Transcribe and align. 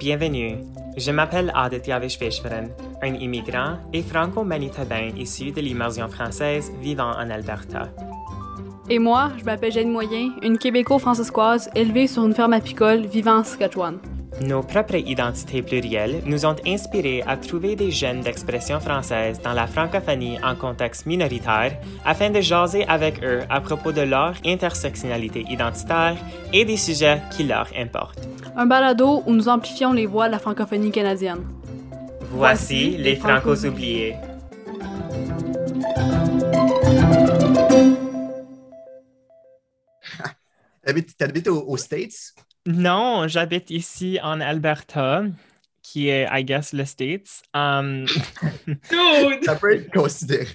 Bienvenue, 0.00 0.56
je 0.96 1.10
m'appelle 1.10 1.52
Aditya 1.54 1.98
Vishveshwaran, 1.98 2.68
un 3.02 3.14
immigrant 3.16 3.76
et 3.92 4.00
franco-manitobain 4.00 5.10
issu 5.14 5.52
de 5.52 5.60
l'immersion 5.60 6.08
française 6.08 6.72
vivant 6.80 7.10
en 7.10 7.28
Alberta. 7.28 7.90
Et 8.88 8.98
moi, 8.98 9.30
je 9.38 9.44
m'appelle 9.44 9.72
Jeanne 9.72 9.90
Moyen, 9.90 10.30
une 10.42 10.56
québéco-francescoise 10.56 11.68
élevée 11.74 12.06
sur 12.06 12.24
une 12.24 12.32
ferme 12.32 12.54
apicole 12.54 13.04
vivant 13.04 13.40
en 13.40 13.44
Saskatchewan. 13.44 13.98
Nos 14.40 14.62
propres 14.62 14.96
identités 14.96 15.60
plurielles 15.60 16.22
nous 16.24 16.46
ont 16.46 16.56
inspirés 16.66 17.22
à 17.26 17.36
trouver 17.36 17.76
des 17.76 17.90
jeunes 17.90 18.22
d'expression 18.22 18.80
française 18.80 19.38
dans 19.42 19.52
la 19.52 19.66
francophonie 19.66 20.38
en 20.42 20.56
contexte 20.56 21.04
minoritaire 21.04 21.78
afin 22.06 22.30
de 22.30 22.40
jaser 22.40 22.86
avec 22.86 23.22
eux 23.22 23.40
à 23.50 23.60
propos 23.60 23.92
de 23.92 24.00
leur 24.00 24.32
intersectionnalité 24.46 25.44
identitaire 25.50 26.16
et 26.54 26.64
des 26.64 26.78
sujets 26.78 27.20
qui 27.30 27.44
leur 27.44 27.68
importent. 27.76 28.26
Un 28.56 28.64
balado 28.64 29.22
où 29.26 29.32
nous 29.34 29.50
amplifions 29.50 29.92
les 29.92 30.06
voix 30.06 30.28
de 30.28 30.32
la 30.32 30.38
francophonie 30.38 30.90
canadienne. 30.90 31.44
Voici 32.22 32.96
les 32.96 33.16
Francos 33.16 33.66
oubliés. 33.66 34.16
T'habites 41.18 41.48
aux, 41.48 41.62
aux 41.68 41.76
States? 41.76 42.32
Non, 42.66 43.26
j'habite 43.26 43.70
ici 43.70 44.18
en 44.22 44.40
Alberta, 44.40 45.24
qui 45.82 46.08
est, 46.08 46.28
I 46.30 46.44
guess, 46.44 46.74
le 46.74 46.84
States. 46.84 47.42
Um, 47.54 48.06
Ça 49.42 49.56
peut 49.56 49.76
être 49.76 49.90
considéré. 49.90 50.46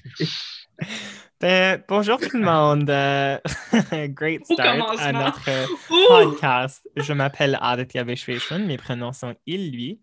ben, 1.41 1.83
bonjour 1.87 2.19
tout 2.19 2.37
le 2.37 2.43
monde. 2.43 2.89
Euh, 2.91 3.39
great 4.09 4.45
start 4.45 4.99
à 4.99 5.11
notre 5.11 5.49
Ouh! 5.89 6.07
podcast. 6.07 6.87
Je 6.95 7.11
m'appelle 7.13 7.57
Aditya 7.59 8.03
Vishveshwan. 8.03 8.65
Mes 8.67 8.77
prénoms 8.77 9.13
sont 9.13 9.33
il, 9.47 9.71
lui. 9.71 9.99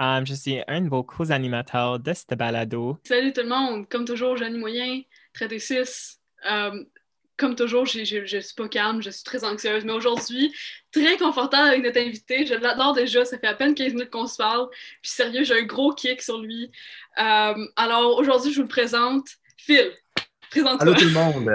Um, 0.00 0.26
je 0.26 0.32
suis 0.32 0.58
un 0.66 0.80
de 0.80 0.88
vos 0.88 1.02
co-animateurs 1.02 1.98
de 1.98 2.14
ce 2.14 2.34
balado. 2.34 2.98
Salut 3.04 3.34
tout 3.34 3.42
le 3.42 3.48
monde, 3.48 3.86
comme 3.90 4.06
toujours, 4.06 4.38
Jeannie 4.38 4.58
Moyen, 4.58 5.02
traité 5.34 5.58
6. 5.58 6.18
Euh, 6.50 6.82
comme 7.42 7.56
toujours, 7.56 7.84
je 7.86 8.04
suis 8.04 8.54
pas 8.56 8.68
calme, 8.68 9.02
je 9.02 9.10
suis 9.10 9.24
très 9.24 9.42
anxieuse, 9.44 9.84
mais 9.84 9.92
aujourd'hui, 9.92 10.54
très 10.92 11.16
confortable 11.18 11.70
avec 11.70 11.82
notre 11.82 11.98
invité. 11.98 12.46
Je 12.46 12.54
l'adore 12.54 12.92
déjà, 12.94 13.24
ça 13.24 13.36
fait 13.36 13.48
à 13.48 13.54
peine 13.54 13.74
15 13.74 13.94
minutes 13.94 14.10
qu'on 14.10 14.28
se 14.28 14.36
parle. 14.36 14.68
Puis 15.02 15.10
sérieux, 15.10 15.42
j'ai 15.42 15.58
un 15.58 15.64
gros 15.64 15.92
kick 15.92 16.22
sur 16.22 16.38
lui. 16.40 16.70
Euh, 17.18 17.54
alors 17.76 18.16
aujourd'hui, 18.16 18.52
je 18.52 18.56
vous 18.58 18.62
le 18.62 18.68
présente. 18.68 19.26
Phil, 19.56 19.90
présente-toi. 20.50 20.82
Allô 20.82 20.94
tout 20.94 21.04
le 21.04 21.10
monde. 21.10 21.50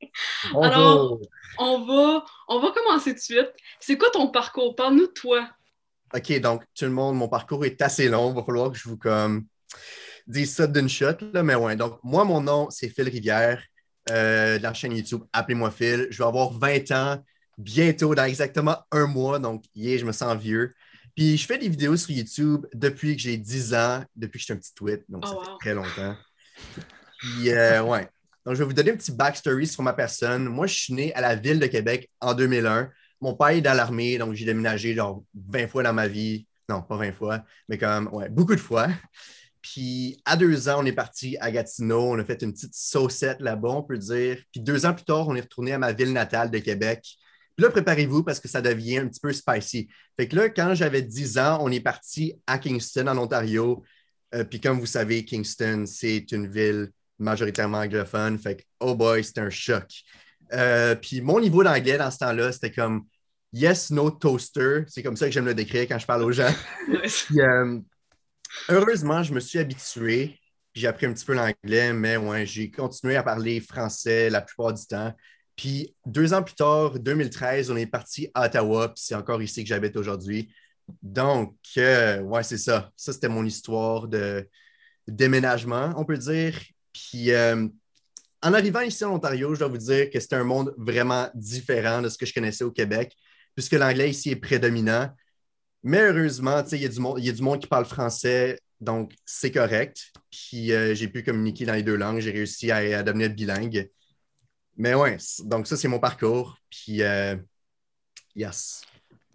Bonjour. 0.52 0.64
Alors- 0.64 1.18
On 1.58 1.84
va, 1.84 2.24
on 2.48 2.58
va 2.60 2.70
commencer 2.70 3.10
tout 3.10 3.16
de 3.16 3.20
suite. 3.20 3.50
C'est 3.78 3.96
quoi 3.98 4.10
ton 4.10 4.28
parcours? 4.28 4.74
Parle-nous 4.74 5.06
de 5.08 5.12
toi. 5.12 5.48
OK, 6.14 6.40
donc 6.40 6.62
tout 6.74 6.84
le 6.86 6.90
monde, 6.92 7.16
mon 7.16 7.28
parcours 7.28 7.64
est 7.66 7.80
assez 7.82 8.08
long. 8.08 8.30
Il 8.30 8.36
va 8.36 8.42
falloir 8.42 8.72
que 8.72 8.78
je 8.78 8.88
vous 8.88 8.96
comme 8.98 9.44
dise 10.26 10.54
ça 10.54 10.66
d'une 10.66 10.88
shot. 10.88 11.16
Là, 11.32 11.42
mais 11.42 11.54
ouais, 11.54 11.76
donc 11.76 11.98
moi, 12.02 12.24
mon 12.24 12.40
nom, 12.40 12.68
c'est 12.70 12.88
Phil 12.88 13.08
Rivière. 13.08 13.62
Euh, 14.10 14.58
de 14.58 14.62
la 14.62 14.74
chaîne 14.74 14.92
YouTube 14.92 15.22
Appelez-moi 15.32 15.70
Phil. 15.70 16.06
Je 16.10 16.18
vais 16.18 16.28
avoir 16.28 16.52
20 16.52 16.90
ans 16.92 17.24
bientôt, 17.58 18.14
dans 18.14 18.24
exactement 18.24 18.76
un 18.90 19.06
mois. 19.06 19.38
Donc, 19.38 19.64
yeah, 19.74 19.98
je 19.98 20.04
me 20.04 20.12
sens 20.12 20.36
vieux. 20.36 20.74
Puis 21.14 21.36
je 21.36 21.46
fais 21.46 21.58
des 21.58 21.68
vidéos 21.68 21.96
sur 21.96 22.10
YouTube 22.10 22.66
depuis 22.74 23.16
que 23.16 23.22
j'ai 23.22 23.36
10 23.36 23.74
ans, 23.74 24.04
depuis 24.14 24.38
que 24.38 24.42
j'étais 24.42 24.52
un 24.52 24.56
petit 24.56 24.74
tweet. 24.74 25.02
Donc, 25.08 25.24
Oh, 25.24 25.28
ça 25.28 25.34
wow. 25.34 25.44
fait 25.44 25.50
très 25.60 25.74
longtemps. 25.74 26.16
Puis, 27.18 27.50
euh, 27.50 27.82
ouais. 27.82 28.08
Donc, 28.44 28.54
je 28.54 28.60
vais 28.60 28.64
vous 28.66 28.72
donner 28.74 28.92
un 28.92 28.96
petit 28.96 29.12
backstory 29.12 29.66
sur 29.66 29.82
ma 29.82 29.92
personne. 29.92 30.44
Moi, 30.44 30.66
je 30.66 30.74
suis 30.74 30.92
né 30.92 31.14
à 31.14 31.20
la 31.20 31.34
ville 31.34 31.58
de 31.58 31.66
Québec 31.66 32.10
en 32.20 32.34
2001. 32.34 32.90
Mon 33.20 33.34
père 33.34 33.48
est 33.48 33.62
dans 33.62 33.74
l'armée, 33.74 34.18
donc 34.18 34.34
j'ai 34.34 34.44
déménagé 34.44 34.94
genre 34.94 35.24
20 35.34 35.68
fois 35.68 35.82
dans 35.82 35.94
ma 35.94 36.06
vie. 36.06 36.46
Non, 36.68 36.82
pas 36.82 36.96
20 36.96 37.12
fois, 37.12 37.44
mais 37.68 37.78
quand 37.78 37.88
même, 37.88 38.12
ouais, 38.12 38.28
beaucoup 38.28 38.54
de 38.54 38.60
fois. 38.60 38.88
Puis 39.72 40.22
à 40.24 40.36
deux 40.36 40.68
ans, 40.68 40.76
on 40.78 40.86
est 40.86 40.92
parti 40.92 41.36
à 41.40 41.50
Gatineau. 41.50 42.12
On 42.12 42.18
a 42.20 42.24
fait 42.24 42.40
une 42.42 42.52
petite 42.52 42.74
saucette 42.74 43.40
là-bas, 43.40 43.70
on 43.70 43.82
peut 43.82 43.98
dire. 43.98 44.38
Puis 44.52 44.60
deux 44.60 44.86
ans 44.86 44.94
plus 44.94 45.04
tard, 45.04 45.26
on 45.26 45.34
est 45.34 45.40
retourné 45.40 45.72
à 45.72 45.78
ma 45.78 45.92
ville 45.92 46.12
natale 46.12 46.52
de 46.52 46.58
Québec. 46.60 47.00
Puis 47.56 47.64
là, 47.64 47.70
préparez-vous 47.70 48.22
parce 48.22 48.38
que 48.38 48.46
ça 48.46 48.62
devient 48.62 48.98
un 48.98 49.08
petit 49.08 49.18
peu 49.18 49.32
spicy. 49.32 49.88
Fait 50.16 50.28
que 50.28 50.36
là, 50.36 50.50
quand 50.50 50.74
j'avais 50.74 51.02
10 51.02 51.38
ans, 51.38 51.58
on 51.62 51.72
est 51.72 51.80
parti 51.80 52.34
à 52.46 52.58
Kingston, 52.58 53.08
en 53.08 53.18
Ontario. 53.18 53.82
Euh, 54.34 54.44
puis 54.44 54.60
comme 54.60 54.78
vous 54.78 54.86
savez, 54.86 55.24
Kingston, 55.24 55.84
c'est 55.84 56.30
une 56.30 56.46
ville 56.46 56.90
majoritairement 57.18 57.78
anglophone. 57.78 58.38
Fait 58.38 58.56
que, 58.58 58.62
oh 58.78 58.94
boy, 58.94 59.24
c'était 59.24 59.40
un 59.40 59.50
choc. 59.50 59.90
Euh, 60.52 60.94
puis 60.94 61.20
mon 61.22 61.40
niveau 61.40 61.64
d'anglais 61.64 61.98
dans 61.98 62.10
ce 62.12 62.18
temps-là, 62.18 62.52
c'était 62.52 62.70
comme 62.70 63.04
yes, 63.52 63.90
no 63.90 64.10
toaster. 64.10 64.84
C'est 64.86 65.02
comme 65.02 65.16
ça 65.16 65.26
que 65.26 65.32
j'aime 65.32 65.46
le 65.46 65.54
décrire 65.54 65.88
quand 65.88 65.98
je 65.98 66.06
parle 66.06 66.22
aux 66.22 66.32
gens. 66.32 66.54
Puis, 66.86 67.40
euh, 67.40 67.80
heureusement, 68.68 69.22
je 69.22 69.32
me 69.32 69.40
suis 69.40 69.58
habitué. 69.58 70.38
J'ai 70.74 70.86
appris 70.86 71.06
un 71.06 71.12
petit 71.12 71.24
peu 71.24 71.34
l'anglais, 71.34 71.92
mais 71.92 72.16
ouais, 72.16 72.44
j'ai 72.46 72.70
continué 72.70 73.16
à 73.16 73.22
parler 73.22 73.60
français 73.60 74.28
la 74.30 74.42
plupart 74.42 74.74
du 74.74 74.86
temps. 74.86 75.14
Puis 75.56 75.94
deux 76.04 76.34
ans 76.34 76.42
plus 76.42 76.54
tard, 76.54 76.98
2013, 76.98 77.70
on 77.70 77.76
est 77.76 77.86
parti 77.86 78.30
à 78.34 78.46
Ottawa, 78.46 78.88
puis 78.88 79.02
c'est 79.04 79.14
encore 79.14 79.42
ici 79.42 79.62
que 79.62 79.68
j'habite 79.68 79.96
aujourd'hui. 79.96 80.52
Donc, 81.02 81.56
euh, 81.78 82.20
ouais, 82.20 82.42
c'est 82.42 82.58
ça. 82.58 82.90
Ça, 82.94 83.12
c'était 83.12 83.28
mon 83.28 83.44
histoire 83.44 84.06
de 84.06 84.48
déménagement, 85.08 85.94
on 85.96 86.04
peut 86.04 86.18
dire. 86.18 86.58
Puis 86.92 87.30
euh, 87.32 87.66
en 88.42 88.52
arrivant 88.52 88.80
ici 88.80 89.04
en 89.04 89.14
Ontario, 89.14 89.54
je 89.54 89.60
dois 89.60 89.68
vous 89.68 89.78
dire 89.78 90.10
que 90.10 90.20
c'était 90.20 90.36
un 90.36 90.44
monde 90.44 90.74
vraiment 90.76 91.28
différent 91.34 92.02
de 92.02 92.08
ce 92.08 92.18
que 92.18 92.26
je 92.26 92.34
connaissais 92.34 92.64
au 92.64 92.70
Québec, 92.70 93.16
puisque 93.54 93.72
l'anglais 93.72 94.10
ici 94.10 94.30
est 94.30 94.36
prédominant. 94.36 95.10
Mais 95.86 96.00
heureusement, 96.00 96.64
il 96.72 96.82
y, 96.82 96.84
a 96.84 96.88
du 96.88 96.98
monde- 96.98 97.20
y 97.20 97.28
a 97.28 97.32
du 97.32 97.42
monde 97.42 97.60
qui 97.60 97.68
parle 97.68 97.84
français, 97.84 98.58
donc 98.80 99.12
c'est 99.24 99.52
correct. 99.52 100.12
Puis 100.32 100.72
euh, 100.72 100.96
j'ai 100.96 101.06
pu 101.06 101.22
communiquer 101.22 101.64
dans 101.64 101.74
les 101.74 101.84
deux 101.84 101.94
langues, 101.94 102.18
j'ai 102.18 102.32
réussi 102.32 102.72
à, 102.72 103.04
devenir 103.04 103.30
bilingue. 103.30 103.88
Mais 104.76 104.94
ouais, 104.94 105.16
donc 105.44 105.68
ça, 105.68 105.76
c'est 105.76 105.86
mon 105.86 106.00
parcours. 106.00 106.58
Puis, 106.70 107.02
euh, 107.02 107.36
yes. 108.34 108.82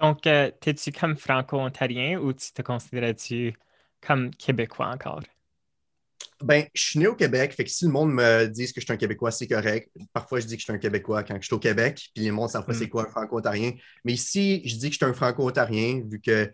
Donc, 0.01 0.27
euh, 0.27 0.51
t'es-tu 0.59 0.91
comme 0.91 1.15
franco-ontarien 1.15 2.19
ou 2.19 2.33
tu 2.33 2.51
te 2.51 2.61
considères-tu 2.61 3.55
comme 4.05 4.29
québécois 4.31 4.89
encore? 4.89 5.21
Ben, 6.43 6.65
je 6.73 6.81
suis 6.81 6.99
né 6.99 7.07
au 7.07 7.15
Québec, 7.15 7.53
fait 7.53 7.63
que 7.63 7.69
si 7.69 7.85
le 7.85 7.91
monde 7.91 8.13
me 8.13 8.47
dit 8.47 8.65
que 8.65 8.79
je 8.79 8.85
suis 8.85 8.93
un 8.93 8.97
Québécois, 8.97 9.31
c'est 9.31 9.47
correct. 9.47 9.89
Parfois, 10.13 10.39
je 10.39 10.45
dis 10.47 10.55
que 10.55 10.59
je 10.59 10.65
suis 10.65 10.73
un 10.73 10.77
Québécois 10.77 11.23
quand 11.23 11.35
je 11.39 11.45
suis 11.45 11.53
au 11.53 11.59
Québec, 11.59 12.09
puis 12.13 12.23
les 12.23 12.31
monde 12.31 12.49
savent 12.49 12.65
pas 12.65 12.73
Mm. 12.73 12.75
c'est 12.75 12.89
quoi 12.89 13.03
un 13.03 13.09
franco-ontarien. 13.09 13.73
Mais 14.03 14.13
ici, 14.13 14.61
je 14.65 14.75
dis 14.75 14.87
que 14.87 14.93
je 14.93 14.97
suis 14.97 15.05
un 15.05 15.13
franco-ontarien, 15.13 16.01
vu 16.07 16.19
que, 16.21 16.51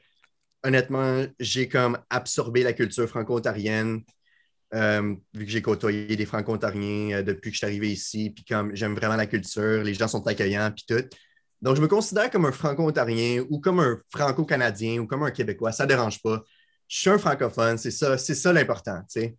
honnêtement, 0.63 1.25
j'ai 1.39 1.67
comme 1.67 1.97
absorbé 2.09 2.63
la 2.63 2.73
culture 2.73 3.07
franco-ontarienne, 3.07 4.01
euh, 4.73 5.15
vu 5.33 5.45
que 5.45 5.51
j'ai 5.51 5.61
côtoyé 5.61 6.15
des 6.15 6.25
franco-ontariens 6.25 7.17
euh, 7.19 7.23
depuis 7.23 7.51
que 7.51 7.55
je 7.55 7.59
suis 7.59 7.65
arrivé 7.65 7.91
ici, 7.91 8.31
puis 8.31 8.43
comme 8.43 8.75
j'aime 8.75 8.95
vraiment 8.95 9.15
la 9.15 9.27
culture, 9.27 9.83
les 9.83 9.93
gens 9.93 10.07
sont 10.07 10.25
accueillants, 10.27 10.71
puis 10.71 10.85
tout. 10.87 11.07
Donc, 11.61 11.75
je 11.75 11.81
me 11.81 11.87
considère 11.87 12.29
comme 12.29 12.45
un 12.45 12.51
franco-ontarien 12.51 13.43
ou 13.49 13.59
comme 13.59 13.79
un 13.79 13.99
franco-canadien 14.09 14.99
ou 14.99 15.07
comme 15.07 15.23
un 15.23 15.31
Québécois, 15.31 15.71
ça 15.71 15.85
dérange 15.85 16.21
pas. 16.21 16.43
Je 16.87 16.99
suis 16.99 17.09
un 17.09 17.17
francophone, 17.17 17.77
c'est 17.77 17.91
ça, 17.91 18.17
c'est 18.17 18.35
ça 18.35 18.53
l'important, 18.53 18.99
tu 19.11 19.21
sais. 19.21 19.35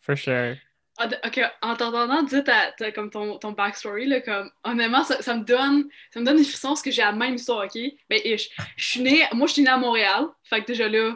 For 0.00 0.16
sure. 0.16 0.56
Ah, 0.98 1.08
ok, 1.26 1.40
en 1.60 1.76
t'entendant 1.76 2.22
dire 2.22 2.42
ta, 2.42 2.72
ta- 2.72 2.90
comme 2.90 3.10
ton, 3.10 3.38
ton 3.38 3.52
backstory, 3.52 4.06
là, 4.06 4.20
comme, 4.22 4.50
honnêtement, 4.64 5.04
ça, 5.04 5.20
ça 5.20 5.36
me 5.36 5.44
donne 5.44 5.84
ça 6.10 6.20
me 6.20 6.24
donne 6.24 6.38
des 6.38 6.44
frissons 6.44 6.68
parce 6.68 6.82
que 6.82 6.90
j'ai 6.90 7.02
la 7.02 7.12
même 7.12 7.34
histoire, 7.34 7.64
ok? 7.66 7.78
Ben, 8.08 8.20
ish. 8.24 8.48
Je 8.76 8.84
suis 8.84 9.00
née, 9.02 9.24
moi, 9.34 9.46
je 9.46 9.54
suis 9.54 9.62
née 9.62 9.68
à 9.68 9.76
Montréal, 9.76 10.24
fait 10.44 10.62
que 10.62 10.68
déjà 10.68 10.88
là, 10.88 11.14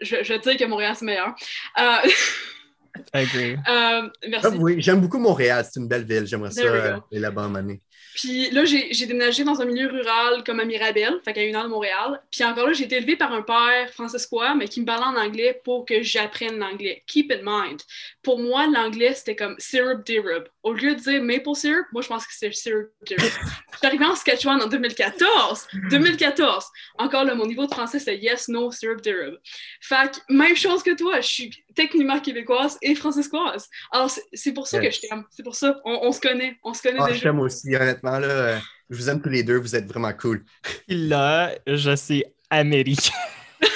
je, 0.00 0.16
je 0.22 0.32
vais 0.32 0.38
dire 0.38 0.56
que 0.56 0.64
Montréal, 0.64 0.94
c'est 0.96 1.04
meilleur. 1.04 1.34
Euh, 1.78 2.08
I 3.14 3.18
agree. 3.18 3.56
euh, 3.68 4.08
merci. 4.28 4.46
Ah 4.46 4.56
oui, 4.56 4.76
j'aime 4.78 5.00
beaucoup 5.00 5.18
Montréal, 5.18 5.64
c'est 5.64 5.80
une 5.80 5.88
belle 5.88 6.04
ville. 6.04 6.26
J'aimerais 6.26 6.50
ça 6.50 6.62
euh, 6.62 6.98
aller 7.10 7.20
là-bas 7.20 7.50
année. 7.56 7.80
Puis 8.16 8.50
là, 8.50 8.64
j'ai 8.64 9.06
déménagé 9.06 9.44
dans 9.44 9.60
un 9.60 9.66
milieu 9.66 9.88
rural 9.88 10.42
comme 10.42 10.58
à 10.58 10.64
Mirabel, 10.64 11.20
fait 11.22 11.34
qu'à 11.34 11.42
une 11.44 11.54
heure 11.54 11.64
de 11.64 11.68
Montréal. 11.68 12.20
Puis 12.30 12.42
encore 12.44 12.66
là, 12.66 12.72
j'ai 12.72 12.84
été 12.84 12.96
élevée 12.96 13.16
par 13.16 13.30
un 13.32 13.42
père 13.42 13.90
francescois, 13.92 14.54
mais 14.54 14.68
qui 14.68 14.80
me 14.80 14.86
parlait 14.86 15.04
en 15.04 15.16
anglais 15.22 15.60
pour 15.64 15.84
que 15.84 16.02
j'apprenne 16.02 16.58
l'anglais. 16.58 17.02
Keep 17.06 17.30
in 17.30 17.40
mind. 17.44 17.80
Pour 18.22 18.38
moi, 18.38 18.66
l'anglais, 18.66 19.12
c'était 19.14 19.36
comme 19.36 19.54
syrup 19.58 20.02
syrup. 20.06 20.48
Au 20.62 20.72
lieu 20.72 20.94
de 20.94 21.00
dire 21.00 21.22
maple 21.22 21.54
syrup, 21.54 21.84
moi, 21.92 22.00
je 22.00 22.08
pense 22.08 22.26
que 22.26 22.32
c'est 22.34 22.52
syrup. 22.54 22.88
Je 23.06 23.14
suis 23.22 23.86
arrivée 23.86 24.06
en 24.06 24.14
Saskatchewan 24.14 24.62
en 24.62 24.66
2014. 24.66 25.66
2014. 25.90 26.64
Encore 26.98 27.24
là, 27.24 27.34
mon 27.34 27.46
niveau 27.46 27.66
de 27.66 27.70
français, 27.72 27.98
c'était 27.98 28.16
yes, 28.16 28.48
no, 28.48 28.72
syrup 28.72 29.00
syrup. 29.04 29.36
Fait 29.82 30.10
que, 30.10 30.32
même 30.32 30.56
chose 30.56 30.82
que 30.82 30.96
toi, 30.96 31.20
je 31.20 31.26
suis 31.28 31.50
techniquement 31.74 32.18
québécoise 32.20 32.78
et 32.80 32.94
francescoise. 32.94 33.68
Alors, 33.92 34.10
c'est- 34.10 34.24
c'est 34.32 34.52
pour 34.52 34.66
ça 34.66 34.80
que 34.80 34.90
je 34.90 35.00
t'aime. 35.00 35.24
C'est 35.30 35.42
pour 35.42 35.54
ça. 35.54 35.78
On, 35.84 35.98
on 36.04 36.12
se 36.12 36.20
connaît. 36.20 36.56
On 36.64 36.72
se 36.72 36.80
connaît 36.82 36.98
Ah, 37.00 37.08
je 37.08 37.12
déjà. 37.12 37.22
t'aime 37.24 37.40
aussi, 37.40 37.76
honnêtement. 37.76 38.05
Là, 38.10 38.26
euh, 38.28 38.58
je 38.90 38.96
vous 38.96 39.08
aime 39.10 39.20
tous 39.20 39.28
les 39.28 39.42
deux, 39.42 39.56
vous 39.58 39.74
êtes 39.74 39.86
vraiment 39.86 40.12
cool. 40.12 40.44
Là, 40.88 41.54
je 41.66 41.94
suis 41.96 42.24
américain. 42.50 43.12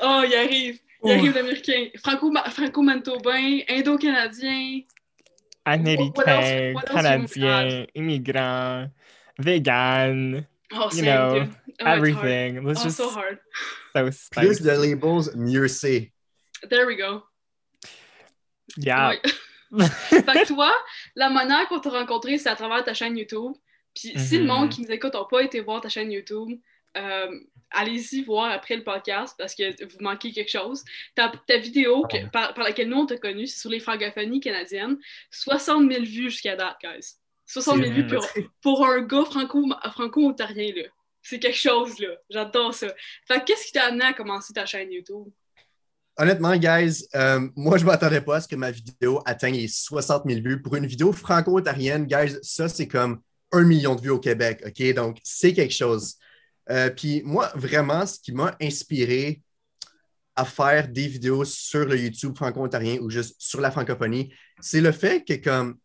Oh, 0.00 0.22
il 0.24 0.34
arrive. 0.34 0.78
Il 1.04 1.10
arrive 1.12 1.34
l'américain. 1.34 1.88
Franco- 2.02 2.32
Franco-manitobain, 2.50 3.60
indo-canadien. 3.68 4.82
What 5.66 5.74
else- 5.74 5.80
Américain, 5.80 6.72
what 6.74 7.04
else 7.04 7.36
you 7.36 7.42
canadien, 7.42 7.86
immigrant, 7.94 8.90
vegan. 9.38 10.46
Oh, 10.72 10.88
you 10.92 11.02
know, 11.02 11.40
dude. 11.40 11.48
Oh, 11.50 11.68
it's 11.68 11.82
hard. 11.82 11.98
everything 11.98 12.64
was 12.64 12.78
Oh, 12.80 12.84
just 12.84 12.96
so 12.96 13.10
hard. 13.10 13.38
so 13.92 14.02
Plus 14.32 14.56
spicy. 14.58 14.62
de 14.62 14.70
labels, 14.76 15.34
mieux 15.34 15.68
c'est. 15.68 16.12
There 16.70 16.86
we 16.86 16.96
go. 16.96 17.22
Yeah. 18.76 19.14
Fait 20.10 20.22
que 20.22 20.46
toi, 20.48 20.72
la 21.14 21.28
manière 21.30 21.68
qu'on 21.68 21.78
t'a 21.80 21.90
rencontré, 21.90 22.38
c'est 22.38 22.48
à 22.48 22.56
travers 22.56 22.84
ta 22.84 22.94
chaîne 22.94 23.16
YouTube. 23.16 23.52
Puis 23.94 24.12
si 24.18 24.36
le 24.38 24.44
Mhm. 24.44 24.46
monde 24.48 24.70
qui 24.70 24.82
nous 24.82 24.90
écoute 24.90 25.14
n'a 25.14 25.24
pas 25.24 25.42
été 25.42 25.60
voir 25.60 25.80
ta 25.80 25.88
chaîne 25.88 26.10
YouTube, 26.12 26.58
euh, 26.96 27.40
allez-y 27.70 28.22
voir 28.22 28.50
après 28.52 28.76
le 28.76 28.84
podcast 28.84 29.34
parce 29.36 29.54
que 29.54 29.84
vous 29.84 29.98
manquez 30.00 30.32
quelque 30.32 30.50
chose. 30.50 30.84
Ta, 31.14 31.32
ta 31.46 31.56
vidéo 31.58 32.02
que- 32.06 32.28
par, 32.30 32.54
par 32.54 32.64
laquelle 32.64 32.88
nous 32.88 32.98
on 32.98 33.06
t'a 33.06 33.18
connu, 33.18 33.46
c'est 33.46 33.58
sur 33.60 33.70
les 33.70 33.80
francophonies 33.80 34.40
canadiennes. 34.40 34.98
60 35.30 35.90
000 35.90 36.04
vues 36.04 36.30
jusqu'à 36.30 36.56
date, 36.56 36.76
guys. 36.82 37.16
60 37.46 37.76
000 37.78 37.86
C'est 37.88 37.92
vues 38.02 38.06
pour, 38.06 38.26
pour 38.62 38.86
un 38.86 39.00
gars 39.00 39.24
franco- 39.24 39.68
franco-ontarien, 39.92 40.72
là. 40.76 40.82
C'est 41.22 41.38
quelque 41.40 41.56
chose, 41.58 41.98
là. 41.98 42.08
J'adore 42.30 42.72
ça. 42.72 42.88
Fait 43.26 43.40
que 43.40 43.44
qu'est-ce 43.46 43.66
qui 43.66 43.72
t'a 43.72 43.84
amené 43.86 44.04
à 44.04 44.12
commencer 44.14 44.52
ta 44.54 44.64
chaîne 44.64 44.90
YouTube? 44.92 45.26
Honnêtement, 46.20 46.56
guys, 46.56 47.06
euh, 47.14 47.48
moi, 47.54 47.78
je 47.78 47.84
ne 47.84 47.90
m'attendais 47.90 48.20
pas 48.20 48.36
à 48.36 48.40
ce 48.40 48.48
que 48.48 48.56
ma 48.56 48.72
vidéo 48.72 49.22
atteigne 49.24 49.54
les 49.54 49.68
60 49.68 50.24
000 50.26 50.40
vues. 50.40 50.60
Pour 50.60 50.74
une 50.74 50.84
vidéo 50.84 51.12
franco-ontarienne, 51.12 52.06
guys, 52.06 52.36
ça, 52.42 52.68
c'est 52.68 52.88
comme 52.88 53.20
un 53.52 53.62
million 53.62 53.94
de 53.94 54.00
vues 54.00 54.10
au 54.10 54.18
Québec, 54.18 54.64
OK? 54.66 54.94
Donc, 54.94 55.18
c'est 55.22 55.52
quelque 55.52 55.72
chose. 55.72 56.16
Euh, 56.70 56.90
Puis 56.90 57.22
moi, 57.24 57.52
vraiment, 57.54 58.04
ce 58.04 58.18
qui 58.18 58.32
m'a 58.32 58.56
inspiré 58.60 59.42
à 60.34 60.44
faire 60.44 60.88
des 60.88 61.06
vidéos 61.06 61.44
sur 61.44 61.86
le 61.86 61.96
YouTube 61.96 62.36
franco-ontarien 62.36 62.98
ou 63.00 63.10
juste 63.10 63.36
sur 63.38 63.60
la 63.60 63.70
francophonie, 63.70 64.34
c'est 64.60 64.80
le 64.80 64.90
fait 64.90 65.24
que, 65.24 65.34
comme, 65.34 65.76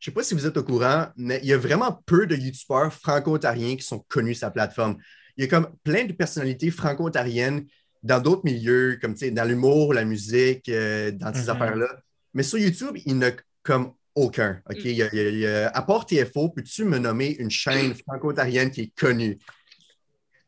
je 0.00 0.10
ne 0.10 0.12
sais 0.12 0.14
pas 0.14 0.22
si 0.22 0.34
vous 0.34 0.46
êtes 0.46 0.56
au 0.58 0.64
courant, 0.64 1.06
mais 1.16 1.40
il 1.42 1.48
y 1.48 1.54
a 1.54 1.58
vraiment 1.58 1.98
peu 2.04 2.26
de 2.26 2.36
YouTubeurs 2.36 2.92
franco-ontariens 2.92 3.76
qui 3.76 3.82
sont 3.82 4.04
connus 4.06 4.34
sur 4.34 4.48
la 4.48 4.50
plateforme. 4.50 4.98
Il 5.38 5.44
y 5.44 5.46
a 5.46 5.48
comme 5.48 5.74
plein 5.82 6.04
de 6.04 6.12
personnalités 6.12 6.70
franco-ontariennes 6.70 7.64
dans 8.02 8.20
d'autres 8.20 8.42
milieux, 8.44 8.98
comme 9.00 9.14
tu 9.14 9.20
sais, 9.26 9.30
dans 9.30 9.44
l'humour, 9.44 9.92
la 9.94 10.04
musique, 10.04 10.68
euh, 10.68 11.10
dans 11.10 11.32
ces 11.34 11.44
Mhm. 11.44 11.48
affaires-là. 11.50 11.88
Mais 12.34 12.42
sur 12.42 12.58
YouTube, 12.58 12.96
il 13.04 13.14
n'y 13.14 13.24
en 13.24 13.28
a 13.28 13.32
comme 13.62 13.92
aucun. 14.14 14.60
OK? 14.70 14.76
Il 14.84 14.92
y 14.92 15.02
a- 15.02 15.12
il 15.12 15.38
y 15.38 15.46
a- 15.46 15.68
à 15.68 15.82
part 15.82 16.06
TFO, 16.06 16.50
peux-tu 16.50 16.84
me 16.84 16.98
nommer 16.98 17.36
une 17.38 17.50
chaîne 17.50 17.94
franco-ontarienne 17.94 18.70
qui 18.70 18.82
est 18.82 18.92
connue? 18.98 19.38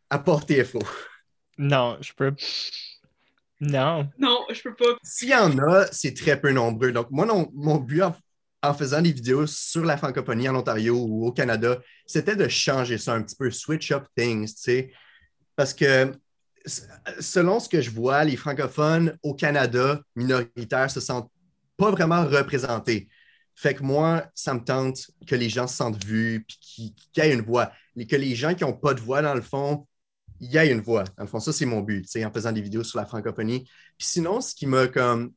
À 0.08 0.18
part 0.18 0.44
TFO. 0.46 0.80
Non, 1.58 1.98
je 2.00 2.12
peux. 2.14 2.34
Non. 3.60 4.08
Non, 4.18 4.46
je 4.50 4.62
peux 4.62 4.74
pas. 4.74 4.96
S'il 5.02 5.28
y 5.28 5.34
en 5.34 5.56
a, 5.58 5.86
c'est 5.92 6.14
très 6.14 6.40
peu 6.40 6.50
nombreux. 6.50 6.92
Donc, 6.92 7.10
moi, 7.10 7.26
non- 7.26 7.50
mon 7.54 7.76
but 7.76 8.02
en, 8.02 8.16
en 8.62 8.74
faisant 8.74 9.02
des 9.02 9.12
vidéos 9.12 9.46
sur 9.46 9.84
la 9.84 9.96
francophonie 9.98 10.48
en 10.48 10.56
Ontario 10.56 10.96
ou 10.96 11.26
au 11.26 11.32
Canada, 11.32 11.78
c'était 12.06 12.36
de 12.36 12.48
changer 12.48 12.96
ça 12.98 13.14
un 13.14 13.22
petit 13.22 13.36
peu, 13.36 13.50
switch 13.50 13.92
up 13.92 14.06
things, 14.16 14.46
tu 14.54 14.62
sais. 14.62 14.92
Parce 15.56 15.74
que 15.74 16.12
selon 16.66 17.60
ce 17.60 17.68
que 17.68 17.80
je 17.80 17.90
vois, 17.90 18.24
les 18.24 18.36
francophones 18.36 19.16
au 19.22 19.34
Canada 19.34 20.00
minoritaires 20.16 20.90
se 20.90 21.00
sentent 21.00 21.30
pas 21.76 21.90
vraiment 21.90 22.24
représentés. 22.26 23.08
Fait 23.54 23.74
que 23.74 23.82
moi, 23.82 24.26
ça 24.34 24.54
me 24.54 24.60
tente 24.60 25.10
que 25.26 25.34
les 25.34 25.48
gens 25.48 25.66
se 25.66 25.76
sentent 25.76 26.02
vus 26.04 26.44
puis 26.46 26.58
qu'il 26.60 26.94
qu'il 26.94 27.24
y 27.24 27.26
ait 27.26 27.34
une 27.34 27.42
voix. 27.42 27.72
Et 27.96 28.06
que 28.06 28.16
les 28.16 28.34
gens 28.34 28.54
qui 28.54 28.64
n'ont 28.64 28.72
pas 28.72 28.94
de 28.94 29.00
voix, 29.00 29.20
dans 29.20 29.34
le 29.34 29.42
fond, 29.42 29.86
il 30.40 30.50
y 30.50 30.56
ait 30.56 30.70
une 30.70 30.80
voix. 30.80 31.04
Dans 31.16 31.24
le 31.24 31.28
fond, 31.28 31.40
ça, 31.40 31.52
c'est 31.52 31.66
mon 31.66 31.80
but, 31.80 32.06
en 32.24 32.32
faisant 32.32 32.52
des 32.52 32.62
vidéos 32.62 32.84
sur 32.84 32.98
la 32.98 33.06
francophonie. 33.06 33.64
Puis 33.98 34.08
sinon, 34.08 34.40
ce 34.40 34.54
qui 34.54 34.66
m'a 34.66 34.88
comme 34.88 35.32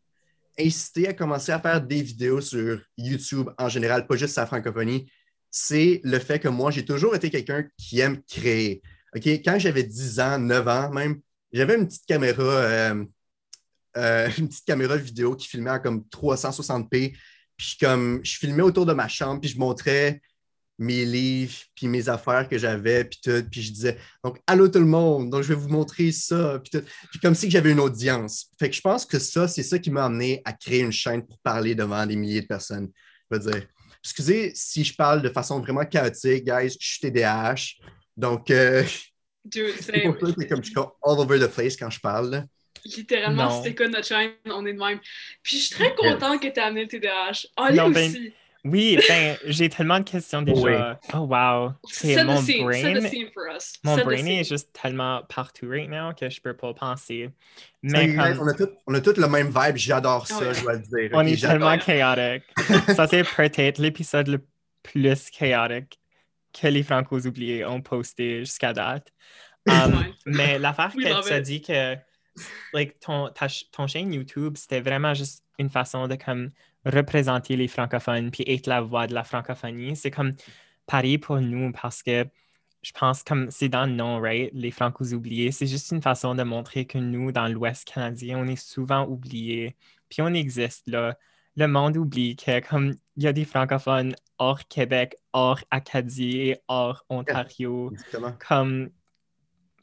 incité 0.57 1.07
à 1.07 1.13
commencer 1.13 1.51
à 1.51 1.59
faire 1.59 1.81
des 1.81 2.01
vidéos 2.01 2.41
sur 2.41 2.79
YouTube 2.97 3.49
en 3.57 3.69
général, 3.69 4.07
pas 4.07 4.15
juste 4.15 4.35
sa 4.35 4.45
francophonie, 4.45 5.11
c'est 5.51 5.99
le 6.03 6.19
fait 6.19 6.39
que 6.39 6.47
moi, 6.47 6.71
j'ai 6.71 6.85
toujours 6.85 7.15
été 7.15 7.29
quelqu'un 7.29 7.65
qui 7.77 7.99
aime 7.99 8.21
créer. 8.23 8.81
OK? 9.15 9.27
Quand 9.43 9.59
j'avais 9.59 9.83
10 9.83 10.19
ans, 10.19 10.39
9 10.39 10.67
ans 10.67 10.91
même, 10.91 11.21
j'avais 11.51 11.75
une 11.75 11.87
petite 11.87 12.05
caméra, 12.05 12.43
euh, 12.43 13.05
euh, 13.97 14.29
une 14.37 14.49
petite 14.49 14.65
caméra 14.65 14.97
vidéo 14.97 15.35
qui 15.35 15.47
filmait 15.47 15.71
en 15.71 15.79
comme 15.79 16.03
360p. 16.11 17.15
Puis 17.55 17.77
comme 17.79 18.21
je 18.23 18.37
filmais 18.37 18.63
autour 18.63 18.85
de 18.85 18.93
ma 18.93 19.07
chambre, 19.07 19.39
puis 19.39 19.49
je 19.49 19.59
montrais 19.59 20.21
mes 20.79 21.05
livres, 21.05 21.55
puis 21.75 21.87
mes 21.87 22.09
affaires 22.09 22.47
que 22.49 22.57
j'avais, 22.57 23.05
puis 23.05 23.19
tout. 23.23 23.43
Puis 23.49 23.61
je 23.61 23.71
disais, 23.71 23.97
donc, 24.23 24.39
allô 24.47 24.67
tout 24.67 24.79
le 24.79 24.85
monde, 24.85 25.29
donc 25.29 25.43
je 25.43 25.49
vais 25.49 25.59
vous 25.59 25.69
montrer 25.69 26.11
ça, 26.11 26.59
puis 26.59 26.71
tout. 26.71 26.85
Puis 27.11 27.19
comme 27.19 27.35
si 27.35 27.49
j'avais 27.49 27.71
une 27.71 27.79
audience. 27.79 28.49
Fait 28.59 28.69
que 28.69 28.75
je 28.75 28.81
pense 28.81 29.05
que 29.05 29.19
ça, 29.19 29.47
c'est 29.47 29.63
ça 29.63 29.79
qui 29.79 29.91
m'a 29.91 30.05
amené 30.05 30.41
à 30.45 30.53
créer 30.53 30.81
une 30.81 30.91
chaîne 30.91 31.25
pour 31.25 31.37
parler 31.39 31.75
devant 31.75 32.05
des 32.05 32.15
milliers 32.15 32.41
de 32.41 32.47
personnes. 32.47 32.89
Je 33.29 33.37
veux 33.37 33.51
dire, 33.51 33.67
excusez 34.03 34.51
si 34.55 34.83
je 34.83 34.95
parle 34.95 35.21
de 35.21 35.29
façon 35.29 35.59
vraiment 35.59 35.85
chaotique, 35.85 36.45
guys, 36.45 36.75
je 36.79 36.87
suis 36.87 36.99
TDAH. 36.99 37.75
Donc, 38.17 38.49
euh, 38.51 38.83
Dude, 39.45 39.73
c'est 39.79 39.93
c'est 39.93 40.01
pour 40.01 40.27
ça 40.27 40.33
que 40.33 40.43
comme 40.47 40.59
je 40.61 40.65
suis 40.67 40.73
comme 40.73 40.91
all 41.03 41.19
over 41.19 41.39
the 41.39 41.47
place 41.47 41.75
quand 41.75 41.89
je 41.89 41.99
parle. 41.99 42.29
là. 42.29 42.43
littéralement, 42.85 43.49
Non. 43.49 43.63
si 43.63 43.69
t'écoutes 43.69 43.91
notre 43.93 44.07
chaîne, 44.07 44.31
on 44.45 44.65
est 44.65 44.73
de 44.73 44.79
même. 44.79 44.99
Puis 45.41 45.57
je 45.57 45.63
suis 45.65 45.75
très 45.75 45.93
contente 45.95 46.41
que 46.41 46.47
t'aies 46.47 46.61
amené 46.61 46.83
le 46.83 46.87
TDAH. 46.87 47.47
Ali 47.57 47.77
Non, 47.77 47.89
ben, 47.89 48.09
aussi. 48.09 48.33
Oui, 48.65 48.97
ben, 49.09 49.35
j'ai 49.47 49.67
tellement 49.67 49.99
de 49.99 50.09
questions 50.09 50.41
déjà. 50.41 50.97
Oh, 51.13 51.17
wow. 51.29 51.73
C'est 51.91 52.13
Set 52.13 52.25
mon 52.25 52.41
scene, 52.41 52.63
brain. 52.63 52.93
the 52.93 53.07
scene 53.09 53.27
for 53.33 53.43
us. 53.53 53.73
Mon 53.83 53.95
Set 53.95 54.03
the 54.03 54.07
brain 54.07 54.17
scene. 54.19 54.27
est 54.39 54.43
juste 54.45 54.69
tellement 54.71 55.21
partout 55.27 55.67
right 55.69 55.89
now 55.89 56.13
que 56.13 56.29
je 56.29 56.39
peux 56.39 56.55
pas 56.55 56.73
penser. 56.73 57.29
Mais 57.81 58.15
on, 58.17 58.47
a 58.47 58.53
tout, 58.53 58.69
on 58.87 58.93
a 58.93 59.01
tout 59.01 59.13
le 59.17 59.27
même 59.27 59.47
vibe, 59.53 59.75
j'adore 59.75 60.27
ça, 60.27 60.37
Ah 60.39 60.43
ouais. 60.47 60.53
je 60.53 60.61
dois 60.61 60.73
le 60.75 60.79
dire. 60.79 61.09
on 61.11 61.25
est 61.25 61.35
j'adore. 61.35 61.71
tellement 61.73 61.77
chaotique. 61.77 62.43
Ça, 62.95 63.05
c'est 63.07 63.23
peut-être 63.23 63.79
l'épisode 63.79 64.27
le 64.29 64.39
plus 64.81 65.29
chaotique 65.29 65.99
que 66.53 66.67
les 66.67 66.83
Francos 66.83 67.25
oubliés 67.25 67.65
ont 67.65 67.81
posté 67.81 68.39
jusqu'à 68.39 68.73
date. 68.73 69.09
Um. 69.65 70.13
Mais 70.25 70.59
l'affaire 70.59 70.91
tu 70.91 71.07
as 71.07 71.37
it. 71.37 71.41
dit 71.41 71.61
que 71.61 71.95
like, 72.73 72.99
ton, 72.99 73.29
ta 73.29 73.47
ton 73.71 73.87
chaîne 73.87 74.11
YouTube, 74.11 74.57
c'était 74.57 74.81
vraiment 74.81 75.13
juste 75.13 75.45
une 75.57 75.69
façon 75.69 76.09
de 76.09 76.15
comme 76.15 76.51
représenter 76.85 77.55
les 77.55 77.69
francophones 77.69 78.29
puis 78.29 78.43
être 78.45 78.67
la 78.67 78.81
voix 78.81 79.07
de 79.07 79.13
la 79.13 79.23
francophonie. 79.23 79.95
C'est 79.95 80.11
comme 80.11 80.33
pareil 80.85 81.17
pour 81.17 81.39
nous 81.39 81.71
parce 81.71 82.03
que 82.03 82.25
je 82.81 82.91
pense 82.91 83.23
comme 83.23 83.49
c'est 83.49 83.69
dans 83.69 83.85
le 83.85 83.93
nom, 83.93 84.19
right? 84.19 84.51
Les 84.53 84.71
francos 84.71 85.13
oubliés. 85.13 85.51
C'est 85.51 85.67
juste 85.67 85.91
une 85.91 86.01
façon 86.01 86.35
de 86.35 86.43
montrer 86.43 86.85
que 86.85 86.97
nous, 86.97 87.31
dans 87.31 87.47
l'Ouest 87.47 87.85
canadien, 87.85 88.37
on 88.39 88.47
est 88.47 88.61
souvent 88.61 89.05
oubliés. 89.07 89.75
Puis 90.09 90.21
on 90.21 90.33
existe 90.33 90.87
là. 90.87 91.17
Le 91.55 91.67
monde 91.67 91.95
oublie 91.97 92.35
que 92.35 92.59
comme 92.67 92.95
il 93.15 93.23
y 93.23 93.27
a 93.27 93.33
des 93.33 93.45
francophones 93.45 94.15
hors 94.39 94.67
Québec, 94.67 95.15
hors 95.33 95.59
Acadie 95.71 96.55
hors 96.67 97.03
Ontario, 97.09 97.91
Exactement. 97.91 98.33
comme 98.47 98.89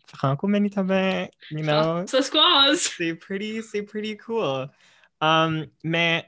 franco-manitobain, 0.07 1.29
you 1.51 1.63
know? 1.63 2.05
Ça 2.07 2.23
squaze! 2.23 2.81
C'est 2.97 3.15
pretty, 3.15 3.63
c'est 3.63 3.83
pretty 3.83 4.17
cool. 4.17 4.69
Um, 5.21 5.67
mais 5.85 6.25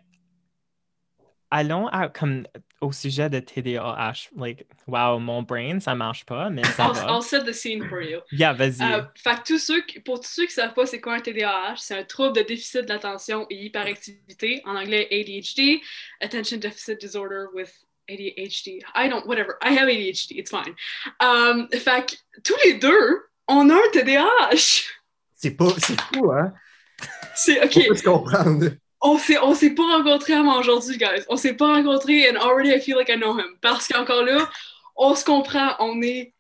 allons 1.51 1.87
à, 1.89 2.09
comme, 2.09 2.47
au 2.81 2.93
sujet 2.93 3.29
de 3.29 3.41
TDAH. 3.41 4.31
Like, 4.37 4.67
wow, 4.87 5.19
mon 5.19 5.43
brain, 5.43 5.81
ça 5.81 5.95
marche 5.95 6.25
pas, 6.25 6.49
mais 6.51 6.63
ça 6.65 6.87
I'll, 6.87 6.93
va. 6.95 7.13
I'll 7.17 7.23
set 7.23 7.45
the 7.45 7.53
scene 7.53 7.87
for 7.89 8.01
you. 8.01 8.21
Yeah, 8.31 8.53
vas-y. 8.53 8.83
Euh, 8.83 9.03
fait 9.15 9.35
que 9.37 9.43
tous 9.49 9.59
ceux 9.59 9.83
qui- 9.83 10.01
pour 10.01 10.21
tous 10.21 10.29
ceux 10.31 10.47
qui 10.47 10.53
savent 10.53 10.75
pas 10.75 10.87
c'est 10.87 11.01
quoi 11.01 11.15
un 11.15 11.21
TDAH, 11.21 11.77
c'est 11.79 11.99
un 11.99 12.05
trouble 12.05 12.37
de 12.37 12.43
déficit 12.43 12.83
de 12.83 12.89
l'attention 12.89 13.47
et 13.51 13.65
hyperactivité, 13.67 14.63
en 14.65 14.77
anglais 14.77 15.09
ADHD, 15.11 15.81
Attention 16.21 16.59
Deficit 16.59 17.01
Disorder 17.01 17.47
with 17.55 17.73
ADHD. 18.09 18.81
I 18.95 19.09
don't, 19.09 19.27
whatever. 19.27 19.57
I 19.63 19.73
have 19.73 19.89
ADHD, 19.89 20.33
it's 20.39 20.51
fine. 20.51 20.75
Um, 21.21 21.69
fait 21.73 22.07
que 22.07 22.17
tous 22.43 22.57
les 22.65 22.75
deux, 22.75 23.23
on 23.49 23.69
a 23.71 23.75
un 23.75 23.91
TDAH. 23.93 24.85
C'est 25.35 25.57
pas, 25.57 25.69
c'est 25.79 26.01
fou, 26.01 26.31
hein? 26.33 26.53
C'est 27.35 27.61
On 27.61 27.65
ok. 27.65 27.89
peut 27.89 27.95
se 27.97 28.03
comprendre. 28.03 28.71
On 29.01 29.19
s'est, 29.19 29.39
on 29.39 29.55
s'est 29.55 29.75
pas 29.75 29.97
rencontrés 29.97 30.35
avant 30.35 30.61
aujourd'hui, 30.61 30.97
guys. 30.97 31.25
On 31.29 31.37
s'est 31.37 31.55
pas 31.55 31.75
rencontrés 31.75 32.31
and 32.31 32.37
already 32.37 32.71
I 32.71 32.81
feel 32.81 32.97
like 32.97 33.09
I 33.09 33.17
know 33.17 33.37
him. 33.37 33.57
Parce 33.61 33.89
qu'encore 33.89 34.23
là, 34.23 34.49
on 34.95 35.15
se 35.17 35.25
comprend, 35.25 35.75
on 35.81 36.01
est 36.03 36.35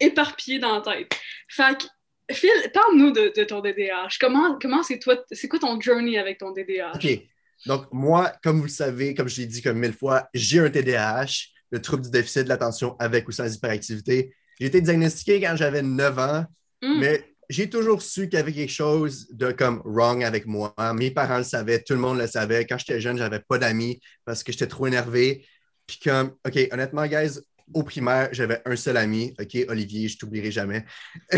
éparpillés 0.00 0.58
dans 0.58 0.76
la 0.76 0.80
tête. 0.80 1.18
Fait 1.48 1.76
que, 1.78 2.34
Phil, 2.34 2.50
parle-nous 2.72 3.10
de, 3.12 3.32
de 3.36 3.44
ton 3.44 3.60
DDH. 3.60 4.18
Comment, 4.18 4.58
comment 4.60 4.82
c'est 4.82 4.98
toi, 4.98 5.16
c'est 5.30 5.48
quoi 5.48 5.58
ton 5.58 5.78
journey 5.80 6.16
avec 6.18 6.38
ton 6.38 6.52
DDH? 6.52 6.94
OK. 6.96 7.20
Donc, 7.64 7.86
moi, 7.92 8.32
comme 8.42 8.58
vous 8.58 8.64
le 8.64 8.68
savez, 8.68 9.14
comme 9.14 9.28
je 9.28 9.40
l'ai 9.40 9.46
dit 9.46 9.62
comme 9.62 9.78
mille 9.78 9.94
fois, 9.94 10.28
j'ai 10.34 10.60
un 10.60 10.68
TDAH, 10.70 11.26
le 11.70 11.80
trouble 11.80 12.02
du 12.02 12.10
déficit 12.10 12.44
de 12.44 12.48
l'attention 12.48 12.96
avec 12.98 13.26
ou 13.28 13.32
sans 13.32 13.52
hyperactivité. 13.52 14.34
J'ai 14.60 14.66
été 14.66 14.80
diagnostiqué 14.80 15.40
quand 15.40 15.56
j'avais 15.56 15.82
9 15.82 16.18
ans, 16.18 16.44
Hmm. 16.82 17.00
mais 17.00 17.24
j'ai 17.48 17.70
toujours 17.70 18.02
su 18.02 18.28
qu'il 18.28 18.38
y 18.38 18.42
avait 18.42 18.52
quelque 18.52 18.72
chose 18.72 19.28
de 19.30 19.50
comme 19.50 19.80
wrong 19.84 20.22
avec 20.22 20.46
moi. 20.46 20.74
Mes 20.94 21.10
parents 21.10 21.38
le 21.38 21.44
savaient, 21.44 21.82
tout 21.82 21.94
le 21.94 22.00
monde 22.00 22.18
le 22.18 22.26
savait. 22.26 22.66
Quand 22.66 22.76
j'étais 22.76 23.00
jeune, 23.00 23.16
j'avais 23.16 23.40
pas 23.40 23.58
d'amis 23.58 24.00
parce 24.24 24.42
que 24.42 24.52
j'étais 24.52 24.66
trop 24.66 24.86
énervé. 24.86 25.46
Puis 25.86 25.98
comme, 26.04 26.34
OK, 26.46 26.58
honnêtement, 26.70 27.06
guys, 27.06 27.38
au 27.72 27.82
primaire, 27.82 28.28
j'avais 28.32 28.60
un 28.66 28.76
seul 28.76 28.96
ami, 28.96 29.34
OK, 29.40 29.56
Olivier, 29.68 30.08
je 30.08 30.18
t'oublierai 30.18 30.50
jamais. 30.50 30.84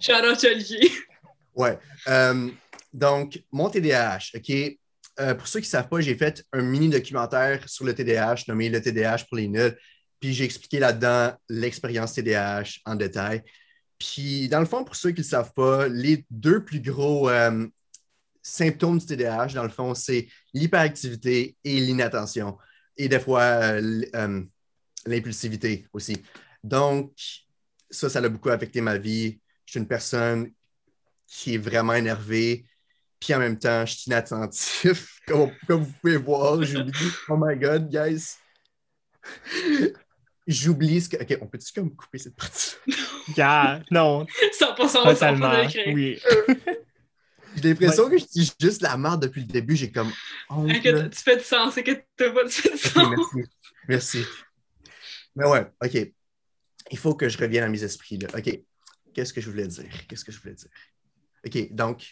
Shout 0.00 0.12
out 0.28 0.44
Olivier. 0.44 0.90
Ouais. 1.54 1.78
Euh, 2.08 2.48
donc, 2.92 3.42
mon 3.52 3.70
TDAH, 3.70 4.30
OK. 4.34 4.78
Euh, 5.18 5.34
pour 5.34 5.48
ceux 5.48 5.60
qui 5.60 5.66
ne 5.66 5.70
savent 5.70 5.88
pas, 5.88 6.00
j'ai 6.00 6.14
fait 6.14 6.44
un 6.52 6.62
mini 6.62 6.88
documentaire 6.88 7.66
sur 7.68 7.84
le 7.84 7.94
TDAH 7.94 8.44
nommé 8.48 8.68
Le 8.68 8.80
TDAH 8.80 9.24
pour 9.28 9.36
les 9.36 9.48
nuls. 9.48 9.76
Puis 10.20 10.34
j'ai 10.34 10.44
expliqué 10.44 10.78
là-dedans 10.78 11.34
l'expérience 11.48 12.14
TDAH 12.14 12.80
en 12.84 12.94
détail. 12.94 13.42
Puis 13.98 14.48
dans 14.48 14.60
le 14.60 14.66
fond, 14.66 14.84
pour 14.84 14.96
ceux 14.96 15.10
qui 15.10 15.20
ne 15.20 15.24
le 15.24 15.28
savent 15.28 15.52
pas, 15.54 15.88
les 15.88 16.26
deux 16.30 16.64
plus 16.64 16.80
gros 16.80 17.30
euh, 17.30 17.66
symptômes 18.42 18.98
du 18.98 19.06
TDAH, 19.06 19.48
dans 19.54 19.62
le 19.62 19.70
fond, 19.70 19.94
c'est 19.94 20.28
l'hyperactivité 20.52 21.56
et 21.64 21.80
l'inattention. 21.80 22.58
Et 22.96 23.08
des 23.08 23.20
fois, 23.20 23.42
euh, 23.42 24.42
l'impulsivité 25.06 25.86
aussi. 25.92 26.22
Donc, 26.62 27.12
ça, 27.90 28.08
ça 28.08 28.18
a 28.18 28.28
beaucoup 28.28 28.50
affecté 28.50 28.80
ma 28.80 28.98
vie. 28.98 29.40
Je 29.64 29.72
suis 29.72 29.80
une 29.80 29.88
personne 29.88 30.50
qui 31.26 31.54
est 31.54 31.58
vraiment 31.58 31.94
énervée, 31.94 32.66
puis 33.20 33.34
en 33.34 33.38
même 33.38 33.58
temps, 33.58 33.84
je 33.86 33.92
suis 33.94 34.04
inattentif. 34.08 35.18
Comme, 35.26 35.50
comme 35.66 35.82
vous 35.82 35.92
pouvez 36.00 36.16
voir, 36.18 36.62
j'oublie. 36.62 36.92
Oh 37.28 37.36
my 37.36 37.56
God, 37.56 37.88
guys! 37.90 38.36
J'oublie 40.46 41.00
ce 41.00 41.08
que. 41.08 41.16
OK, 41.20 41.38
on 41.40 41.46
peut-tu 41.48 41.72
comme 41.72 41.94
couper 41.96 42.18
cette 42.18 42.36
partie 42.36 42.76
Yeah, 43.36 43.82
non. 43.90 44.24
100% 44.60 45.02
Totalement. 45.02 45.52
Oui. 45.88 46.20
J'ai 47.56 47.62
l'impression 47.70 48.08
que 48.08 48.18
je 48.18 48.24
dis 48.26 48.54
juste 48.60 48.82
la 48.82 48.96
merde 48.96 49.22
depuis 49.22 49.40
le 49.40 49.48
début. 49.48 49.74
J'ai 49.74 49.90
comme. 49.90 50.12
Oh, 50.50 50.64
Inquiète, 50.68 51.10
tu 51.10 51.20
fais 51.20 51.36
du 51.36 51.42
sens, 51.42 51.76
inquiète 51.76 52.06
pas, 52.16 52.30
tu 52.48 52.62
fais 52.62 52.68
du 52.70 52.76
Ok, 52.76 52.80
sens. 52.80 53.08
merci. 53.10 53.50
Merci. 53.88 54.24
Mais 55.34 55.46
ouais, 55.46 55.66
OK. 55.82 56.12
Il 56.92 56.98
faut 56.98 57.16
que 57.16 57.28
je 57.28 57.36
revienne 57.36 57.64
à 57.64 57.68
mes 57.68 57.82
esprits. 57.82 58.18
Là. 58.18 58.28
OK. 58.36 58.60
Qu'est-ce 59.12 59.32
que 59.32 59.40
je 59.40 59.50
voulais 59.50 59.66
dire? 59.66 59.90
Qu'est-ce 60.06 60.24
que 60.24 60.30
je 60.30 60.40
voulais 60.40 60.54
dire? 60.54 60.68
OK. 61.44 61.72
Donc, 61.74 62.06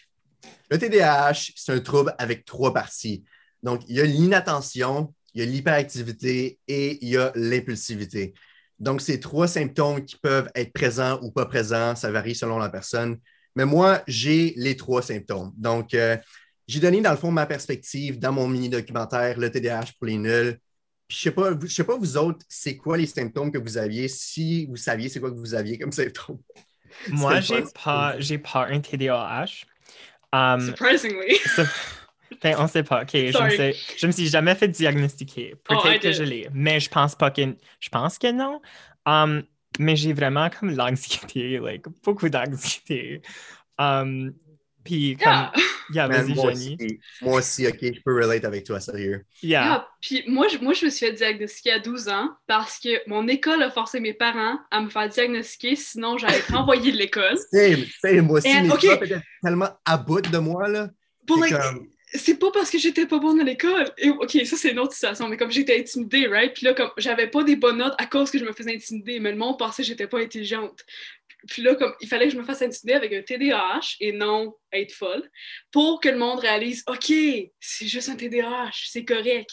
le 0.69 0.77
TDAH, 0.77 1.51
c'est 1.55 1.73
un 1.73 1.79
trouble 1.79 2.13
avec 2.17 2.45
trois 2.45 2.73
parties. 2.73 3.23
Donc, 3.63 3.81
il 3.87 3.95
y 3.95 4.01
a 4.01 4.05
l'inattention, 4.05 5.13
il 5.33 5.41
y 5.41 5.43
a 5.43 5.45
l'hyperactivité 5.45 6.59
et 6.67 7.03
il 7.03 7.09
y 7.09 7.17
a 7.17 7.31
l'impulsivité. 7.35 8.33
Donc, 8.79 9.01
c'est 9.01 9.19
trois 9.19 9.47
symptômes 9.47 10.03
qui 10.03 10.17
peuvent 10.17 10.49
être 10.55 10.73
présents 10.73 11.19
ou 11.21 11.31
pas 11.31 11.45
présents. 11.45 11.95
Ça 11.95 12.11
varie 12.11 12.35
selon 12.35 12.57
la 12.57 12.69
personne. 12.69 13.17
Mais 13.55 13.65
moi, 13.65 14.03
j'ai 14.07 14.53
les 14.57 14.75
trois 14.75 15.01
symptômes. 15.01 15.53
Donc, 15.55 15.93
euh, 15.93 16.17
j'ai 16.67 16.79
donné, 16.79 16.99
dans 16.99 17.11
le 17.11 17.17
fond, 17.17 17.31
ma 17.31 17.45
perspective 17.45 18.19
dans 18.19 18.31
mon 18.33 18.47
mini-documentaire, 18.47 19.39
le 19.39 19.49
TDAH 19.49 19.93
pour 19.97 20.07
les 20.07 20.17
nuls. 20.17 20.59
Puis, 21.07 21.17
je 21.17 21.23
sais 21.23 21.31
pas, 21.31 21.51
vous- 21.51 21.67
je 21.67 21.73
sais 21.73 21.83
pas, 21.83 21.95
vous 21.95 22.17
autres, 22.17 22.43
c'est 22.49 22.75
quoi 22.75 22.97
les 22.97 23.05
symptômes 23.05 23.51
que 23.51 23.59
vous 23.59 23.77
aviez, 23.77 24.07
si 24.07 24.65
vous 24.65 24.75
saviez 24.75 25.07
c'est 25.07 25.19
quoi 25.19 25.31
que 25.31 25.37
vous 25.37 25.53
aviez 25.53 25.77
comme 25.77 25.91
symptômes. 25.91 26.39
Moi, 27.09 27.39
j'ai 27.41 27.63
pas, 27.83 28.19
j'ai 28.19 28.37
pas 28.39 28.67
un 28.67 28.79
TDAH. 28.79 29.65
Um, 30.33 30.61
Surprisingly. 30.61 31.37
ben, 32.41 32.55
on 32.59 32.67
sait 32.67 32.83
pas. 32.83 33.03
OK, 33.03 33.11
je 33.13 33.43
me, 33.43 33.49
sais, 33.49 33.75
je 33.97 34.07
me 34.07 34.11
suis 34.11 34.27
jamais 34.27 34.55
fait 34.55 34.67
diagnostiquer. 34.67 35.55
Oh, 35.55 35.75
Peut-être 35.81 35.95
I 35.95 35.99
que 35.99 36.11
je 36.11 36.23
l'ai, 36.23 36.49
mais 36.53 36.79
je 36.79 36.89
pense 36.89 37.15
pas 37.15 37.31
que... 37.31 37.55
Je 37.79 37.89
pense 37.89 38.17
que 38.17 38.31
non. 38.31 38.61
Um, 39.05 39.43
mais 39.79 39.95
j'ai 39.95 40.13
vraiment 40.13 40.49
comme 40.49 40.75
l'anxiété, 40.75 41.59
like, 41.63 41.85
beaucoup 42.03 42.29
d'anxiété. 42.29 43.21
Um, 43.77 44.33
puis 44.85 45.17
comme... 45.17 45.27
Yeah. 45.33 45.51
Yeah, 45.93 46.07
Man, 46.07 46.33
moi, 46.33 46.51
Jenny. 46.51 46.77
aussi, 46.79 46.99
moi 47.21 47.37
aussi, 47.37 47.67
OK, 47.67 47.77
je 47.81 48.01
peux 48.03 48.15
relate 48.15 48.43
avec 48.43 48.63
toi, 48.63 48.79
sérieux. 48.79 49.21
Yeah. 49.43 49.63
Ah, 49.71 49.87
puis 50.01 50.23
moi 50.25 50.47
je, 50.47 50.57
moi, 50.57 50.73
je 50.73 50.83
me 50.83 50.89
suis 50.89 51.05
fait 51.05 51.11
diagnostiquer 51.13 51.73
à 51.73 51.79
12 51.79 52.07
ans 52.09 52.31
parce 52.47 52.79
que 52.79 53.07
mon 53.07 53.27
école 53.27 53.61
a 53.61 53.69
forcé 53.69 53.99
mes 53.99 54.13
parents 54.15 54.57
à 54.71 54.81
me 54.81 54.89
faire 54.89 55.07
diagnostiquer, 55.09 55.75
sinon 55.75 56.17
j'allais 56.17 56.37
être 56.37 56.51
renvoyée 56.55 56.91
de 56.91 56.97
l'école. 56.97 57.37
Same, 57.51 57.83
same, 58.01 58.21
moi 58.21 58.39
aussi, 58.39 58.47
And, 58.49 58.63
mes 58.63 58.71
OK. 58.71 58.79
profs 58.83 59.01
étaient 59.03 59.21
tellement 59.43 59.69
à 59.85 59.97
bout 59.97 60.21
de 60.21 60.37
moi, 60.39 60.67
là. 60.67 60.89
Pour 61.27 61.43
C'est 61.43 61.51
like, 61.51 61.61
comme- 61.61 61.87
c'est 62.13 62.39
pas 62.39 62.49
parce 62.51 62.71
que 62.71 62.77
j'étais 62.79 63.05
pas 63.05 63.19
bonne 63.19 63.39
à 63.41 63.43
l'école. 63.43 63.91
Et, 63.99 64.09
ok, 64.09 64.31
ça 64.45 64.55
c'est 64.57 64.71
une 64.71 64.79
autre 64.79 64.93
situation, 64.93 65.27
mais 65.27 65.37
comme 65.37 65.51
j'étais 65.51 65.77
intimidée, 65.79 66.25
right? 66.27 66.53
Puis 66.53 66.65
là, 66.65 66.73
comme 66.73 66.89
j'avais 66.97 67.27
pas 67.27 67.43
des 67.43 67.57
bonnes 67.57 67.77
notes 67.77 67.95
à 67.99 68.05
cause 68.07 68.31
que 68.31 68.39
je 68.39 68.45
me 68.45 68.53
faisais 68.53 68.73
intimider, 68.73 69.19
mais 69.19 69.31
le 69.31 69.37
monde 69.37 69.59
pensait 69.59 69.83
que 69.83 69.87
j'étais 69.89 70.07
pas 70.07 70.19
intelligente. 70.19 70.83
Puis 71.47 71.61
là, 71.61 71.75
comme 71.75 71.93
il 72.01 72.07
fallait 72.07 72.25
que 72.25 72.33
je 72.33 72.37
me 72.37 72.43
fasse 72.43 72.61
intimider 72.61 72.93
avec 72.93 73.13
un 73.13 73.21
TDAH 73.21 73.97
et 73.99 74.11
non 74.11 74.55
être 74.71 74.93
folle 74.93 75.29
pour 75.71 75.99
que 75.99 76.09
le 76.09 76.17
monde 76.17 76.39
réalise, 76.39 76.83
ok, 76.87 77.11
c'est 77.59 77.87
juste 77.87 78.09
un 78.09 78.15
TDAH, 78.15 78.71
c'est 78.87 79.05
correct. 79.05 79.51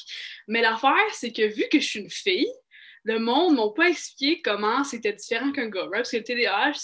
Mais 0.48 0.60
l'affaire, 0.60 1.12
c'est 1.12 1.32
que 1.32 1.42
vu 1.42 1.64
que 1.70 1.78
je 1.78 1.86
suis 1.86 2.00
une 2.00 2.10
fille, 2.10 2.52
le 3.04 3.18
monde 3.18 3.56
m'a 3.56 3.68
pas 3.74 3.88
expliqué 3.88 4.40
comment 4.42 4.84
c'était 4.84 5.12
différent 5.12 5.50
qu'un 5.50 5.68
gars, 5.68 5.82
right? 5.82 6.02
Parce 6.02 6.10
que 6.12 6.18
le 6.18 6.22
TDAH, 6.22 6.74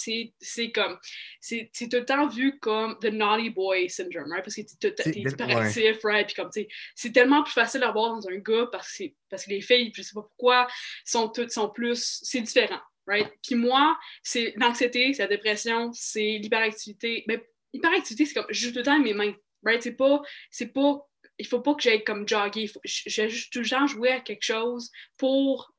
c'est 0.40 0.72
comme, 0.72 0.98
c'est 1.40 1.70
tout 1.72 1.88
le 1.92 2.04
temps 2.04 2.26
vu 2.26 2.58
comme 2.58 2.98
the 3.00 3.06
naughty 3.12 3.50
boy 3.50 3.88
syndrome, 3.88 4.30
right? 4.30 4.42
Parce 4.42 4.56
que 4.56 4.62
t'es 4.80 4.94
t'es 4.94 5.10
ouais. 5.10 5.20
hyperactif, 5.20 6.02
right? 6.02 6.26
Puis 6.26 6.34
comme, 6.34 6.50
c'est 6.96 7.12
tellement 7.12 7.42
plus 7.44 7.52
facile 7.52 7.84
à 7.84 7.92
voir 7.92 8.14
dans 8.14 8.28
un 8.28 8.36
gars 8.38 8.66
parce 8.72 8.96
que, 8.96 9.04
parce 9.30 9.44
que 9.44 9.50
les 9.50 9.60
filles, 9.60 9.92
je 9.94 10.02
sais 10.02 10.14
pas 10.14 10.22
pourquoi, 10.22 10.66
sont 11.04 11.28
toutes, 11.28 11.52
sont 11.52 11.70
plus, 11.70 12.20
c'est 12.22 12.40
différent, 12.40 12.80
right? 13.08 13.28
Puis 13.42 13.56
moi, 13.56 13.98
c'est 14.22 14.52
l'anxiété, 14.56 15.12
c'est 15.14 15.22
la 15.22 15.28
dépression, 15.28 15.90
c'est 15.92 16.38
l'hyperactivité. 16.38 17.24
Mais 17.26 17.44
hyperactivité, 17.72 18.26
c'est 18.26 18.34
comme, 18.34 18.46
je 18.50 18.66
joue 18.66 18.70
tout 18.72 18.78
le 18.78 18.84
temps 18.84 18.98
mes 19.00 19.14
mains, 19.14 19.34
right? 19.64 19.82
C'est 19.82 19.96
pas, 19.96 20.22
c'est 20.50 20.68
pas, 20.72 21.04
il 21.38 21.46
faut 21.46 21.60
pas 21.60 21.74
que 21.74 21.82
j'aille 21.82 22.04
comme 22.04 22.28
jogger, 22.28 22.70
vais 23.16 23.28
juste 23.30 23.52
tout 23.52 23.60
le 23.60 23.68
temps 23.68 23.86
jouer 23.86 24.10
à 24.10 24.20
quelque 24.20 24.42
chose 24.44 24.90
pour 25.16 25.72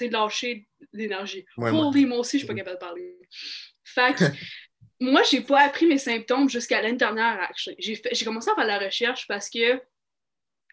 lâcher 0.00 0.68
l'énergie. 0.92 1.44
Ouais, 1.56 1.72
moi- 1.72 1.86
Holy, 1.86 2.06
moi 2.06 2.18
aussi, 2.18 2.38
je 2.38 2.44
suis 2.44 2.46
pas 2.46 2.54
capable 2.54 2.76
de 2.76 2.80
parler. 2.80 3.18
Fait 3.84 4.14
que, 4.14 4.24
moi, 5.00 5.22
j'ai 5.30 5.40
pas 5.40 5.60
appris 5.62 5.86
mes 5.86 5.98
symptômes 5.98 6.48
jusqu'à 6.48 6.80
l'année 6.82 6.96
dernière, 6.96 7.40
actually. 7.42 7.76
J'ai 7.78 8.00
j'ai 8.12 8.24
commencé 8.24 8.50
à 8.50 8.54
faire 8.54 8.66
la 8.66 8.78
recherche 8.78 9.26
parce 9.26 9.50
que 9.50 9.80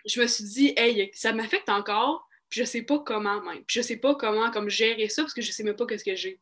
je 0.05 0.21
me 0.21 0.27
suis 0.27 0.43
dit, 0.45 0.73
hey, 0.77 1.09
ça 1.13 1.33
m'affecte 1.33 1.69
encore, 1.69 2.27
puis 2.49 2.61
je 2.61 2.65
sais 2.65 2.81
pas 2.81 2.99
comment 2.99 3.41
même. 3.41 3.63
Puis 3.65 3.79
je 3.79 3.81
sais 3.81 3.97
pas 3.97 4.15
comment 4.15 4.49
comme 4.51 4.69
gérer 4.69 5.07
ça 5.07 5.21
parce 5.21 5.33
que 5.33 5.41
je 5.41 5.51
sais 5.51 5.63
même 5.63 5.75
pas 5.75 5.85
qu'est-ce 5.85 6.03
que 6.03 6.15
j'ai. 6.15 6.39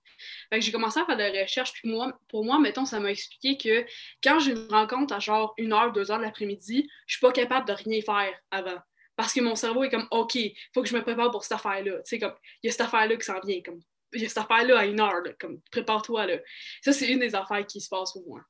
Fait 0.49 0.59
que 0.59 0.65
j'ai 0.65 0.71
commencé 0.71 0.99
à 0.99 1.05
faire 1.05 1.17
de 1.17 1.23
la 1.23 1.43
recherche, 1.43 1.73
puis 1.73 1.89
moi, 1.89 2.17
pour 2.29 2.45
moi, 2.45 2.59
mettons, 2.59 2.85
ça 2.85 2.99
m'a 2.99 3.11
expliqué 3.11 3.57
que 3.57 3.85
quand 4.23 4.39
j'ai 4.39 4.51
une 4.51 4.67
rencontre 4.69 5.13
à 5.13 5.19
genre 5.19 5.53
une 5.57 5.73
heure, 5.73 5.91
deux 5.91 6.09
heures 6.11 6.19
de 6.19 6.23
l'après-midi, 6.23 6.89
je 7.05 7.13
suis 7.13 7.21
pas 7.21 7.31
capable 7.31 7.67
de 7.67 7.73
rien 7.73 8.01
faire 8.01 8.33
avant. 8.51 8.79
Parce 9.15 9.33
que 9.33 9.41
mon 9.41 9.55
cerveau 9.55 9.83
est 9.83 9.89
comme, 9.89 10.07
OK, 10.11 10.37
faut 10.73 10.81
que 10.81 10.87
je 10.87 10.95
me 10.95 11.01
prépare 11.01 11.31
pour 11.31 11.43
cette 11.43 11.53
affaire-là. 11.53 11.97
Tu 11.97 12.01
sais, 12.05 12.19
comme, 12.19 12.33
il 12.63 12.67
y 12.67 12.69
a 12.69 12.71
cette 12.71 12.81
affaire-là 12.81 13.15
qui 13.17 13.25
s'en 13.25 13.39
vient, 13.39 13.61
comme, 13.65 13.79
il 14.13 14.21
y 14.21 14.25
a 14.25 14.29
cette 14.29 14.37
affaire-là 14.37 14.79
à 14.79 14.85
une 14.85 14.99
heure, 14.99 15.21
là, 15.21 15.31
comme, 15.39 15.59
prépare-toi, 15.71 16.27
là. 16.27 16.37
Ça, 16.83 16.93
c'est 16.93 17.07
une 17.07 17.19
des 17.19 17.35
affaires 17.35 17.65
qui 17.65 17.81
se 17.81 17.89
passe 17.89 18.13
pour 18.13 18.27
moi. 18.27 18.41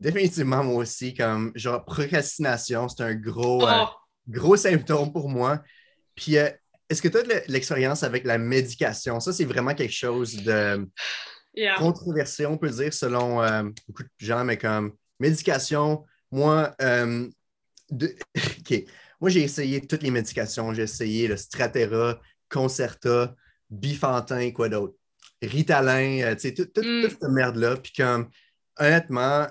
Définitivement, 0.00 0.62
moi 0.64 0.82
aussi, 0.82 1.14
comme, 1.14 1.52
genre, 1.54 1.84
procrastination, 1.84 2.88
c'est 2.88 3.02
un 3.02 3.14
gros, 3.14 3.66
euh, 3.66 3.84
Oh, 3.84 3.88
gros 4.28 4.56
symptôme 4.56 5.12
pour 5.12 5.28
moi. 5.28 5.62
Puis, 6.18 6.36
euh, 6.36 6.50
est-ce 6.88 7.00
que 7.00 7.06
tu 7.08 7.16
as 7.18 7.22
de 7.22 7.42
l'expérience 7.48 8.02
avec 8.02 8.24
la 8.24 8.38
médication? 8.38 9.20
Ça, 9.20 9.32
c'est 9.32 9.44
vraiment 9.44 9.72
quelque 9.74 9.94
chose 9.94 10.34
de 10.42 10.84
yeah. 11.54 11.76
controversé, 11.76 12.44
on 12.44 12.58
peut 12.58 12.70
dire, 12.70 12.92
selon 12.92 13.40
euh, 13.42 13.62
beaucoup 13.86 14.02
de 14.02 14.08
gens, 14.18 14.44
mais 14.44 14.56
comme 14.58 14.94
médication, 15.20 16.04
moi, 16.32 16.74
euh, 16.82 17.28
de- 17.90 18.16
OK. 18.60 18.84
Moi, 19.20 19.30
j'ai 19.30 19.42
essayé 19.42 19.80
toutes 19.86 20.02
les 20.02 20.10
médications. 20.10 20.72
J'ai 20.74 20.82
essayé 20.82 21.28
le 21.28 21.36
Stratera, 21.36 22.20
Concerta, 22.48 23.34
Bifantin, 23.70 24.50
quoi 24.50 24.68
d'autre? 24.68 24.94
Ritalin, 25.40 26.22
euh, 26.22 26.34
tu 26.34 26.40
sais, 26.48 26.54
tout- 26.54 26.68
Mm. 26.76 27.02
toute 27.02 27.10
cette 27.12 27.30
merde-là. 27.30 27.76
Puis 27.76 27.92
comme, 27.96 28.28
honnêtement, 28.76 29.46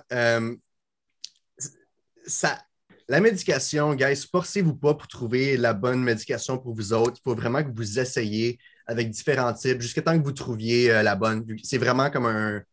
ça, 2.25 2.61
la 3.09 3.21
médication, 3.21 3.95
guys, 3.95 4.27
forcez-vous 4.29 4.75
pas 4.75 4.93
pour 4.93 5.07
trouver 5.07 5.55
la 5.55 5.73
bonne 5.73 6.03
médication 6.03 6.57
pour 6.57 6.75
vous 6.75 6.91
autres. 6.91 7.17
Il 7.19 7.23
faut 7.23 7.35
vraiment 7.35 7.63
que 7.63 7.69
vous 7.73 7.99
essayiez 7.99 8.59
avec 8.85 9.09
différents 9.09 9.53
types 9.53 9.81
jusqu'à 9.81 10.01
temps 10.01 10.17
que 10.17 10.23
vous 10.23 10.33
trouviez 10.33 10.91
euh, 10.91 11.03
la 11.03 11.15
bonne. 11.15 11.45
C'est 11.63 11.77
vraiment 11.77 12.09
comme 12.09 12.25
un, 12.25 12.63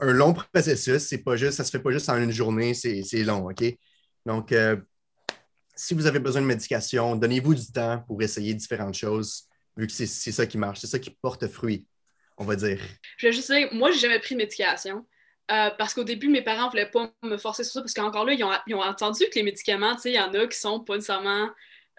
long 0.00 0.34
processus. 0.34 1.02
C'est 1.02 1.22
pas 1.22 1.36
juste, 1.36 1.52
ça 1.52 1.64
se 1.64 1.70
fait 1.70 1.78
pas 1.78 1.92
juste 1.92 2.08
en 2.08 2.20
une 2.20 2.32
journée, 2.32 2.74
c'est 2.74 3.22
long, 3.22 3.48
OK? 3.48 3.64
Donc, 4.26 4.52
euh, 4.52 4.76
si 5.76 5.94
vous 5.94 6.06
avez 6.06 6.18
besoin 6.18 6.42
de 6.42 6.46
médication, 6.46 7.14
donnez-vous 7.16 7.54
du 7.54 7.72
temps 7.72 8.02
pour 8.06 8.20
essayer 8.20 8.52
différentes 8.54 8.94
choses, 8.94 9.44
vu 9.76 9.86
que 9.86 9.92
c'est 9.92 10.06
c'est 10.06 10.32
ça 10.32 10.46
qui 10.46 10.58
marche, 10.58 10.80
c'est 10.80 10.86
ça 10.86 10.98
qui 10.98 11.10
porte 11.10 11.46
fruit, 11.46 11.86
on 12.36 12.44
va 12.44 12.56
dire. 12.56 12.80
Je 13.16 13.28
vais 13.28 13.32
juste 13.32 13.50
dire, 13.50 13.68
moi, 13.72 13.90
j'ai 13.92 14.00
jamais 14.00 14.18
pris 14.18 14.34
de 14.34 14.40
médication. 14.40 15.06
Euh, 15.50 15.70
parce 15.76 15.94
qu'au 15.94 16.04
début, 16.04 16.28
mes 16.28 16.42
parents 16.42 16.70
voulaient 16.70 16.90
pas 16.90 17.10
me 17.22 17.36
forcer 17.36 17.64
sur 17.64 17.74
ça, 17.74 17.80
parce 17.80 17.94
qu'encore 17.94 18.24
là, 18.24 18.32
ils 18.32 18.44
ont, 18.44 18.50
ils 18.66 18.74
ont 18.74 18.82
entendu 18.82 19.24
que 19.24 19.34
les 19.34 19.42
médicaments, 19.42 19.96
il 20.04 20.12
y 20.12 20.20
en 20.20 20.32
a 20.32 20.46
qui 20.46 20.58
sont 20.58 20.80
pas 20.80 20.94
nécessairement 20.94 21.50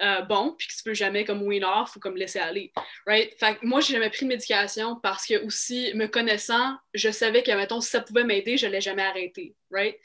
euh, 0.02 0.22
bons, 0.24 0.56
puis 0.58 0.68
que 0.68 0.74
tu 0.74 0.84
peux 0.84 0.94
jamais 0.94 1.24
comme 1.26 1.44
win 1.44 1.64
off 1.64 1.96
ou 1.96 2.00
comme 2.00 2.18
laisser 2.18 2.40
aller. 2.40 2.74
Right? 3.06 3.34
Fait 3.40 3.56
que 3.56 3.66
moi, 3.66 3.82
j'ai 3.82 3.94
jamais 3.94 4.10
pris 4.10 4.26
de 4.26 4.30
médication 4.30 4.96
parce 5.02 5.26
que 5.26 5.46
aussi, 5.46 5.92
me 5.94 6.08
connaissant, 6.08 6.76
je 6.94 7.12
savais 7.12 7.44
que, 7.44 7.52
mettons, 7.52 7.82
si 7.82 7.92
ça 7.92 8.02
pouvait 8.02 8.24
m'aider, 8.24 8.58
je 8.58 8.68
l'ai 8.68 8.82
jamais 8.82 9.04
arrêté. 9.04 9.56
Right? 9.70 9.96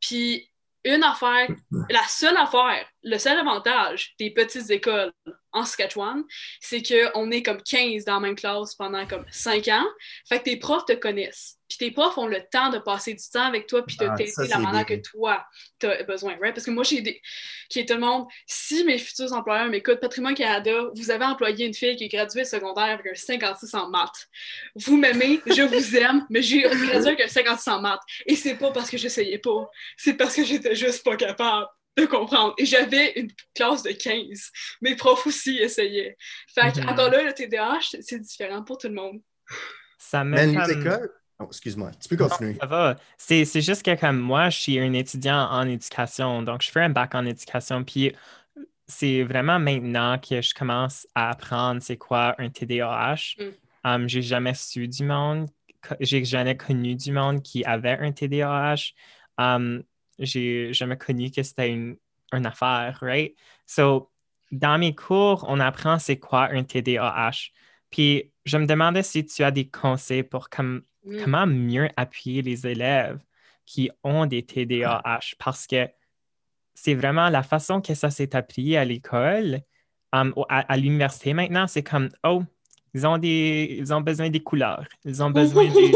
Puis, 0.00 0.48
une 0.84 1.02
affaire, 1.02 1.48
la 1.90 2.02
seule 2.08 2.36
affaire, 2.36 2.86
le 3.02 3.18
seul 3.18 3.38
avantage 3.38 4.14
des 4.18 4.30
petites 4.30 4.70
écoles 4.70 5.12
en 5.54 5.64
Saskatchewan, 5.64 6.22
c'est 6.60 6.82
qu'on 6.82 7.30
est 7.30 7.42
comme 7.42 7.62
15 7.62 8.04
dans 8.04 8.14
la 8.14 8.20
même 8.20 8.34
classe 8.36 8.74
pendant 8.74 9.06
comme 9.06 9.24
5 9.30 9.68
ans. 9.68 9.86
Fait 10.28 10.40
que 10.40 10.44
tes 10.44 10.56
profs 10.56 10.84
te 10.84 10.92
connaissent. 10.92 11.56
Puis 11.68 11.78
tes 11.78 11.90
profs 11.92 12.18
ont 12.18 12.26
le 12.26 12.42
temps 12.52 12.68
de 12.68 12.78
passer 12.78 13.14
du 13.14 13.22
temps 13.32 13.46
avec 13.46 13.66
toi 13.66 13.84
puis 13.86 13.96
de 13.96 14.06
Ah, 14.06 14.14
t'aider 14.14 14.32
la 14.48 14.58
manière 14.58 14.84
bien. 14.84 14.96
que 14.96 15.02
toi, 15.08 15.44
tu 15.80 15.86
as 15.86 16.02
besoin, 16.02 16.32
right? 16.40 16.54
Parce 16.54 16.66
que 16.66 16.70
moi, 16.70 16.84
j'ai 16.84 17.00
des... 17.00 17.22
qui 17.70 17.80
est 17.80 17.86
tout 17.88 17.94
le 17.94 18.00
monde, 18.00 18.26
si 18.46 18.84
mes 18.84 18.98
futurs 18.98 19.32
employeurs 19.32 19.68
m'écoutent, 19.70 19.98
Patrimoine 20.00 20.34
Canada, 20.34 20.90
vous 20.94 21.10
avez 21.10 21.24
employé 21.24 21.66
une 21.66 21.74
fille 21.74 21.96
qui 21.96 22.04
est 22.04 22.08
graduée 22.08 22.44
secondaire 22.44 22.84
avec 22.84 23.06
un 23.06 23.14
56 23.14 23.74
en 23.74 23.88
maths. 23.88 24.28
Vous 24.76 24.96
m'aimez, 24.98 25.40
je 25.46 25.62
vous 25.62 25.96
aime, 25.96 26.26
mais 26.28 26.42
j'ai 26.42 26.62
gradué 26.62 27.08
avec 27.08 27.20
un 27.22 27.28
56 27.28 27.70
en 27.70 27.80
maths. 27.80 28.02
Et 28.26 28.36
c'est 28.36 28.56
pas 28.56 28.70
parce 28.70 28.90
que 28.90 28.98
j'essayais 28.98 29.38
pas, 29.38 29.68
c'est 29.96 30.14
parce 30.14 30.36
que 30.36 30.44
j'étais 30.44 30.74
juste 30.74 31.02
pas 31.02 31.16
capable 31.16 31.66
de 31.96 32.06
comprendre. 32.06 32.54
Et 32.58 32.66
j'avais 32.66 33.12
une 33.18 33.30
classe 33.54 33.82
de 33.82 33.92
15. 33.92 34.50
Mes 34.80 34.96
profs 34.96 35.26
aussi 35.26 35.58
essayaient. 35.58 36.16
Fait 36.54 36.72
que, 36.72 36.80
Mhm. 36.80 36.88
encore 36.88 37.10
là, 37.10 37.22
le 37.22 37.32
TDAH, 37.32 37.96
c'est- 38.00 38.18
différent 38.18 38.62
pour 38.62 38.78
tout 38.78 38.88
le 38.88 38.94
monde. 38.94 39.20
Ça 39.98 40.24
me 40.24 40.34
Mais 40.34 40.72
écoles. 40.72 41.10
Oh, 41.40 41.46
excuse-moi, 41.48 41.90
tu 42.00 42.08
peux 42.08 42.16
continuer. 42.16 42.56
Ça 42.60 42.66
va. 42.66 42.96
C'est, 43.18 43.44
c'est 43.44 43.60
juste 43.60 43.84
que 43.84 43.98
comme 43.98 44.18
moi, 44.18 44.50
je 44.50 44.58
suis 44.58 44.78
un 44.78 44.92
étudiant 44.92 45.48
en 45.50 45.66
éducation, 45.66 46.42
donc 46.42 46.62
je 46.62 46.70
fais 46.70 46.82
un 46.82 46.90
bac 46.90 47.14
en 47.14 47.26
éducation, 47.26 47.82
puis 47.82 48.14
c'est 48.86 49.24
vraiment 49.24 49.58
maintenant 49.58 50.18
que 50.18 50.40
je 50.40 50.54
commence 50.54 51.06
à 51.14 51.30
apprendre 51.30 51.82
c'est 51.82 51.96
quoi 51.96 52.34
un 52.38 52.50
TDAH. 52.50 53.34
Mm. 53.38 53.44
Um, 53.86 54.08
j'ai 54.08 54.22
jamais 54.22 54.54
su 54.54 54.86
du 54.86 55.04
monde, 55.04 55.48
j'ai 56.00 56.24
jamais 56.24 56.56
connu 56.56 56.94
du 56.94 57.12
monde 57.12 57.42
qui 57.42 57.64
avait 57.64 57.98
un 58.00 58.12
TDAH. 58.12 58.92
Um, 59.36 59.82
j'ai 60.18 60.72
jamais 60.72 60.96
connu 60.96 61.30
que 61.30 61.42
c'était 61.42 61.70
une, 61.70 61.96
une 62.32 62.46
affaire, 62.46 62.98
right? 63.02 63.34
So, 63.66 64.10
dans 64.52 64.78
mes 64.78 64.94
cours, 64.94 65.44
on 65.48 65.60
apprend 65.60 65.98
c'est 65.98 66.18
quoi 66.18 66.48
un 66.52 66.62
TDAH. 66.62 67.50
Puis, 67.90 68.30
je 68.44 68.58
me 68.58 68.66
demandais 68.66 69.02
si 69.02 69.24
tu 69.24 69.42
as 69.42 69.50
des 69.50 69.68
conseils 69.68 70.22
pour 70.22 70.48
Mm. 71.04 71.22
comment 71.22 71.46
mieux 71.46 71.88
appuyer 71.96 72.42
les 72.42 72.66
élèves 72.66 73.22
qui 73.66 73.90
ont 74.02 74.26
des 74.26 74.42
TDAH 74.42 75.34
parce 75.38 75.66
que 75.66 75.88
c'est 76.74 76.94
vraiment 76.94 77.28
la 77.28 77.42
façon 77.42 77.80
que 77.80 77.94
ça 77.94 78.10
s'est 78.10 78.34
appris 78.34 78.76
à 78.76 78.84
l'école, 78.84 79.60
um, 80.12 80.34
à 80.48 80.76
l'université 80.76 81.34
maintenant, 81.34 81.66
c'est 81.66 81.82
comme, 81.82 82.08
oh, 82.24 82.42
ils 82.94 83.06
ont, 83.06 83.18
des, 83.18 83.76
ils 83.78 83.92
ont 83.92 84.00
besoin 84.00 84.30
des 84.30 84.42
couleurs, 84.42 84.86
ils 85.04 85.22
ont 85.22 85.30
besoin, 85.30 85.64
des- 85.74 85.92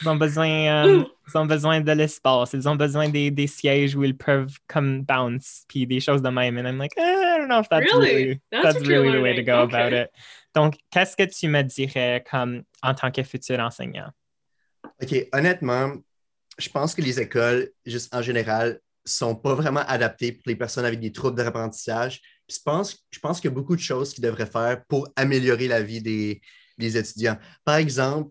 ils 0.00 0.08
ont 0.08 0.16
besoin, 0.16 0.48
um, 0.84 1.06
ils 1.28 1.38
ont 1.38 1.46
besoin 1.46 1.80
de 1.80 1.92
l'espace, 1.92 2.52
ils 2.52 2.68
ont 2.68 2.76
besoin 2.76 3.08
des, 3.08 3.30
des 3.30 3.46
sièges 3.46 3.94
où 3.96 4.04
ils 4.04 4.16
peuvent 4.16 4.56
comme 4.68 5.02
bounce, 5.02 5.64
puis 5.68 5.86
des 5.86 6.00
choses 6.00 6.22
de 6.22 6.28
même. 6.28 6.58
And 6.58 6.66
I'm 6.68 6.78
like, 6.78 6.92
eh, 6.96 7.02
I 7.02 7.38
don't 7.38 7.48
know 7.48 7.60
if 7.60 7.68
that's 7.68 7.92
Really? 7.92 8.24
really, 8.24 8.40
That's 8.50 8.80
really 8.86 9.10
the 9.10 9.20
way 9.20 9.34
to 9.34 9.42
go 9.42 9.62
Okay. 9.62 9.76
about 9.76 9.92
it. 9.96 10.10
Donc, 10.54 10.76
qu'est-ce 10.90 11.16
que 11.16 11.24
tu 11.24 11.48
me 11.48 11.62
dirais 11.62 12.24
comme 12.30 12.62
en 12.82 12.94
tant 12.94 13.10
que 13.10 13.22
futur 13.22 13.58
enseignant? 13.60 14.10
OK, 15.02 15.28
honnêtement, 15.32 15.92
je 16.58 16.68
pense 16.70 16.94
que 16.94 17.02
les 17.02 17.20
écoles, 17.20 17.70
juste 17.84 18.14
en 18.14 18.22
général, 18.22 18.80
sont 19.04 19.36
pas 19.36 19.54
vraiment 19.54 19.84
adaptées 19.86 20.32
pour 20.32 20.42
les 20.46 20.56
personnes 20.56 20.84
avec 20.84 21.00
des 21.00 21.12
troubles 21.12 21.36
d'apprentissage. 21.36 22.20
Puis 22.46 22.56
je 22.58 22.62
pense, 22.62 23.06
je 23.10 23.18
pense 23.18 23.40
qu'il 23.40 23.50
y 23.50 23.52
a 23.52 23.54
beaucoup 23.54 23.76
de 23.76 23.80
choses 23.80 24.12
qu'ils 24.12 24.24
devraient 24.24 24.46
faire 24.46 24.82
pour 24.88 25.08
améliorer 25.16 25.68
la 25.68 25.82
vie 25.82 26.00
des, 26.02 26.40
des 26.78 26.96
étudiants. 26.96 27.36
Par 27.64 27.76
exemple, 27.76 28.30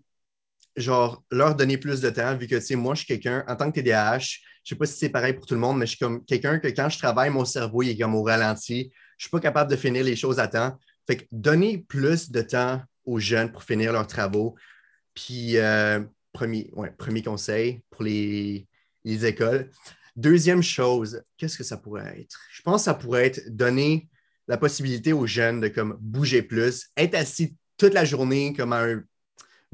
genre, 0.75 1.23
leur 1.31 1.55
donner 1.55 1.77
plus 1.77 2.01
de 2.01 2.09
temps, 2.09 2.35
vu 2.35 2.47
que, 2.47 2.55
tu 2.55 2.61
sais, 2.61 2.75
moi, 2.75 2.95
je 2.95 2.99
suis 2.99 3.07
quelqu'un, 3.07 3.43
en 3.47 3.55
tant 3.55 3.71
que 3.71 3.79
TDAH, 3.79 4.19
je 4.63 4.69
sais 4.69 4.75
pas 4.75 4.85
si 4.85 4.97
c'est 4.97 5.09
pareil 5.09 5.33
pour 5.33 5.45
tout 5.45 5.53
le 5.53 5.59
monde, 5.59 5.77
mais 5.77 5.85
je 5.85 5.91
suis 5.91 5.99
comme 5.99 6.25
quelqu'un 6.25 6.59
que 6.59 6.67
quand 6.67 6.89
je 6.89 6.97
travaille, 6.97 7.29
mon 7.29 7.45
cerveau, 7.45 7.83
il 7.83 7.89
est 7.89 7.97
comme 7.97 8.15
au 8.15 8.23
ralenti. 8.23 8.91
Je 9.17 9.25
suis 9.25 9.31
pas 9.31 9.39
capable 9.39 9.69
de 9.69 9.75
finir 9.75 10.03
les 10.03 10.15
choses 10.15 10.39
à 10.39 10.47
temps. 10.47 10.77
Fait 11.07 11.17
que 11.17 11.25
donner 11.31 11.77
plus 11.87 12.31
de 12.31 12.41
temps 12.41 12.81
aux 13.05 13.19
jeunes 13.19 13.51
pour 13.51 13.63
finir 13.63 13.93
leurs 13.93 14.07
travaux. 14.07 14.55
Puis, 15.13 15.57
euh, 15.57 16.03
premier, 16.33 16.71
ouais, 16.73 16.91
premier 16.97 17.21
conseil 17.21 17.81
pour 17.91 18.03
les, 18.03 18.67
les 19.03 19.25
écoles. 19.25 19.69
Deuxième 20.15 20.63
chose, 20.63 21.21
qu'est-ce 21.37 21.57
que 21.57 21.63
ça 21.63 21.77
pourrait 21.77 22.21
être? 22.21 22.39
Je 22.51 22.61
pense 22.61 22.81
que 22.81 22.85
ça 22.85 22.93
pourrait 22.93 23.27
être 23.27 23.41
donner 23.49 24.09
la 24.47 24.57
possibilité 24.57 25.13
aux 25.13 25.27
jeunes 25.27 25.61
de 25.61 25.67
comme 25.67 25.97
bouger 25.99 26.41
plus, 26.41 26.87
être 26.97 27.15
assis 27.15 27.55
toute 27.77 27.93
la 27.93 28.05
journée 28.05 28.53
comme 28.53 28.73
un 28.73 29.03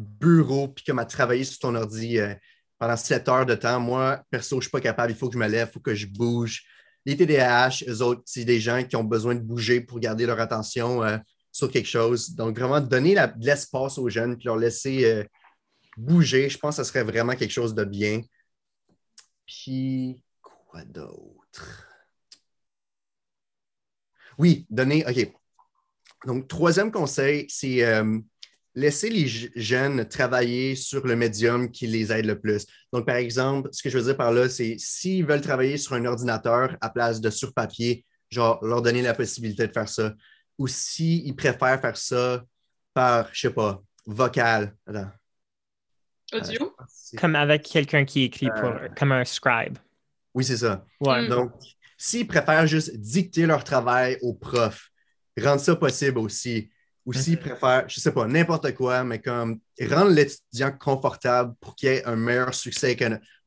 bureau, 0.02 0.68
puis 0.70 0.84
comme 0.86 1.00
à 1.00 1.06
travailler 1.06 1.44
sur 1.44 1.60
ton 1.60 1.76
ordi 1.76 2.20
euh, 2.20 2.34
pendant 2.78 2.98
sept 2.98 3.28
heures 3.30 3.46
de 3.46 3.56
temps. 3.56 3.80
Moi, 3.80 4.24
perso, 4.30 4.56
je 4.56 4.58
ne 4.58 4.62
suis 4.62 4.72
pas 4.72 4.82
capable, 4.82 5.12
il 5.12 5.18
faut 5.18 5.28
que 5.28 5.34
je 5.34 5.40
me 5.40 5.48
lève, 5.48 5.70
il 5.70 5.74
faut 5.74 5.80
que 5.80 5.96
je 5.96 6.08
bouge. 6.08 6.64
Les 7.06 7.18
TDAH, 7.18 7.84
eux 7.88 8.02
autres, 8.02 8.22
c'est 8.26 8.46
des 8.46 8.60
gens 8.60 8.84
qui 8.84 8.96
ont 8.96 9.04
besoin 9.04 9.36
de 9.36 9.40
bouger 9.40 9.82
pour 9.82 10.00
garder 10.00 10.26
leur 10.26 10.40
attention 10.40 11.04
euh, 11.04 11.18
sur 11.52 11.72
quelque 11.72 11.88
chose. 11.88 12.36
Donc, 12.36 12.58
vraiment, 12.58 12.80
donner 12.80 13.16
de 13.16 13.46
l'espace 13.46 13.98
aux 13.98 14.10
jeunes, 14.10 14.38
puis 14.38 14.46
leur 14.46 14.58
laisser 14.58 15.06
euh, 15.06 15.24
bouger, 15.98 16.50
je 16.50 16.58
pense 16.58 16.78
que 16.78 16.84
ce 16.84 16.90
serait 16.90 17.04
vraiment 17.04 17.36
quelque 17.36 17.52
chose 17.52 17.74
de 17.74 17.84
bien. 17.84 18.22
Puis, 19.48 20.24
quoi 20.42 20.84
d'autre? 20.86 21.88
Oui, 24.38 24.66
donner, 24.70 25.06
OK. 25.08 25.34
Donc, 26.26 26.48
troisième 26.48 26.92
conseil, 26.92 27.46
c'est 27.50 27.84
laisser 28.74 29.10
les 29.10 29.28
je- 29.28 29.48
jeunes 29.56 30.08
travailler 30.08 30.76
sur 30.76 31.06
le 31.06 31.16
médium 31.16 31.70
qui 31.72 31.88
les 31.88 32.12
aide 32.12 32.26
le 32.26 32.40
plus. 32.40 32.66
Donc, 32.94 33.06
par 33.06 33.16
exemple, 33.18 33.70
ce 33.72 33.84
que 33.84 33.90
je 33.90 33.98
veux 33.98 34.04
dire 34.06 34.18
par 34.18 34.32
là, 34.32 34.48
c'est 34.50 34.76
s'ils 34.78 35.26
veulent 35.26 35.42
travailler 35.42 35.78
sur 35.78 35.94
un 35.94 36.06
ordinateur 36.06 36.78
à 36.82 36.90
place 36.90 37.20
de 37.22 37.30
sur 37.30 37.54
papier, 37.54 38.06
genre 38.30 38.64
leur 38.64 38.82
donner 38.82 39.02
la 39.02 39.14
possibilité 39.14 39.68
de 39.68 39.74
faire 39.74 39.90
ça. 39.90 40.14
Ou 40.58 40.68
s'ils 40.68 41.36
préfèrent 41.36 41.82
faire 41.82 41.98
ça 41.98 42.44
par, 42.94 43.30
je 43.34 43.42
sais 43.42 43.54
pas, 43.54 43.82
vocal. 44.06 44.76
Attends. 44.88 45.10
Audio? 46.34 46.74
C'est- 46.88 47.18
Comme 47.18 47.36
avec 47.36 47.64
quelqu'un 47.64 48.06
qui 48.06 48.24
écrit 48.24 48.48
pour, 48.50 48.70
Euh. 48.70 48.88
comme 48.98 49.12
un 49.12 49.26
scribe. 49.26 49.78
Oui, 50.34 50.46
c'est 50.46 50.58
ça. 50.58 50.86
Ouais. 51.02 51.24
Mm. 51.24 51.30
Donc, 51.30 51.52
s'ils 51.98 52.26
préfèrent 52.28 52.68
juste 52.68 52.96
dicter 52.98 53.46
leur 53.46 53.64
travail 53.66 54.18
au 54.22 54.34
prof, 54.34 54.90
rendre 55.42 55.60
ça 55.60 55.76
possible 55.76 56.20
aussi. 56.20 56.70
Ou 57.06 57.14
s'ils 57.14 57.40
préfèrent, 57.40 57.90
je 57.90 58.00
sais 58.00 58.12
pas, 58.12 58.28
n'importe 58.28 58.74
quoi, 58.76 59.04
mais 59.04 59.20
comme 59.20 59.60
rendre 59.82 60.12
l'étudiant 60.12 60.72
confortable 60.72 61.56
pour 61.60 61.76
qu'il 61.76 61.90
ait 61.90 62.06
un 62.06 62.16
meilleur 62.16 62.54
succès 62.54 62.96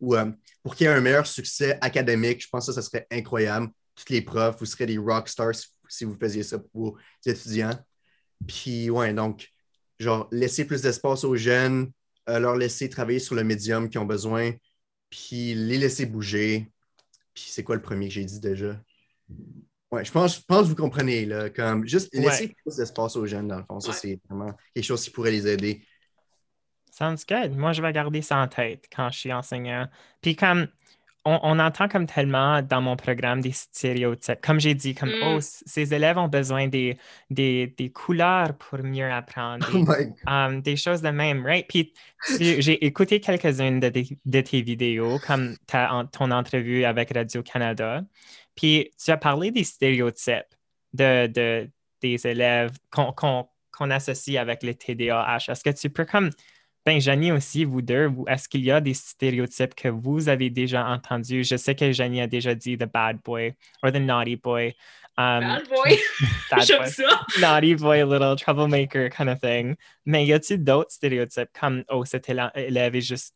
ou 0.01 0.17
euh, 0.17 0.31
pour 0.63 0.75
qu'il 0.75 0.87
ait 0.89 0.91
un 0.91 1.01
meilleur 1.01 1.27
succès 1.27 1.79
académique, 1.81 2.43
je 2.43 2.49
pense 2.49 2.67
que 2.67 2.73
ça, 2.73 2.83
ça 2.83 2.89
serait 2.89 3.07
incroyable. 3.13 3.69
Tous 3.95 4.13
les 4.13 4.23
profs, 4.23 4.59
vous 4.59 4.67
serez 4.67 4.87
des 4.87 4.99
rock 4.99 5.29
stars 5.29 5.55
si- 5.89 6.05
vous 6.05 6.17
faisiez 6.19 6.43
ça 6.43 6.59
pour 6.59 6.69
vos 6.75 6.97
étudiants. 7.25 7.79
Puis, 8.47 8.91
ouais, 8.91 9.15
donc, 9.15 9.49
genre, 10.01 10.29
laisser 10.33 10.65
plus 10.65 10.83
d'espace 10.83 11.23
aux 11.23 11.37
jeunes, 11.37 11.93
euh, 12.29 12.41
leur 12.41 12.57
laisser 12.57 12.89
travailler 12.89 13.21
sur 13.21 13.37
le 13.37 13.45
médium 13.45 13.89
qu'ils 13.89 14.01
ont 14.01 14.05
besoin, 14.05 14.51
puis 15.11 15.55
les 15.55 15.79
laisser 15.79 16.07
bouger. 16.07 16.73
Puis 17.35 17.45
c'est 17.49 17.63
quoi 17.63 17.77
le 17.77 17.83
premier 17.83 18.09
que 18.09 18.15
j'ai 18.15 18.25
dit 18.25 18.41
déjà? 18.41 18.81
Ouais, 19.95 20.05
je 20.05 20.13
pense, 20.13 20.37
je 20.37 20.43
pense 20.47 20.63
que 20.63 20.69
vous 20.69 20.75
comprenez, 20.77 21.25
là, 21.27 21.51
comme 21.51 21.87
juste 21.87 22.15
laisser 22.15 22.47
Ouais. 22.47 22.57
plus 22.65 22.77
d'espace 22.77 23.17
aux 23.17 23.27
jeunes, 23.27 23.49
dans 23.49 23.59
le 23.59 23.65
fond. 23.65 23.81
Ça, 23.81 23.91
Ouais. 23.91 23.97
c'est 24.01 24.19
vraiment 24.29 24.53
quelque 24.75 24.85
chose 24.85 25.03
qui 25.05 25.11
pourrait 25.11 25.31
les 25.31 25.47
aider. 25.47 25.83
Sounds 26.91 27.25
good. 27.29 27.57
Moi, 27.57 27.73
je 27.73 27.83
vais 27.83 27.93
garder 27.93 28.23
ça 28.23 28.39
en 28.39 28.47
tête 28.49 28.85
quand 28.95 29.11
je 29.11 29.19
suis 29.19 29.33
enseignant. 29.33 29.89
Puis 30.21 30.37
comme 30.37 30.69
on, 31.25 31.41
on 31.43 31.59
entend 31.59 31.89
comme 31.89 32.07
tellement 32.07 32.61
dans 32.63 32.83
mon 32.83 32.97
programme 32.97 33.41
des 33.41 33.51
stéréotypes. 33.53 34.41
Comme 34.43 34.61
j'ai 34.61 34.75
dit, 34.75 34.95
comme 34.95 35.09
Mm. 35.09 35.23
oh, 35.25 35.39
ces 35.41 35.95
élèves 35.95 36.19
ont 36.19 36.29
besoin 36.29 36.69
des, 36.69 36.99
des, 37.31 37.75
des 37.79 37.91
couleurs 37.91 38.55
pour 38.59 38.79
mieux 38.81 39.11
apprendre. 39.11 39.67
Oh 39.71 39.73
des- 39.73 39.79
my 39.79 39.87
God. 39.87 40.15
um, 40.27 40.61
des 40.61 40.77
choses 40.77 41.01
de 41.03 41.09
même, 41.09 41.45
right? 41.47 41.67
Puis 41.67 41.95
tu- 42.27 42.61
j'ai 42.63 42.85
écouté 42.85 43.21
quelques-unes 43.21 43.81
de, 43.81 43.89
tes- 43.89 44.19
de 44.25 44.41
tes 44.43 44.61
vidéos, 44.63 45.19
comme 45.27 45.57
ta- 45.67 45.95
en- 45.95 46.07
ton 46.07 46.31
entrevue 46.31 46.85
avec 46.85 47.11
Radio-Canada. 47.15 48.03
Puis 48.57 48.91
tu 49.03 49.11
as 49.11 49.17
parlé 49.17 49.51
des 49.51 49.65
stéréotypes 49.65 50.55
de, 50.93 51.27
de- 51.27 51.71
des 52.01 52.27
élèves 52.27 52.73
qu'on 52.91 53.13
qu'on- 53.13 53.49
qu'on 53.77 53.91
associe 53.91 54.37
avec 54.41 54.63
le 54.63 54.75
TDAH. 54.75 55.47
Est-ce 55.49 55.65
que 55.65 55.71
tu 55.71 55.91
peux 55.91 56.05
comme, 56.05 56.31
ben 56.87 57.01
Janie 57.01 57.33
aussi, 57.33 57.65
vous 57.65 57.83
deux, 57.83 58.11
est-ce 58.29 58.49
qu'il 58.49 58.61
y 58.63 58.71
a 58.71 58.81
des 58.81 58.95
stéréotypes 58.95 59.75
que 59.75 59.89
vous 59.89 60.29
avez 60.29 60.51
déjà 60.51 60.87
entendus? 60.87 61.43
Je 61.45 61.57
sais 61.57 61.75
que 61.75 61.91
Janie 61.93 62.21
a 62.21 62.27
déjà 62.29 62.55
dit 62.55 62.77
the 62.77 62.85
bad 62.85 63.19
boy 63.25 63.55
or 63.83 63.91
the 63.91 63.97
naughty 63.97 64.37
boy. 64.37 64.75
Um, 65.17 65.41
Bad 65.41 65.69
boy? 65.69 65.99
bad 66.51 66.63
J'aime 66.67 66.79
boy 66.83 66.91
ça. 66.91 67.21
naughty 67.41 67.75
boy, 67.75 68.05
little 68.05 68.37
troublemaker 68.37 69.09
kind 69.11 69.29
of 69.29 69.41
thing. 69.41 69.75
Mais 70.05 70.27
y 70.27 70.33
a-t-il 70.33 70.63
d'autres 70.63 70.91
stéréotypes 70.93 71.51
comme 71.59 71.85
oh 71.89 72.05
cet 72.05 72.29
élève 72.29 72.95
est 72.95 73.01
juste 73.01 73.35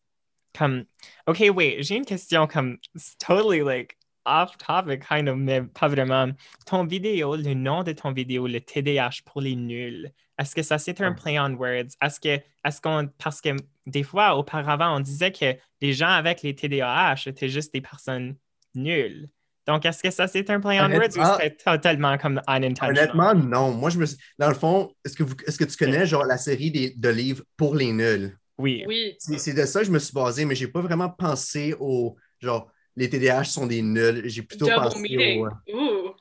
comme 0.57 0.85
ok 1.27 1.41
wait 1.55 1.83
j'ai 1.83 1.97
une 1.97 2.05
question 2.07 2.47
comme 2.47 2.79
totally 3.19 3.61
like 3.61 3.97
off 4.29 4.57
topic 4.59 5.07
kind 5.07 5.29
of 5.29 5.37
mais 5.37 5.63
pas 5.63 5.89
vraiment. 5.89 6.29
Ton 6.67 6.85
vidéo, 6.85 7.37
le 7.37 7.55
nom 7.55 7.83
de 7.83 7.93
ton 7.93 8.13
vidéo, 8.13 8.47
le 8.47 8.61
TDAH 8.61 9.23
pour 9.25 9.41
les 9.41 9.57
nuls. 9.57 10.11
Est-ce 10.39 10.55
que 10.55 10.63
ça 10.63 10.79
c'est 10.79 11.01
un 11.01 11.13
play 11.13 11.39
on 11.39 11.55
words? 11.55 11.97
Est-ce 12.03 12.21
que 12.21 12.41
est-ce 12.65 12.81
qu'on 12.81 13.09
parce 13.19 13.41
que 13.41 13.51
des 13.87 14.03
fois 14.03 14.37
auparavant 14.37 14.97
on 14.97 15.01
disait 15.01 15.33
que 15.33 15.57
les 15.81 15.93
gens 15.93 16.11
avec 16.11 16.43
les 16.43 16.55
TDAH 16.55 17.23
étaient 17.27 17.49
juste 17.49 17.73
des 17.73 17.81
personnes 17.81 18.37
nulles. 18.75 19.29
Donc, 19.67 19.85
est-ce 19.85 20.03
que 20.03 20.11
ça, 20.11 20.27
c'est 20.27 20.49
un 20.49 20.61
play 20.61 20.81
on 20.81 20.91
words 20.91 21.19
ou 21.19 21.39
c'est 21.39 21.63
totalement 21.63 22.17
comme 22.17 22.41
unintentional? 22.49 23.11
Honnêtement, 23.11 23.35
non. 23.35 23.73
Moi, 23.73 23.91
je 23.91 23.99
me 23.99 24.07
Dans 24.39 24.49
le 24.49 24.55
fond, 24.55 24.91
est-ce 25.05 25.15
que, 25.15 25.23
vous... 25.23 25.35
est-ce 25.47 25.59
que 25.59 25.65
tu 25.65 25.77
connais 25.77 26.07
genre 26.07 26.25
la 26.25 26.39
série 26.39 26.71
des... 26.71 26.95
de 26.97 27.09
livres 27.11 27.45
pour 27.57 27.75
les 27.75 27.93
nuls? 27.93 28.39
Oui. 28.57 28.85
Oui. 28.89 29.15
C'est 29.19 29.39
c'est 29.39 29.53
de 29.53 29.65
ça 29.67 29.81
que 29.81 29.87
je 29.87 29.93
me 29.93 29.99
suis 29.99 30.15
basé, 30.15 30.47
mais 30.47 30.55
j'ai 30.55 30.69
pas 30.69 30.81
vraiment 30.81 31.11
pensé 31.11 31.75
au 31.79 32.17
genre 32.41 32.73
les 32.99 33.09
TDAH 33.09 33.45
sont 33.45 33.67
des 33.67 33.81
nuls. 33.83 34.23
J'ai 34.27 34.43
plutôt 34.43 34.67
Double 34.67 34.77
pensé 34.77 35.01
meaning. 35.01 35.41
au. 35.41 35.47
euh, 35.47 35.51
Ouh. 35.75 36.15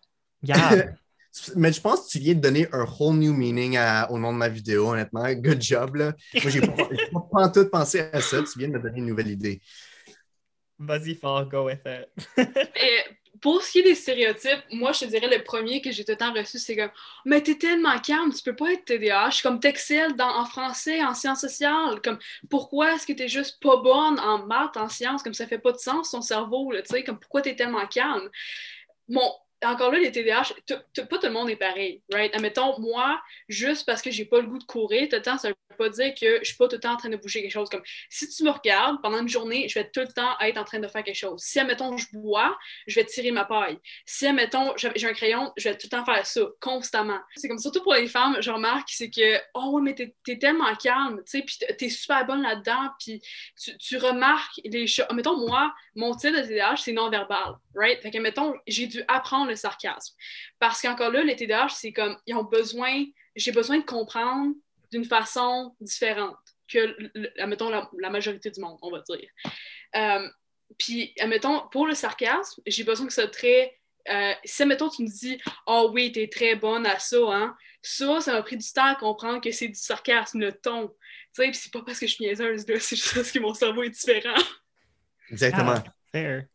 Yeah. 0.43 0.93
Mais 1.55 1.71
je 1.71 1.79
pense 1.81 2.05
que 2.05 2.09
tu 2.11 2.19
viens 2.19 2.33
de 2.33 2.39
donner 2.39 2.67
un 2.71 2.85
whole 2.99 3.15
new 3.17 3.31
meaning 3.33 3.77
à- 3.77 4.09
au 4.11 4.17
nom 4.17 4.33
de 4.33 4.37
ma 4.37 4.49
vidéo, 4.49 4.89
honnêtement. 4.89 5.31
Good 5.33 5.61
job, 5.61 5.95
là. 5.95 6.13
Moi, 6.33 6.49
j'ai 6.51 6.61
pas, 6.61 6.73
pas 7.31 7.43
en 7.45 7.51
tout 7.51 7.69
pensé 7.69 7.99
à 7.99 8.21
ça. 8.21 8.41
Tu 8.41 8.57
viens 8.57 8.69
de 8.69 8.73
me 8.73 8.81
donner 8.81 8.97
une 8.99 9.05
nouvelle 9.05 9.27
idée. 9.29 9.61
Vas-y 10.79 11.15
fort, 11.15 11.47
go 11.49 11.65
with 11.65 11.81
it. 11.85 12.07
Et 12.37 13.16
pour 13.41 13.61
ce 13.61 13.71
qui 13.71 13.79
est 13.79 13.83
des 13.83 13.95
stéréotypes, 13.95 14.63
moi, 14.71 14.91
je 14.91 15.01
te 15.01 15.05
dirais 15.05 15.27
le 15.27 15.43
premier 15.43 15.81
que 15.81 15.91
j'ai 15.91 16.03
tout 16.03 16.11
le 16.11 16.17
temps 16.17 16.33
reçu, 16.33 16.59
c'est 16.59 16.75
comme 16.75 16.91
Mais 17.25 17.41
t'es 17.41 17.55
tellement 17.55 17.97
calme, 17.99 18.33
tu 18.33 18.43
peux 18.43 18.55
pas 18.55 18.73
être 18.73 18.85
TDAH. 18.85 19.41
Comme 19.43 19.59
t'excelles 19.59 20.13
en 20.19 20.45
français, 20.45 21.03
en 21.03 21.13
sciences 21.13 21.41
sociales. 21.41 22.01
Comme 22.01 22.19
pourquoi 22.49 22.95
est-ce 22.95 23.07
que 23.07 23.13
t'es 23.13 23.27
juste 23.27 23.61
pas 23.61 23.77
bonne 23.77 24.19
en 24.19 24.45
maths, 24.45 24.77
en 24.77 24.89
sciences? 24.89 25.23
Comme 25.23 25.33
ça 25.33 25.47
fait 25.47 25.59
pas 25.59 25.71
de 25.71 25.77
sens, 25.77 26.11
ton 26.11 26.21
cerveau, 26.21 26.71
tu 26.73 26.81
sais. 26.85 27.03
Comme 27.03 27.19
pourquoi 27.19 27.41
t'es 27.41 27.55
tellement 27.55 27.85
calme? 27.87 28.29
Bon, 29.07 29.31
encore 29.63 29.91
là, 29.91 29.99
les 29.99 30.11
TDAH, 30.11 30.53
pas 30.67 31.17
tout 31.17 31.27
le 31.27 31.29
monde 31.31 31.49
est 31.49 31.55
pareil, 31.55 32.01
right? 32.13 32.33
Admettons, 32.35 32.79
moi, 32.79 33.19
juste 33.47 33.85
parce 33.85 34.01
que 34.01 34.11
j'ai 34.11 34.25
pas 34.25 34.39
le 34.39 34.47
goût 34.47 34.59
de 34.59 34.63
courir, 34.63 35.07
tout 35.09 35.15
le 35.15 35.21
temps, 35.21 35.37
ça 35.37 35.49
veut 35.49 35.55
pas 35.77 35.89
dire 35.89 36.13
que 36.19 36.39
je 36.39 36.43
suis 36.43 36.57
pas 36.57 36.67
tout 36.67 36.75
le 36.75 36.81
temps 36.81 36.93
en 36.93 36.97
train 36.97 37.09
de 37.09 37.15
bouger 37.17 37.41
quelque 37.41 37.51
chose. 37.51 37.69
Comme 37.69 37.83
si 38.09 38.27
tu 38.27 38.43
me 38.43 38.49
regardes 38.49 39.01
pendant 39.01 39.19
une 39.19 39.29
journée, 39.29 39.67
je 39.69 39.79
vais 39.79 39.89
tout 39.89 40.01
le 40.01 40.07
temps 40.07 40.37
être 40.39 40.57
en 40.57 40.63
train 40.63 40.79
de 40.79 40.87
faire 40.87 41.03
quelque 41.03 41.15
chose. 41.15 41.41
Si, 41.41 41.59
admettons, 41.59 41.95
je 41.97 42.07
bois, 42.13 42.57
je 42.87 42.95
vais 42.95 43.05
tirer 43.05 43.31
ma 43.31 43.45
paille. 43.45 43.77
Si, 44.05 44.25
admettons, 44.27 44.73
j'ai 44.75 45.07
un 45.07 45.13
crayon, 45.13 45.51
je 45.57 45.69
vais 45.69 45.77
tout 45.77 45.87
le 45.91 45.97
temps 45.97 46.05
faire 46.05 46.25
ça, 46.25 46.41
constamment. 46.59 47.19
C'est 47.35 47.47
comme 47.47 47.59
surtout 47.59 47.81
pour 47.83 47.93
les 47.93 48.07
femmes, 48.07 48.37
je 48.41 48.51
remarque, 48.51 48.89
c'est 48.91 49.09
que, 49.09 49.39
oh 49.53 49.71
ouais, 49.73 49.81
mais 49.81 49.95
t'es 49.95 50.13
es 50.27 50.37
tellement 50.39 50.73
calme, 50.75 51.17
tu 51.25 51.39
sais, 51.39 51.41
puis 51.41 51.57
t'es- 51.77 51.89
super 51.89 52.25
bonne 52.25 52.41
là-dedans, 52.41 52.89
puis 52.99 53.21
tu, 53.79 53.97
remarques 53.97 54.59
les 54.63 54.85
choses. 54.87 55.05
Admettons, 55.09 55.37
moi, 55.37 55.73
mon 55.95 56.13
type 56.15 56.35
de 56.35 56.41
TDAH, 56.41 56.77
c'est 56.77 56.91
non-verbal, 56.91 57.55
right? 57.75 57.99
Fait 58.01 58.11
que, 58.11 58.17
mettons, 58.17 58.53
j'ai 58.67 58.87
dû 58.87 59.03
apprendre 59.07 59.46
le 59.47 59.55
sarcasme. 59.55 60.15
Parce 60.59 60.81
qu'encore 60.81 61.11
là, 61.11 61.23
les 61.23 61.35
TDAH, 61.35 61.69
c'est 61.69 61.93
comme, 61.93 62.17
ils 62.27 62.35
ont 62.35 62.43
besoin, 62.43 63.05
j'ai 63.35 63.51
besoin 63.51 63.79
de 63.79 63.85
comprendre 63.85 64.53
d'une 64.91 65.05
façon 65.05 65.75
différente 65.81 66.37
que, 66.71 66.95
admettons, 67.41 67.69
la, 67.69 67.89
la 67.99 68.09
majorité 68.09 68.51
du 68.51 68.59
monde, 68.59 68.77
on 68.81 68.91
va 68.91 69.01
dire. 69.01 69.29
Euh, 69.95 70.27
puis, 70.77 71.13
admettons, 71.19 71.67
pour 71.71 71.87
le 71.87 71.95
sarcasme, 71.95 72.61
j'ai 72.67 72.83
besoin 72.83 73.07
que 73.07 73.13
ça 73.13 73.23
soit 73.23 73.31
très. 73.31 73.79
euh, 74.09 74.33
si, 74.43 74.61
admettons, 74.63 74.89
tu 74.89 75.03
me 75.03 75.07
dis, 75.07 75.39
oh 75.65 75.89
oui, 75.93 76.11
t'es 76.11 76.27
très 76.27 76.55
bonne 76.55 76.85
à 76.85 76.99
ça, 76.99 77.17
hein, 77.29 77.55
ça, 77.81 78.21
ça 78.21 78.33
m'a 78.33 78.41
pris 78.43 78.57
du 78.57 78.71
temps 78.71 78.85
à 78.85 78.95
comprendre 78.95 79.41
que 79.41 79.51
c'est 79.51 79.67
du 79.69 79.75
sarcasme, 79.79 80.39
le 80.39 80.51
ton. 80.51 80.89
Tu 80.89 80.95
sais, 81.43 81.43
puis 81.49 81.55
c'est 81.55 81.71
pas 81.71 81.81
parce 81.83 81.99
que 81.99 82.07
je 82.07 82.13
suis 82.13 82.25
niaiseuse, 82.25 82.67
là, 82.67 82.79
c'est 82.79 82.95
juste 82.95 83.13
parce 83.13 83.31
que 83.31 83.39
mon 83.39 83.53
cerveau 83.53 83.83
est 83.83 83.89
différent. 83.89 84.41
Exactement. 85.29 85.75
Ah, 85.75 85.83
fair. 86.11 86.45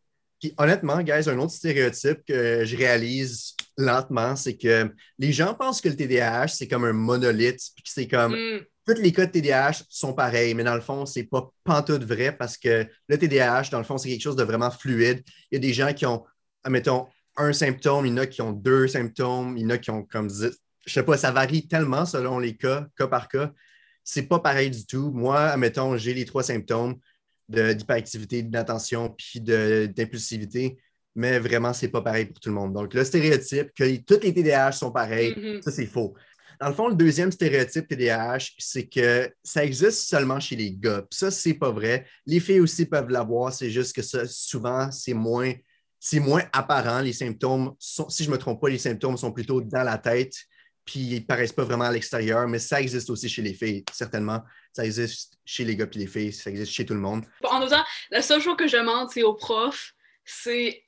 Puis 0.43 0.53
honnêtement, 0.57 1.01
guys, 1.01 1.29
un 1.29 1.39
autre 1.39 1.53
stéréotype 1.53 2.25
que 2.27 2.65
je 2.65 2.75
réalise 2.75 3.55
lentement, 3.77 4.35
c'est 4.35 4.57
que 4.57 4.93
les 5.17 5.31
gens 5.31 5.53
pensent 5.53 5.79
que 5.79 5.87
le 5.87 5.95
TDAH, 5.95 6.49
c'est 6.49 6.67
comme 6.67 6.83
un 6.83 6.91
monolithe, 6.91 7.61
puis 7.73 7.81
que 7.81 7.89
c'est 7.89 8.09
comme 8.09 8.35
Mm, 8.35 8.59
tous 8.85 9.01
les 9.01 9.13
cas 9.13 9.25
de 9.25 9.31
TDAH 9.31 9.83
sont 9.87 10.13
pareils, 10.13 10.53
mais 10.53 10.65
dans 10.65 10.75
le 10.75 10.81
fond, 10.81 11.05
c'est 11.05 11.23
pas 11.23 11.49
pantoute 11.63 12.03
vrai 12.03 12.35
parce 12.35 12.57
que 12.57 12.85
le 13.07 13.17
TDAH, 13.17 13.69
dans 13.71 13.77
le 13.77 13.85
fond, 13.85 13.97
c'est 13.97 14.09
quelque 14.09 14.21
chose 14.21 14.35
de 14.35 14.43
vraiment 14.43 14.69
fluide. 14.69 15.23
Il 15.49 15.55
y 15.55 15.57
a 15.59 15.59
des 15.59 15.71
gens 15.71 15.93
qui 15.93 16.05
ont, 16.05 16.25
admettons, 16.65 17.07
un 17.37 17.53
symptôme, 17.53 18.05
il 18.05 18.09
y 18.09 18.11
en 18.11 18.17
a 18.17 18.25
qui 18.25 18.41
ont 18.41 18.51
deux 18.51 18.89
symptômes, 18.89 19.55
il 19.55 19.63
y 19.63 19.65
en 19.65 19.69
a 19.69 19.77
qui 19.77 19.91
ont 19.91 20.03
comme 20.03 20.27
dix. 20.27 20.59
Je 20.85 20.91
sais 20.91 21.03
pas, 21.03 21.15
ça 21.15 21.31
varie 21.31 21.69
tellement 21.69 22.05
selon 22.05 22.37
les 22.37 22.57
cas, 22.57 22.85
cas 22.97 23.07
par 23.07 23.29
cas. 23.29 23.53
C'est 24.03 24.23
pas 24.23 24.39
pareil 24.39 24.71
du 24.71 24.85
tout. 24.85 25.09
Moi, 25.11 25.39
admettons, 25.39 25.95
j'ai 25.95 26.13
les 26.13 26.25
trois 26.25 26.43
symptômes 26.43 26.99
d'hyperactivité, 27.49 28.41
d'inattention 28.43 29.09
puis 29.09 29.41
de- 29.41 29.89
d'impulsivité, 29.93 30.77
mais 31.15 31.39
vraiment, 31.39 31.73
c'est 31.73 31.89
pas 31.89 32.01
pareil 32.01 32.25
pour 32.25 32.39
tout 32.39 32.49
le 32.49 32.55
monde. 32.55 32.73
Donc, 32.73 32.93
le 32.93 33.03
stéréotype 33.03 33.71
que 33.75 33.97
tous 33.97 34.21
les 34.21 34.33
TDAH 34.33 34.73
sont 34.73 34.91
pareils, 34.91 35.35
mhm. 35.37 35.61
ça, 35.61 35.71
c'est 35.71 35.85
faux. 35.85 36.15
Dans 36.59 36.69
le 36.69 36.75
fond, 36.75 36.87
le 36.87 36.95
deuxième 36.95 37.31
stéréotype 37.31 37.87
TDAH, 37.87 38.51
c'est 38.57 38.87
que 38.87 39.29
ça 39.43 39.65
existe 39.65 40.07
seulement 40.07 40.39
chez 40.39 40.55
les 40.55 40.71
gars. 40.71 41.01
Puis 41.01 41.17
ça, 41.17 41.29
c'est 41.29 41.55
pas 41.55 41.71
vrai. 41.71 42.05
Les 42.25 42.39
filles 42.39 42.61
aussi 42.61 42.85
peuvent 42.85 43.09
l'avoir, 43.09 43.51
c'est 43.53 43.69
juste 43.69 43.95
que 43.95 44.01
ça, 44.01 44.25
souvent, 44.27 44.89
c'est 44.91 45.13
moins, 45.13 45.53
c'est 45.99 46.19
moins 46.19 46.43
apparent. 46.53 47.01
Les 47.01 47.13
symptômes, 47.13 47.73
sont, 47.79 48.09
si 48.09 48.23
je 48.23 48.29
ne 48.29 48.35
me 48.35 48.39
trompe 48.39 48.61
pas, 48.61 48.69
les 48.69 48.77
symptômes 48.77 49.17
sont 49.17 49.31
plutôt 49.31 49.61
dans 49.61 49.83
la 49.83 49.97
tête, 49.97 50.35
puis 50.85 50.99
ils 50.99 51.21
ne 51.21 51.25
paraissent 51.25 51.53
pas 51.53 51.63
vraiment 51.63 51.85
à 51.85 51.91
l'extérieur, 51.91 52.47
mais 52.47 52.59
ça 52.59 52.81
existe 52.81 53.09
aussi 53.09 53.29
chez 53.29 53.41
les 53.41 53.53
filles, 53.53 53.83
certainement. 53.91 54.41
Ça 54.73 54.85
existe 54.85 55.37
chez 55.45 55.63
les 55.63 55.75
gars 55.75 55.85
et 55.93 55.97
les 55.97 56.07
filles, 56.07 56.33
ça 56.33 56.49
existe 56.49 56.71
chez 56.71 56.85
tout 56.85 56.93
le 56.93 56.99
monde. 56.99 57.25
En 57.43 57.61
autant, 57.61 57.83
la 58.11 58.21
seule 58.21 58.41
chose 58.41 58.57
que 58.57 58.67
je 58.67 58.77
demande, 58.77 59.09
c'est 59.11 59.23
aux 59.23 59.35
profs, 59.35 59.93
c'est 60.25 60.83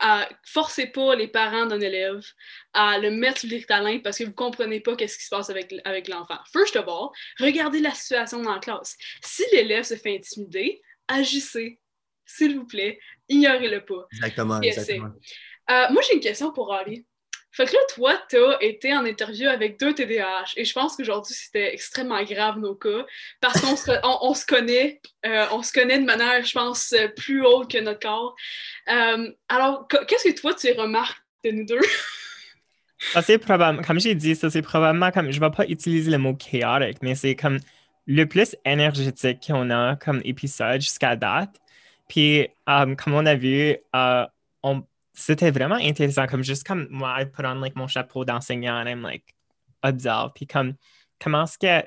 à 0.00 0.28
forcez 0.44 0.86
pas 0.86 1.14
les 1.14 1.28
parents 1.28 1.66
d'un 1.66 1.80
élève 1.80 2.24
à 2.72 2.98
le 2.98 3.10
mettre 3.10 3.40
sur 3.40 3.48
l'Ritalin 3.48 4.00
parce 4.00 4.18
que 4.18 4.24
vous 4.24 4.32
comprenez 4.32 4.80
pas 4.80 4.96
qu'est-ce 4.96 5.16
qui 5.16 5.24
se 5.24 5.30
passe 5.30 5.48
avec, 5.48 5.72
avec 5.84 6.08
l'enfant. 6.08 6.38
First 6.52 6.76
of 6.76 6.86
all, 6.88 7.10
regardez 7.38 7.80
la 7.80 7.94
situation 7.94 8.42
dans 8.42 8.54
la 8.54 8.60
classe. 8.60 8.96
Si 9.22 9.44
l'élève 9.52 9.84
se 9.84 9.94
fait 9.94 10.16
intimider, 10.16 10.82
agissez, 11.06 11.78
s'il 12.26 12.56
vous 12.58 12.66
plaît, 12.66 12.98
ignorez-le 13.28 13.84
pas. 13.84 14.06
Exactement, 14.12 14.60
Yes, 14.60 14.78
exactement. 14.78 15.12
Euh, 15.70 15.86
moi, 15.92 16.02
j'ai 16.06 16.14
une 16.14 16.20
question 16.20 16.52
pour 16.52 16.74
Ali. 16.74 17.06
Fait 17.52 17.66
que 17.66 17.72
là, 17.72 17.78
toi, 17.94 18.14
t'as 18.28 18.58
été 18.60 18.94
en 18.94 19.04
interview 19.04 19.48
avec 19.48 19.78
deux 19.78 19.92
TDAH 19.92 20.52
et 20.56 20.64
je 20.64 20.72
pense 20.72 20.96
qu'aujourd'hui, 20.96 21.34
c'était 21.34 21.74
extrêmement 21.74 22.22
grave 22.22 22.58
nos 22.58 22.76
cas 22.76 23.04
parce 23.40 23.60
qu'on 23.60 23.76
se, 23.76 23.90
on, 24.04 24.34
se 24.34 24.46
connaît, 24.46 25.00
euh, 25.26 25.46
on 25.50 25.62
se 25.62 25.72
connaît 25.72 25.98
de 25.98 26.04
manière, 26.04 26.44
je 26.44 26.52
pense, 26.52 26.92
euh, 26.92 27.08
plus 27.08 27.44
haute 27.44 27.70
que 27.70 27.78
notre 27.78 28.00
corps. 28.00 28.36
Euh, 28.88 29.32
alors, 29.48 29.88
qu- 29.88 30.04
qu'est-ce 30.06 30.28
que 30.28 30.40
toi, 30.40 30.54
tu 30.54 30.70
remarques 30.72 31.18
de 31.44 31.50
nous 31.50 31.66
deux? 31.66 31.80
Ça, 33.12 33.22
c'est 33.22 33.38
probablement, 33.38 33.82
comme 33.82 33.98
j'ai 33.98 34.14
dit, 34.14 34.36
ça, 34.36 34.50
c'est 34.50 34.60
probablement 34.62 35.10
comme, 35.10 35.30
je 35.32 35.40
vais 35.40 35.50
pas 35.50 35.66
utiliser 35.66 36.10
le 36.10 36.18
mot 36.18 36.34
chaotique, 36.34 36.98
mais 37.02 37.14
c'est 37.14 37.34
comme 37.34 37.58
le 38.06 38.24
plus 38.26 38.54
énergétique 38.66 39.38
qu'on 39.46 39.70
a 39.70 39.96
comme 39.96 40.20
épisode 40.24 40.82
jusqu'à 40.82 41.16
date. 41.16 41.56
Puis, 42.08 42.48
um, 42.66 42.96
comme 42.96 43.14
on 43.14 43.24
a 43.24 43.34
vu, 43.34 43.76
euh, 43.96 44.26
on- 44.62 44.84
c'était 45.12 45.50
vraiment 45.50 45.76
intéressant, 45.76 46.26
comme 46.26 46.42
juste 46.42 46.66
comme 46.66 46.86
moi, 46.90 47.20
I 47.20 47.26
put 47.26 47.44
on 47.44 47.54
like, 47.60 47.76
mon 47.76 47.88
chapeau 47.88 48.24
d'enseignant, 48.24 48.76
and 48.76 48.86
I'm 48.88 49.02
like, 49.02 49.34
observe. 49.82 50.32
Puis, 50.34 50.46
comme, 50.46 50.74
comment 51.18 51.44
est-ce 51.44 51.58
que, 51.58 51.86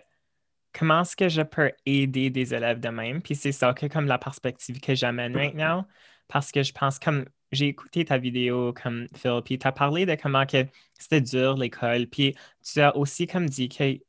comment 0.77 1.01
est-ce 1.01 1.15
que 1.15 1.29
je 1.29 1.41
peux 1.41 1.71
aider 1.85 2.29
des 2.29 2.53
élèves 2.53 2.79
de 2.79 2.89
même? 2.89 3.21
Puis, 3.21 3.35
c'est 3.35 3.51
ça 3.51 3.73
que, 3.73 3.85
comme, 3.85 4.07
la 4.07 4.17
perspective 4.17 4.79
que 4.79 4.95
j'amène 4.95 5.35
right 5.35 5.55
now. 5.55 5.83
Parce 6.27 6.51
que 6.51 6.63
je 6.63 6.71
pense, 6.73 6.99
comme, 6.99 7.25
j'ai 7.51 7.67
écouté 7.67 8.05
ta 8.05 8.17
vidéo, 8.17 8.73
comme, 8.73 9.07
Phil, 9.15 9.41
puis 9.45 9.59
tu 9.59 9.67
as 9.67 9.71
parlé 9.71 10.05
de 10.05 10.15
comment 10.15 10.45
que 10.45 10.65
c'était 10.97 11.21
dur 11.21 11.55
l'école. 11.55 12.07
Puis 12.07 12.35
tu 12.65 12.81
as 12.81 12.95
aussi 12.97 13.27
comme 13.27 13.47
dit 13.47 13.69
que 13.69 13.99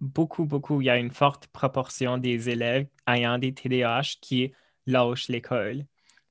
beaucoup, 0.00 0.44
beaucoup, 0.44 0.80
il 0.80 0.84
y 0.84 0.90
a 0.90 0.96
une 0.96 1.10
forte 1.10 1.48
proportion 1.48 2.18
des 2.18 2.48
élèves 2.48 2.86
ayant 3.08 3.38
des 3.38 3.52
TDAH 3.52 4.18
qui 4.20 4.52
lâchent 4.86 5.28
l'école. 5.28 5.84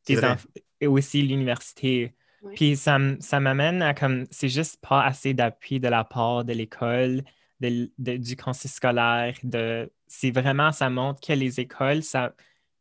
Des 0.08 0.22
enf- 0.22 0.46
Et 0.86 0.88
aussi 0.88 1.24
l'université. 1.24 2.14
Oui. 2.44 2.54
Puis 2.56 2.76
ça, 2.78 3.00
ça 3.20 3.40
m'amène 3.40 3.82
à 3.82 3.96
comme, 3.96 4.26
c'est 4.30 4.50
juste 4.50 4.80
pas 4.88 5.04
assez 5.04 5.34
d'appui 5.34 5.80
de 5.80 5.88
la 5.88 6.04
part 6.04 6.46
de 6.46 6.54
l'école, 6.54 7.24
de 7.60 7.90
du 7.98 8.36
conseil 8.36 8.70
scolaire. 8.70 9.36
De, 9.42 9.92
c'est 10.06 10.30
vraiment, 10.30 10.72
ça 10.72 10.92
montre 10.92 11.26
que 11.26 11.34
les 11.34 11.60
écoles, 11.60 12.04
ça 12.04 12.34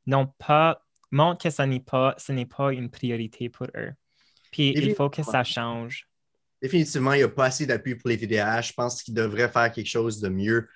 n'ont 0.07 0.27
pas, 0.27 0.83
montre 1.11 1.43
que 1.45 1.49
ce 1.51 1.63
n'est 1.63 1.81
pas, 1.81 2.15
ce 2.19 2.33
n'est 2.33 2.45
pas 2.45 2.75
une 2.75 2.91
priorité 2.91 3.49
pour 3.49 3.69
eux. 3.75 3.93
Puis 4.53 4.75
il 4.77 4.95
faut 4.95 5.09
que 5.09 5.23
ça 5.23 5.43
change. 5.45 6.07
Définitivement, 6.61 7.15
il 7.15 7.19
n'y 7.19 7.23
a 7.25 7.29
pas 7.31 7.47
assez 7.47 7.65
d'appui 7.65 7.95
pour 7.95 8.11
les 8.11 8.19
TDAH. 8.19 8.61
Je 8.61 8.73
pense 8.75 9.03
qu'ils 9.03 9.15
devraient 9.15 9.49
faire 9.49 9.73
quelque 9.73 9.89
chose 9.89 10.21
de 10.21 10.29
mieux 10.29 10.69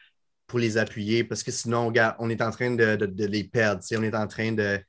pour 0.47 0.59
les 0.59 0.79
appuyer 0.79 1.25
parce 1.25 1.43
que 1.43 1.51
sinon, 1.51 1.93
on 2.19 2.31
est 2.31 2.41
en 2.41 2.51
train 2.51 2.71
de, 2.71 2.97
de- 2.97 3.05
de 3.07 3.27
les 3.27 3.45
perdre. 3.45 3.83
On 3.93 4.03
est 4.03 4.14
en 4.17 4.27
train 4.27 4.53
de, 4.53 4.81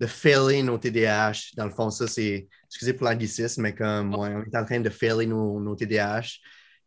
de 0.00 0.06
failer 0.06 0.62
nos 0.62 0.78
TDAH. 0.78 1.52
Dans 1.56 1.66
le 1.66 1.70
fond, 1.70 1.90
ça, 1.90 2.06
c'est, 2.08 2.48
excusez 2.66 2.94
pour 2.94 3.06
l'anglicisme, 3.06 3.62
mais 3.62 3.74
comme, 3.74 4.14
ouais, 4.14 4.30
on 4.34 4.42
est 4.42 4.56
en 4.56 4.64
train 4.64 4.80
de 4.80 4.90
failer 4.90 5.26
nos, 5.26 5.60
nos 5.60 5.76
TDAH. 5.76 6.38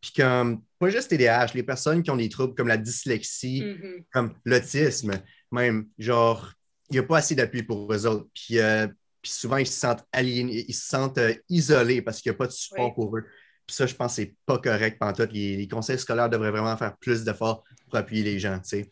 Puis 0.02 0.12
comme, 0.18 0.62
pas 0.80 0.90
juste 0.90 1.10
TDAH, 1.10 1.52
les 1.54 1.64
personnes 1.64 2.04
qui 2.04 2.12
ont 2.12 2.18
des 2.18 2.28
troubles 2.30 2.56
comme 2.56 2.68
la 2.68 2.78
dyslexie, 2.78 3.62
Mhm. 3.64 4.04
comme 4.12 4.34
l'autisme, 4.44 5.14
même, 5.52 5.88
genre, 5.98 6.52
il 6.90 6.94
n'y 6.94 7.00
a 7.00 7.04
pas 7.04 7.18
assez 7.20 7.36
d'appui 7.36 7.64
pour 7.64 7.92
eux 7.94 8.06
autres. 8.08 8.28
Puis, 8.34 8.60
euh, 8.60 8.88
puis 9.22 9.32
souvent, 9.32 9.58
ils 9.58 9.68
se 9.68 9.80
sentent 9.80 10.04
aliénés, 10.12 10.66
ils 10.68 10.74
se 10.74 10.88
sentent 10.88 11.18
euh, 11.20 11.34
isolés 11.48 12.02
parce 12.02 12.20
qu'il 12.22 12.32
n'y 12.32 12.36
a 12.36 12.38
pas 12.38 12.48
de 12.48 12.52
support 12.52 12.88
Oui. 12.90 12.94
pour 12.96 13.18
eux. 13.18 13.24
Puis 13.66 13.76
ça, 13.78 13.86
je 13.86 13.94
pense 13.96 14.12
que 14.18 14.24
c'est 14.24 14.36
pas 14.46 14.58
correct 14.58 15.00
pantoute. 15.00 15.32
Les, 15.32 15.56
les 15.56 15.68
conseils 15.70 15.98
scolaires 15.98 16.30
devraient 16.30 16.52
vraiment 16.52 16.76
faire 16.76 16.98
plus 16.98 17.24
d'efforts 17.24 17.64
pour 17.86 17.96
appuyer 17.98 18.24
les 18.24 18.38
gens, 18.40 18.58
tu 18.60 18.70
sais. 18.70 18.90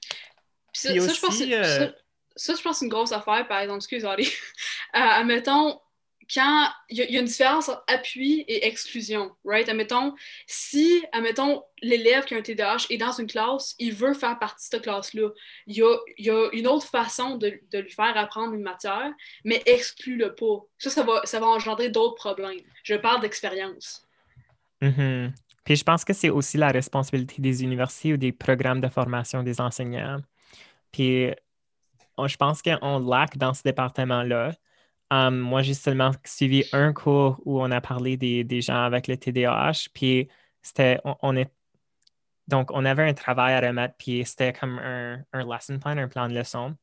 Puis 0.71 0.81
ça, 0.81 0.91
Puis 0.93 1.01
ça, 1.01 1.13
je 1.13 1.19
pense, 1.19 1.29
aussi, 1.35 1.49
que- 1.49 1.83
euh, 1.83 1.91
ça, 2.35 2.55
je 2.55 2.61
pense 2.61 2.79
c'est 2.79 2.85
une 2.85 2.91
grosse 2.91 3.11
affaire, 3.11 3.47
par 3.47 3.59
exemple, 3.59 3.77
excuse 3.77 4.05
Ali. 4.05 4.29
Euh, 4.93 4.99
admettons 4.99 5.79
quand 6.33 6.67
il 6.89 6.97
y, 6.97 7.17
a 7.17 7.19
une 7.19 7.25
différence 7.25 7.69
entre 7.69 7.83
appui 7.87 8.41
et 8.47 8.65
exclusion, 8.65 9.31
right? 9.43 9.67
Admettons, 9.67 10.15
si, 10.47 11.03
admettons, 11.11 11.63
l'élève 11.81 12.25
qui 12.25 12.35
a 12.35 12.37
un 12.37 12.41
TDAH 12.41 12.87
est 12.89 12.97
dans 12.97 13.11
une 13.11 13.27
classe, 13.27 13.75
il 13.79 13.93
veut 13.93 14.13
faire 14.13 14.39
partie 14.39 14.69
de 14.69 14.75
cette 14.75 14.83
classe-là, 14.83 15.29
il 15.67 15.77
y, 15.77 15.81
a, 15.81 15.97
y 16.17 16.29
a, 16.29 16.49
une 16.53 16.67
autre 16.67 16.87
façon 16.87 17.35
de, 17.37 17.59
de, 17.71 17.79
lui 17.79 17.91
faire 17.91 18.15
apprendre 18.15 18.53
une 18.53 18.61
matière, 18.61 19.11
mais 19.43 19.61
exclut-le 19.65 20.33
pas. 20.35 20.61
Ça, 20.77 20.89
ça 20.89 21.03
va, 21.03 21.21
ça 21.25 21.39
va 21.39 21.47
engendrer 21.47 21.89
d'autres 21.89 22.15
problèmes. 22.15 22.61
Je 22.83 22.95
parle 22.95 23.21
d'expérience. 23.21 24.07
Mm-hmm. 24.81 25.31
Puis 25.63 25.75
je 25.75 25.83
pense 25.83 26.05
que 26.05 26.13
c'est 26.13 26.29
aussi 26.29 26.57
la 26.57 26.69
responsabilité 26.69 27.41
des 27.41 27.63
universités 27.63 28.13
ou 28.13 28.17
des 28.17 28.31
programmes 28.31 28.81
de 28.81 28.87
formation 28.87 29.43
des 29.43 29.59
enseignants. 29.59 30.19
Puis 30.91 31.29
je 32.27 32.37
pense 32.37 32.61
qu'on 32.61 32.99
laque 32.99 33.37
dans 33.37 33.53
ce 33.53 33.63
département-là. 33.63 34.53
Um, 35.11 35.37
moi, 35.39 35.61
j'ai 35.61 35.73
seulement 35.73 36.11
suivi 36.25 36.63
un 36.71 36.93
cours 36.93 37.41
où 37.45 37.61
on 37.61 37.69
a 37.71 37.81
parlé 37.81 38.17
des, 38.17 38.43
des 38.43 38.61
gens 38.61 38.83
avec 38.83 39.07
le 39.07 39.17
TDAH, 39.17 39.89
puis 39.93 40.29
c'était, 40.61 40.99
on, 41.21 41.35
est, 41.35 41.51
donc 42.47 42.71
on 42.71 42.85
avait 42.85 43.09
un 43.09 43.13
travail 43.13 43.53
à 43.53 43.59
remettre, 43.59 43.95
puis 43.97 44.23
c'était 44.25 44.53
comme 44.53 44.79
un, 44.79 45.21
un 45.33 45.45
lesson 45.45 45.79
plan, 45.79 45.97
un 45.97 46.07
plan 46.07 46.29
de 46.29 46.33
leçon, 46.33 46.77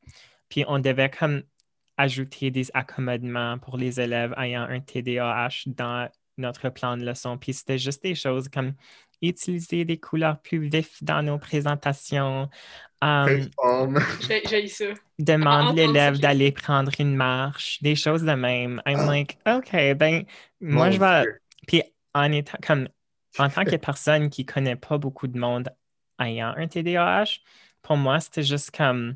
puis 0.47 0.63
on 0.67 0.79
devait 0.79 1.09
comme 1.09 1.43
ajouter 1.97 2.51
des 2.51 2.69
accommodements 2.73 3.57
pour 3.57 3.77
les 3.77 3.99
élèves 3.99 4.33
ayant 4.37 4.63
un 4.63 4.79
TDAH 4.79 5.63
dans 5.65 6.09
notre 6.37 6.69
plan 6.69 6.95
de 6.95 7.03
leçon. 7.03 7.37
Puis 7.37 7.53
c'était 7.53 7.77
juste 7.77 8.01
des 8.03 8.15
choses 8.15 8.47
comme 8.47 8.73
utiliser 9.21 9.83
des 9.83 9.99
couleurs 9.99 10.39
plus 10.41 10.59
vives 10.59 10.97
dans 11.01 11.21
nos 11.21 11.37
présentations. 11.37 12.49
Um, 13.01 13.49
J'ai 14.49 14.67
ça. 14.67 14.85
Demande 15.17 15.75
l'élève 15.75 16.19
d'aller 16.19 16.51
prendre 16.51 16.91
une 16.99 17.15
marche, 17.15 17.81
des 17.81 17.95
choses 17.95 18.23
de 18.23 18.33
même. 18.33 18.81
I'm 18.85 18.99
ah. 18.99 19.05
like, 19.05 19.37
OK, 19.47 19.71
ben, 19.95 20.25
moi, 20.59 20.91
je 20.91 20.99
vais. 20.99 21.25
Puis 21.67 21.83
en 22.13 22.31
étant 22.31 22.57
comme, 22.65 22.89
en 23.37 23.49
tant 23.49 23.63
que 23.63 23.75
personne 23.77 24.29
qui 24.29 24.45
connaît 24.45 24.75
pas 24.75 24.97
beaucoup 24.97 25.27
de 25.27 25.39
monde 25.39 25.69
ayant 26.19 26.53
un 26.57 26.67
TDAH, 26.67 27.39
pour 27.81 27.95
moi, 27.95 28.19
c'était 28.19 28.43
juste 28.43 28.75
comme, 28.75 29.15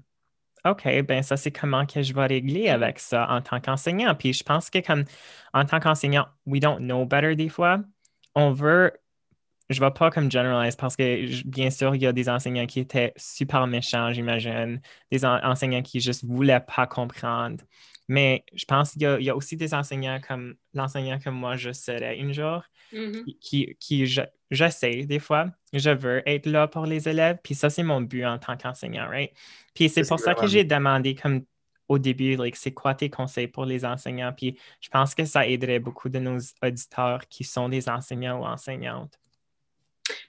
OK, 0.66 0.88
ben 1.06 1.22
ça, 1.22 1.36
c'est 1.36 1.52
comment 1.52 1.86
que 1.86 2.02
je 2.02 2.14
vais 2.14 2.26
régler 2.26 2.70
avec 2.70 3.00
ça 3.00 3.28
en 3.30 3.42
tant 3.42 3.60
qu'enseignant. 3.60 4.16
Puis 4.16 4.32
je 4.32 4.44
pense 4.44 4.70
que 4.70 4.80
comme 4.80 5.04
en 5.54 5.66
tant 5.66 5.80
qu'enseignant, 5.82 6.28
we 6.46 6.62
don't 6.62 6.80
know 6.80 7.06
better 7.06 7.36
des 7.36 7.50
fois. 7.50 7.80
On 8.36 8.52
veut, 8.52 8.94
je 9.70 9.80
ne 9.80 9.86
vais 9.86 9.92
pas 9.92 10.12
comme 10.12 10.32
generalize 10.32 10.76
parce 10.76 10.96
que 10.96 11.44
bien 11.48 11.70
sûr, 11.70 11.96
il 11.96 12.02
y 12.02 12.08
a 12.08 12.12
des 12.12 12.30
enseignants 12.30 12.66
qui 12.66 12.80
étaient 12.80 13.14
super 13.16 13.66
méchants, 13.68 14.12
j'imagine, 14.12 14.82
des 15.12 15.26
enseignants 15.26 15.82
qui 15.82 16.00
juste 16.00 16.26
voulaient 16.26 16.60
pas 16.60 16.88
comprendre. 16.88 17.64
Mais 18.10 18.44
je 18.54 18.66
pense 18.66 18.92
qu'il 18.92 19.02
y, 19.02 19.30
a 19.30 19.36
aussi 19.36 19.56
des 19.56 19.74
enseignants 19.74 20.20
comme 20.28 20.56
l'enseignant 20.74 21.20
que 21.20 21.30
moi 21.30 21.56
je 21.56 21.72
serais 21.72 22.20
un 22.20 22.34
jour, 22.34 22.64
qui, 23.40 23.76
qui 23.80 24.06
j'essaie 24.52 25.06
des 25.06 25.20
fois, 25.20 25.48
je 25.72 25.90
veux 25.90 26.22
être 26.28 26.46
là 26.46 26.68
pour 26.68 26.86
les 26.86 27.08
élèves, 27.08 27.38
puis 27.42 27.56
ça 27.56 27.70
c'est 27.70 27.84
mon 27.84 28.02
but 28.02 28.26
en 28.26 28.38
tant 28.38 28.58
qu'enseignant, 28.58 29.08
right? 29.08 29.32
Puis 29.74 29.90
c'est 29.90 30.08
pour 30.08 30.20
ça 30.20 30.36
que 30.36 30.48
j'ai 30.48 30.66
demandé 30.66 31.16
comme 31.16 31.46
au 31.88 32.00
début, 32.00 32.36
like, 32.36 32.56
c'est 32.56 32.74
quoi 32.74 32.96
tes 32.96 33.10
conseils 33.10 33.48
pour 33.48 33.66
les 33.66 33.86
enseignants? 33.86 34.34
Puis 34.36 34.58
je 34.80 34.90
pense 34.90 35.16
que 35.16 35.26
ça 35.26 35.48
aiderait 35.48 35.80
beaucoup 35.80 36.10
de 36.10 36.20
nos 36.20 36.40
auditeurs 36.62 37.28
qui 37.28 37.44
sont 37.44 37.70
des 37.70 37.90
enseignants 37.90 38.40
ou 38.42 38.46
enseignantes. 38.46 39.20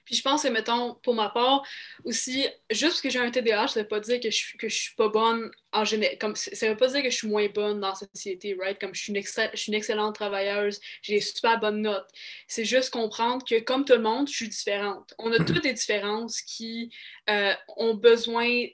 Puis 0.05 0.15
je 0.15 0.21
pense 0.21 0.43
que, 0.43 0.47
mettons, 0.49 0.95
pour 1.03 1.15
ma 1.15 1.29
part, 1.29 1.63
aussi, 2.03 2.47
juste 2.69 2.93
parce 2.93 3.01
que 3.01 3.09
j'ai 3.09 3.19
un 3.19 3.31
TDAH, 3.31 3.69
ça 3.69 3.79
ne 3.79 3.83
veut 3.83 3.87
pas 3.87 3.99
dire 3.99 4.19
que 4.19 4.29
je, 4.29 4.55
que 4.57 4.69
je 4.69 4.75
suis 4.75 4.95
pas 4.95 5.09
bonne 5.09 5.51
en 5.71 5.83
général. 5.83 6.17
Comme, 6.19 6.35
ça 6.35 6.65
ne 6.65 6.71
veut 6.71 6.77
pas 6.77 6.87
dire 6.87 7.01
que 7.01 7.09
je 7.09 7.15
suis 7.15 7.27
moins 7.27 7.47
bonne 7.47 7.79
dans 7.79 7.89
la 7.89 7.95
société, 7.95 8.55
right? 8.59 8.79
Comme 8.79 8.93
je 8.93 9.01
suis 9.01 9.13
une, 9.13 9.21
je 9.21 9.57
suis 9.57 9.71
une 9.71 9.77
excellente 9.77 10.15
travailleuse, 10.15 10.79
j'ai 11.01 11.15
des 11.15 11.21
super 11.21 11.59
bonnes 11.59 11.81
notes. 11.81 12.07
C'est 12.47 12.65
juste 12.65 12.91
comprendre 12.91 13.43
que, 13.43 13.59
comme 13.59 13.83
tout 13.83 13.93
le 13.93 14.01
monde, 14.01 14.29
je 14.29 14.35
suis 14.35 14.49
différente. 14.49 15.13
On 15.17 15.31
a 15.31 15.43
toutes 15.43 15.63
des 15.63 15.73
différences 15.73 16.41
qui 16.41 16.91
euh, 17.29 17.53
ont 17.77 17.95
besoin 17.95 18.67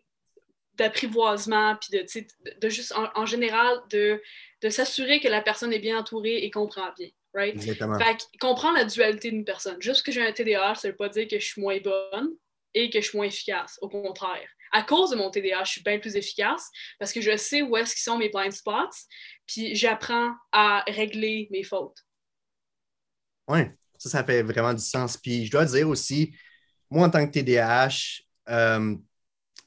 d'apprivoisement, 0.75 1.75
puis 1.75 1.99
de, 1.99 2.59
de, 2.59 2.69
juste, 2.69 2.93
en, 2.93 3.09
en 3.15 3.25
général, 3.25 3.77
de, 3.89 4.21
de 4.61 4.69
s'assurer 4.69 5.19
que 5.19 5.27
la 5.27 5.41
personne 5.41 5.73
est 5.73 5.79
bien 5.79 5.99
entourée 5.99 6.43
et 6.43 6.51
comprend 6.51 6.91
bien. 6.97 7.09
Right? 7.33 7.55
Exactement. 7.55 7.97
Fait 7.97 8.17
comprendre 8.39 8.77
la 8.77 8.85
dualité 8.85 9.31
d'une 9.31 9.45
personne. 9.45 9.81
Juste 9.81 10.05
que 10.05 10.11
j'ai 10.11 10.25
un 10.25 10.31
TDAH, 10.31 10.75
ça 10.75 10.87
ne 10.87 10.91
veut 10.91 10.97
pas 10.97 11.09
dire 11.09 11.27
que 11.27 11.39
je 11.39 11.45
suis 11.45 11.61
moins 11.61 11.79
bonne 11.79 12.29
et 12.73 12.89
que 12.89 12.99
je 12.99 13.07
suis 13.07 13.17
moins 13.17 13.27
efficace. 13.27 13.77
Au 13.81 13.89
contraire. 13.89 14.47
À 14.73 14.83
cause 14.83 15.11
de 15.11 15.15
mon 15.15 15.29
TDAH, 15.29 15.65
je 15.65 15.71
suis 15.71 15.83
bien 15.83 15.99
plus 15.99 16.15
efficace 16.15 16.69
parce 16.99 17.11
que 17.11 17.21
je 17.21 17.35
sais 17.35 17.61
où 17.61 17.75
est-ce 17.75 17.93
qu'ils 17.93 18.03
sont 18.03 18.17
mes 18.17 18.29
blind 18.29 18.53
spots, 18.53 19.05
puis 19.45 19.75
j'apprends 19.75 20.33
à 20.51 20.83
régler 20.87 21.49
mes 21.51 21.63
fautes. 21.63 21.97
Oui, 23.47 23.59
ça, 23.97 24.09
ça 24.09 24.23
fait 24.23 24.43
vraiment 24.43 24.73
du 24.73 24.81
sens. 24.81 25.17
Puis 25.17 25.45
je 25.45 25.51
dois 25.51 25.65
dire 25.65 25.89
aussi, 25.89 26.33
moi, 26.89 27.07
en 27.07 27.09
tant 27.09 27.25
que 27.25 27.31
TDAH, 27.31 28.21
euh, 28.49 28.95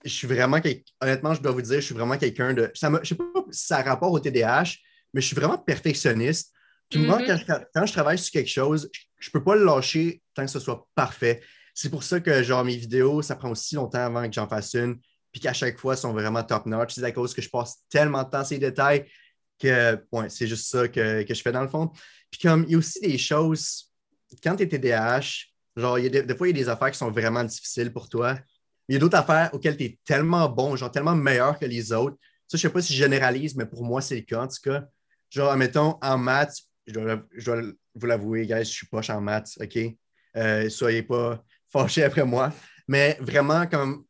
je 0.05 0.11
suis 0.11 0.27
vraiment, 0.27 0.61
honnêtement, 1.01 1.35
je 1.35 1.41
dois 1.41 1.53
vous 1.53 1.63
dire, 1.63 1.81
je 1.81 1.87
suis 1.87 1.95
vraiment 1.95 2.19
quelqu'un 2.19 2.53
de. 2.53 2.71
Ça 2.75 2.91
je 2.91 2.99
ne 2.99 3.05
sais 3.05 3.15
pas 3.15 3.25
si 3.51 3.67
ça 3.67 3.79
a 3.79 3.83
rapport 3.83 4.13
au 4.13 4.21
TDAH, 4.21 4.77
mais 5.13 5.21
je 5.21 5.27
suis 5.27 5.37
vraiment 5.37 5.59
perfectionniste. 5.59 6.53
Mm-hmm. 6.99 7.67
quand 7.75 7.87
je, 7.87 7.93
travaille 7.93 8.19
sur 8.19 8.33
quelque 8.33 8.51
chose, 8.51 8.91
je 9.19 9.29
ne 9.29 9.33
peux 9.33 9.43
pas 9.43 9.55
le 9.57 9.65
lâcher 9.65 10.23
tant 10.35 10.45
que 10.45 10.51
ce 10.51 10.61
soit 10.61 10.87
parfait. 10.95 11.43
C'est 11.75 11.91
pour 11.91 12.03
ça 12.03 12.21
que, 12.21 12.43
genre, 12.43 12.65
mes 12.65 12.77
vidéos, 12.77 13.23
ça 13.23 13.35
prend 13.37 13.51
aussi 13.51 13.75
longtemps 13.75 14.05
avant 14.05 14.27
que 14.27 14.33
j'en 14.33 14.49
fasse 14.49 14.75
une, 14.75 14.99
puis 15.33 15.41
qu'à 15.41 15.53
chaque 15.53 15.79
fois, 15.79 15.95
elles 15.95 15.99
sont 15.99 16.13
vraiment 16.13 16.43
top-notch. 16.43 16.95
C'est 16.95 17.05
à 17.05 17.11
cause 17.11 17.35
que 17.35 17.43
je 17.43 17.51
passe 17.51 17.79
tellement 17.89 18.23
de 18.23 18.31
temps 18.31 18.39
à 18.39 18.45
ces 18.45 18.59
détails 18.59 19.07
que, 19.59 19.99
ouais, 20.13 20.29
c'est 20.29 20.47
juste 20.47 20.69
ça 20.69 20.87
que, 20.89 21.25
je 21.29 21.43
fais 21.43 21.53
dans 21.53 21.63
le 21.63 21.69
fond. 21.69 21.91
Puis 22.31 22.41
comme, 22.41 22.65
il 22.65 22.73
y 22.73 22.75
a 22.75 22.79
aussi 22.79 23.01
des 23.01 23.19
choses, 23.19 23.93
quand 24.43 24.57
tu 24.57 24.63
es 24.63 24.69
TDAH, 24.69 25.47
genre, 25.77 25.99
il 25.99 26.05
y 26.05 26.19
a 26.19 26.23
des, 26.23 26.37
fois, 26.37 26.49
il 26.49 26.57
y 26.57 26.61
a 26.61 26.65
des 26.65 26.69
affaires 26.69 26.91
qui 26.91 26.99
sont 26.99 27.11
vraiment 27.11 27.43
difficiles 27.43 27.93
pour 27.93 28.09
toi. 28.09 28.39
Il 28.89 28.95
y 28.95 28.97
a 28.97 28.99
d'autres 29.01 29.19
affaires 29.19 29.51
auxquelles 29.53 29.77
tu 29.77 29.85
es 29.85 29.99
tellement 30.05 30.49
bon, 30.49 30.77
genre 30.77 30.91
tellement 30.91 31.15
meilleur 31.17 31.59
que 31.59 31.65
les 31.65 31.93
autres. 31.93 32.17
Ça, 32.47 32.57
je 32.57 32.67
ne 32.67 32.71
sais 32.71 32.73
pas 32.73 32.83
si 32.83 32.93
je 32.93 32.99
généralise, 32.99 33.57
mais 33.57 33.67
pour 33.67 33.85
moi, 33.85 34.01
c'est 34.01 34.17
le 34.17 34.23
cas, 34.23 34.43
en 34.43 34.49
tout 34.49 34.61
cas. 34.63 34.85
Genre, 35.31 35.57
mettons, 35.57 35.99
en 36.03 36.19
maths, 36.19 36.59
je 36.87 36.93
dois, 36.93 37.63
vous 37.95 38.07
l'avouer, 38.07 38.47
guys, 38.47 38.65
je 38.65 38.71
suis 38.71 38.87
poche 38.87 39.11
en 39.11 39.21
maths, 39.21 39.59
OK? 39.61 39.79
Euh, 40.37 40.69
soyez 40.69 41.03
pas 41.03 41.43
fâchés 41.71 42.05
après 42.05 42.25
moi. 42.25 42.53
Mais 42.89 43.17
vraiment, 43.21 43.67
comme 43.67 44.05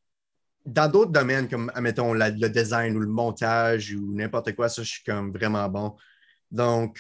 dans 0.65 0.91
d'autres 0.91 1.13
domaines, 1.13 1.49
comme, 1.49 1.71
admettons, 1.75 2.15
le 2.15 2.49
design 2.49 2.97
ou 2.97 3.01
le 3.01 3.07
montage 3.07 3.93
ou 3.93 4.15
n'importe 4.15 4.55
quoi, 4.55 4.69
ça, 4.69 4.83
je 4.83 4.89
suis 4.89 5.05
comme 5.05 5.33
vraiment 5.33 5.69
bon. 5.69 5.97
Donc, 6.51 6.99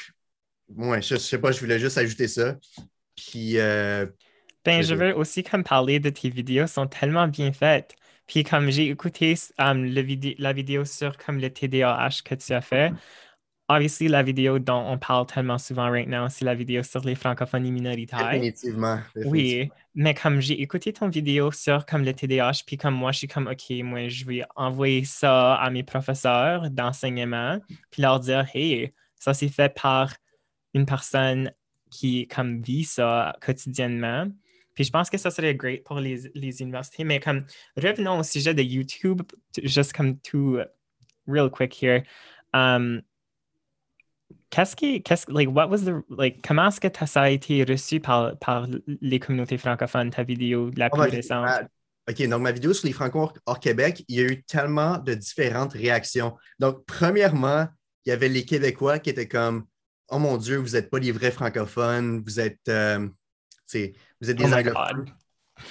ouais, 0.68 1.00
je, 1.02 1.14
ne 1.14 1.18
sais 1.18 1.38
pas, 1.38 1.52
je 1.52 1.60
voulais 1.60 1.78
juste 1.78 1.98
ajouter 1.98 2.28
ça. 2.28 2.56
Puis. 3.16 3.58
Euh, 3.58 4.06
ben, 4.64 4.82
je 4.82 4.94
veux 4.94 5.14
aussi 5.16 5.42
comme 5.42 5.62
parler 5.62 6.00
de 6.00 6.08
tes 6.10 6.30
vidéos, 6.30 6.66
sont 6.66 6.86
tellement 6.86 7.28
bien 7.28 7.52
faites. 7.52 7.94
Puis 8.26 8.42
comme 8.44 8.70
j'ai 8.70 8.88
écouté 8.88 9.34
um, 9.58 9.84
le 9.84 10.02
la 10.38 10.52
vidéo 10.54 10.86
sur 10.86 11.16
comme 11.18 11.38
le 11.38 11.50
TDAH 11.50 12.22
que 12.24 12.34
tu 12.34 12.52
as 12.54 12.62
fait, 12.62 12.92
obviously, 13.68 14.08
la 14.08 14.22
vidéo 14.22 14.58
dont 14.58 14.86
on 14.86 14.98
parle 14.98 15.26
tellement 15.26 15.58
souvent 15.58 15.90
right 15.90 16.08
now, 16.08 16.28
c'est 16.28 16.44
la 16.44 16.54
vidéo 16.54 16.82
sur 16.82 17.00
les 17.04 17.14
francophonies 17.14 17.72
minoritaires. 17.72 18.30
Définitivement. 18.30 18.98
Oui, 19.24 19.70
mais 19.94 20.14
comme 20.14 20.40
j'ai 20.40 20.60
écouté 20.60 20.92
ton 20.92 21.08
vidéo 21.08 21.50
sur 21.50 21.86
comme 21.86 22.04
le 22.04 22.12
TDAH, 22.12 22.62
puis 22.66 22.76
comme 22.76 22.94
moi, 22.94 23.12
je 23.12 23.18
suis 23.18 23.28
comme, 23.28 23.46
OK, 23.46 23.70
moi, 23.82 24.08
je 24.08 24.24
vais 24.24 24.42
envoyer 24.56 25.04
ça 25.04 25.54
à 25.54 25.70
mes 25.70 25.82
professeurs 25.82 26.70
d'enseignement, 26.70 27.58
puis 27.90 28.02
leur 28.02 28.20
dire, 28.20 28.46
hey, 28.54 28.92
ça 29.16 29.32
c'est 29.32 29.48
fait 29.48 29.74
par 29.74 30.14
une 30.74 30.86
personne 30.86 31.50
qui 31.90 32.26
comme 32.26 32.60
vit 32.60 32.84
ça 32.84 33.36
quotidiennement. 33.40 34.26
Puis 34.74 34.84
je 34.84 34.90
pense 34.90 35.08
que 35.08 35.16
ça 35.16 35.30
serait 35.30 35.54
great 35.54 35.84
pour 35.84 36.00
les, 36.00 36.30
les 36.34 36.60
universités. 36.60 37.04
Mais 37.04 37.20
comme 37.20 37.46
revenons 37.76 38.18
au 38.18 38.22
sujet 38.24 38.54
de 38.54 38.62
YouTube, 38.62 39.22
juste 39.62 39.92
comme 39.92 40.18
tout 40.18 40.58
real 41.28 41.48
quick 41.48 41.80
here. 41.80 42.02
Um, 42.52 43.02
qu'est-ce 44.50 44.76
qui, 44.76 45.02
qu'est-ce, 45.02 45.30
like, 45.30 45.48
what 45.54 45.68
was 45.68 45.78
the, 45.78 46.04
like, 46.10 46.46
comment 46.46 46.68
est-ce 46.68 46.80
que 46.80 46.88
ça 47.06 47.22
a 47.22 47.30
été 47.30 47.64
reçu 47.64 48.00
par, 48.00 48.38
par 48.38 48.66
les 48.86 49.18
communautés 49.18 49.58
francophones, 49.58 50.10
ta 50.10 50.22
vidéo 50.22 50.70
la 50.76 50.88
oh, 50.92 50.96
plus 50.96 51.10
récente? 51.10 51.48
OK, 52.08 52.28
donc 52.28 52.42
ma 52.42 52.52
vidéo 52.52 52.74
sur 52.74 52.86
les 52.86 52.92
Franco 52.92 53.32
hors 53.46 53.60
Québec, 53.60 54.04
il 54.08 54.16
y 54.16 54.20
a 54.20 54.24
eu 54.24 54.42
tellement 54.42 54.98
de 54.98 55.14
différentes 55.14 55.72
réactions. 55.72 56.36
Donc, 56.58 56.84
premièrement, 56.86 57.66
il 58.04 58.10
y 58.10 58.12
avait 58.12 58.28
les 58.28 58.44
Québécois 58.44 58.98
qui 58.98 59.10
étaient 59.10 59.28
comme 59.28 59.64
Oh 60.08 60.18
mon 60.18 60.36
Dieu, 60.36 60.58
vous 60.58 60.70
n'êtes 60.70 60.90
pas 60.90 60.98
les 60.98 61.12
vrais 61.12 61.30
francophones, 61.30 62.22
vous 62.24 62.38
êtes, 62.38 62.68
euh, 62.68 63.08
vous 63.72 64.30
êtes 64.30 64.36
des 64.36 64.44
oh 64.44 64.54
anglophones. 64.54 65.06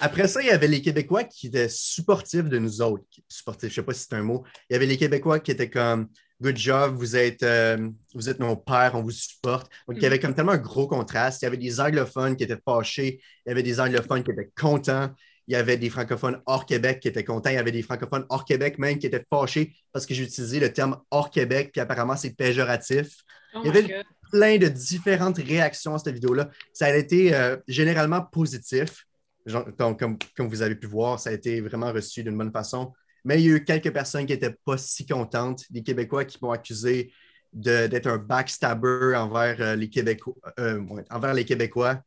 Après 0.01 0.27
ça, 0.27 0.41
il 0.41 0.47
y 0.47 0.51
avait 0.51 0.67
les 0.67 0.81
Québécois 0.81 1.23
qui 1.23 1.47
étaient 1.47 1.69
supportifs 1.69 2.49
de 2.49 2.57
nous 2.57 2.81
autres. 2.81 3.03
Supportifs, 3.27 3.69
je 3.69 3.81
ne 3.81 3.83
sais 3.83 3.85
pas 3.85 3.93
si 3.93 4.07
c'est 4.09 4.15
un 4.15 4.23
mot. 4.23 4.43
Il 4.69 4.73
y 4.73 4.75
avait 4.75 4.85
les 4.85 4.97
Québécois 4.97 5.39
qui 5.39 5.51
étaient 5.51 5.69
comme 5.69 6.07
good 6.41 6.57
job, 6.57 6.95
vous 6.95 7.15
êtes, 7.15 7.43
euh, 7.43 7.89
vous 8.13 8.29
êtes 8.29 8.39
nos 8.39 8.55
pères, 8.55 8.91
on 8.95 9.01
vous 9.01 9.11
supporte. 9.11 9.71
Donc, 9.87 9.97
il 9.97 10.03
y 10.03 10.05
avait 10.05 10.19
comme 10.19 10.33
tellement 10.33 10.53
un 10.53 10.57
gros 10.57 10.87
contraste. 10.87 11.41
Il 11.41 11.45
y 11.45 11.47
avait 11.47 11.57
des 11.57 11.79
anglophones 11.79 12.35
qui 12.35 12.43
étaient 12.43 12.59
fâchés, 12.63 13.21
il 13.45 13.49
y 13.49 13.51
avait 13.51 13.63
des 13.63 13.79
anglophones 13.79 14.23
qui 14.23 14.31
étaient 14.31 14.51
contents, 14.55 15.09
il 15.47 15.53
y 15.53 15.55
avait 15.55 15.77
des 15.77 15.89
francophones 15.89 16.41
hors 16.45 16.65
Québec 16.65 16.99
qui 16.99 17.07
étaient 17.07 17.23
contents, 17.23 17.49
il 17.49 17.55
y 17.55 17.57
avait 17.57 17.71
des 17.71 17.81
francophones 17.81 18.25
hors 18.29 18.45
Québec 18.45 18.77
même 18.77 18.97
qui 18.97 19.07
étaient 19.07 19.25
fâchés 19.29 19.75
parce 19.91 20.05
que 20.05 20.13
j'ai 20.13 20.23
utilisé 20.23 20.59
le 20.59 20.71
terme 20.71 20.99
hors 21.11 21.29
Québec, 21.29 21.71
puis 21.71 21.81
apparemment 21.81 22.15
c'est 22.15 22.35
péjoratif. 22.35 23.23
Oh 23.55 23.59
il 23.63 23.67
y 23.67 23.69
avait 23.69 24.03
plein 24.31 24.57
de 24.57 24.67
différentes 24.67 25.37
réactions 25.37 25.95
à 25.95 25.99
cette 25.99 26.13
vidéo-là. 26.13 26.49
Ça 26.73 26.87
a 26.87 26.95
été 26.95 27.35
euh, 27.35 27.57
généralement 27.67 28.21
positif. 28.21 29.05
Genre, 29.45 29.65
donc, 29.77 29.99
comme, 29.99 30.17
comme 30.35 30.47
vous 30.47 30.61
avez 30.61 30.75
pu 30.75 30.87
voir, 30.87 31.19
ça 31.19 31.29
a 31.29 31.33
été 31.33 31.59
vraiment 31.61 31.91
reçu 31.91 32.23
d'une 32.23 32.37
bonne 32.37 32.51
façon. 32.51 32.93
Mais 33.25 33.41
il 33.41 33.47
y 33.47 33.51
a 33.51 33.55
eu 33.55 33.63
quelques 33.63 33.91
personnes 33.91 34.25
qui 34.25 34.33
n'étaient 34.33 34.55
pas 34.65 34.77
si 34.77 35.05
contentes, 35.05 35.63
des 35.69 35.81
Québécois 35.83 36.25
qui 36.25 36.37
m'ont 36.41 36.51
accusé 36.51 37.11
de- 37.53 37.87
d'être 37.87 38.07
un 38.07 38.17
backstabber 38.17 39.15
envers, 39.15 39.55
euh, 39.59 39.75
les 39.75 39.89
Québécois, 39.89 40.33
euh, 40.59 40.81
envers 41.09 41.33
les 41.33 41.45
Québécois. 41.45 42.01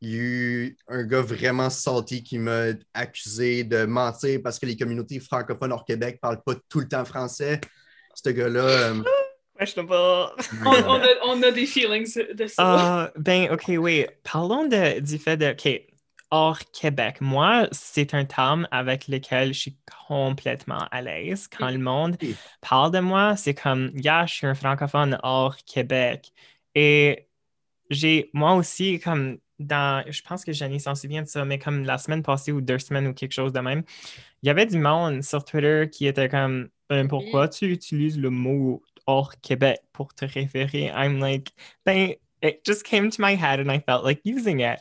Il 0.00 0.10
y 0.10 0.14
a 0.14 0.22
eu 0.22 0.76
un 0.88 1.04
gars 1.04 1.22
vraiment 1.22 1.70
salty 1.70 2.22
qui 2.24 2.38
m'a 2.38 2.66
accusé 2.92 3.62
de 3.64 3.84
mentir 3.84 4.40
parce 4.42 4.58
que 4.58 4.66
les 4.66 4.76
communautés 4.76 5.20
francophones 5.20 5.72
hors 5.72 5.84
Québec 5.84 6.16
ne 6.16 6.18
parlent 6.18 6.42
pas 6.44 6.54
tout 6.68 6.80
le 6.80 6.88
temps 6.88 7.04
français. 7.04 7.60
Ce 8.14 8.30
gars-là. 8.30 8.60
euh, 8.60 9.02
Questionable. 9.58 9.94
On, 9.94 10.32
on 10.66 11.00
a, 11.00 11.08
on 11.26 11.42
a 11.44 11.50
des 11.52 11.66
feelings 11.66 12.12
de 12.34 12.46
ça. 12.48 12.54
Ah, 12.58 13.12
ben, 13.16 13.48
ok, 13.52 13.64
oui. 13.78 14.06
Parlons 14.24 14.66
de, 14.66 14.98
du 14.98 15.18
fait 15.18 15.36
de, 15.36 15.52
ok, 15.52 15.82
hors 16.32 16.58
Québec. 16.72 17.20
Moi, 17.20 17.68
c'est 17.72 18.14
un 18.14 18.24
terme 18.24 18.66
avec 18.70 19.06
lequel 19.06 19.52
je 19.52 19.60
suis 19.60 19.76
complètement 20.08 20.88
à 20.90 21.02
l'aise. 21.02 21.46
Quand 21.46 21.70
le 21.70 21.78
monde 21.78 22.16
parle 22.62 22.90
de 22.90 23.00
moi, 23.00 23.36
c'est 23.36 23.54
comme, 23.54 23.92
yeah, 23.94 24.24
je 24.24 24.34
suis 24.34 24.46
un 24.46 24.54
francophone 24.54 25.18
hors 25.22 25.56
Québec. 25.58 26.32
Et 26.74 27.28
j'ai, 27.90 28.30
moi 28.32 28.54
aussi, 28.54 28.98
comme 28.98 29.38
dans, 29.58 30.02
je 30.10 30.22
pense 30.22 30.42
que 30.44 30.52
Jenny 30.52 30.80
s'en 30.80 30.94
souvient 30.94 31.20
de 31.20 31.28
ça, 31.28 31.44
mais 31.44 31.58
comme 31.58 31.84
la 31.84 31.98
semaine 31.98 32.22
passée 32.22 32.50
ou 32.50 32.62
deux 32.62 32.78
semaines 32.78 33.06
ou 33.06 33.12
quelque 33.12 33.32
chose 33.32 33.52
de 33.52 33.60
même, 33.60 33.82
il 34.42 34.46
y 34.46 34.50
avait 34.50 34.66
du 34.66 34.78
monde 34.78 35.22
sur 35.22 35.44
Twitter 35.44 35.90
qui 35.92 36.06
était 36.06 36.30
comme, 36.30 36.70
ben, 36.88 37.08
pourquoi 37.08 37.46
tu 37.48 37.66
utilises 37.66 38.18
le 38.18 38.30
mot 38.30 38.82
hors 39.06 39.38
Québec 39.42 39.80
pour 39.92 40.14
te 40.14 40.24
référer? 40.24 40.90
I'm 40.96 41.20
like, 41.20 41.52
ben, 41.84 42.14
it 42.42 42.62
just 42.64 42.84
came 42.84 43.10
to 43.10 43.20
my 43.20 43.36
head 43.36 43.60
and 43.60 43.70
I 43.70 43.80
felt 43.80 44.02
like 44.02 44.22
using 44.24 44.60
it. 44.60 44.80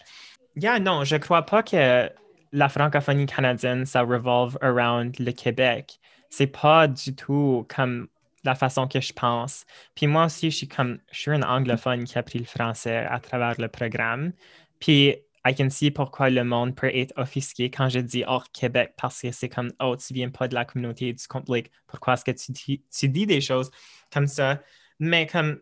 Yeah, 0.56 0.80
non, 0.80 1.04
je 1.04 1.16
crois 1.16 1.46
pas 1.46 1.64
que 1.64 2.10
la 2.52 2.70
francophonie 2.70 3.26
canadienne, 3.26 3.86
ça 3.86 4.02
revolve 4.02 4.58
around 4.62 5.18
le 5.20 5.32
Québec. 5.32 6.00
C'est 6.30 6.48
pas 6.48 6.88
du 6.88 7.16
tout 7.16 7.66
comme 7.74 8.08
la 8.44 8.56
façon 8.56 8.88
que 8.88 9.00
je 9.00 9.14
pense. 9.14 9.66
Puis 9.96 10.08
moi 10.08 10.26
aussi, 10.26 10.52
je 10.52 10.58
suis 10.58 10.68
comme, 10.68 11.00
je 11.12 11.20
suis 11.20 11.32
un 11.32 11.44
anglophone 11.44 12.04
qui 12.04 12.18
a 12.18 12.22
appris 12.22 12.40
le 12.40 12.46
français 12.46 13.06
à 13.10 13.20
travers 13.20 13.60
le 13.60 13.68
programme. 13.70 14.34
Puis 14.80 15.16
I 15.46 15.56
can 15.56 15.70
see 15.70 15.92
pourquoi 15.92 16.30
le 16.30 16.44
monde 16.44 16.76
peut 16.76 16.92
être 16.94 17.14
offusqué 17.18 17.70
quand 17.72 17.90
je 17.90 18.00
dis 18.00 18.24
hors 18.28 18.52
Québec 18.52 18.94
parce 18.98 19.22
que 19.22 19.32
c'est 19.32 19.50
comme, 19.50 19.72
oh, 19.80 19.96
tu 19.96 20.14
viens 20.14 20.30
pas 20.30 20.48
de 20.48 20.56
la 20.56 20.66
communauté 20.66 21.14
du 21.14 21.28
compte, 21.28 21.50
like, 21.50 21.72
pourquoi 21.88 22.14
est-ce 22.16 22.26
que 22.26 22.32
tu 22.32 22.52
dis, 22.52 22.84
tu 22.92 23.10
dis 23.10 23.26
des 23.26 23.42
choses 23.42 23.72
comme 24.12 24.28
ça? 24.28 24.62
Mais 25.00 25.26
comme, 25.28 25.60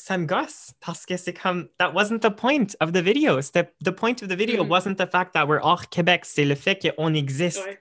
ça 0.00 0.16
me 0.16 0.24
gosse 0.24 0.72
parce 0.80 1.04
que 1.04 1.16
c'est 1.18 1.34
comme, 1.34 1.68
that 1.78 1.92
wasn't 1.92 2.20
the 2.20 2.30
point 2.30 2.68
of 2.80 2.92
the 2.92 3.02
video. 3.02 3.40
C'était- 3.42 3.70
The 3.84 3.90
point 3.90 4.14
of 4.22 4.28
the 4.28 4.34
video 4.36 4.64
Mhm. 4.64 4.70
wasn't 4.70 4.96
the 4.96 5.06
fact 5.10 5.34
that 5.34 5.46
we're 5.46 5.60
hors 5.62 5.88
Québec, 5.90 6.24
c'est 6.24 6.44
le 6.46 6.54
fait 6.54 6.78
qu'on 6.96 7.12
existe. 7.12 7.58
Ouais. 7.66 7.78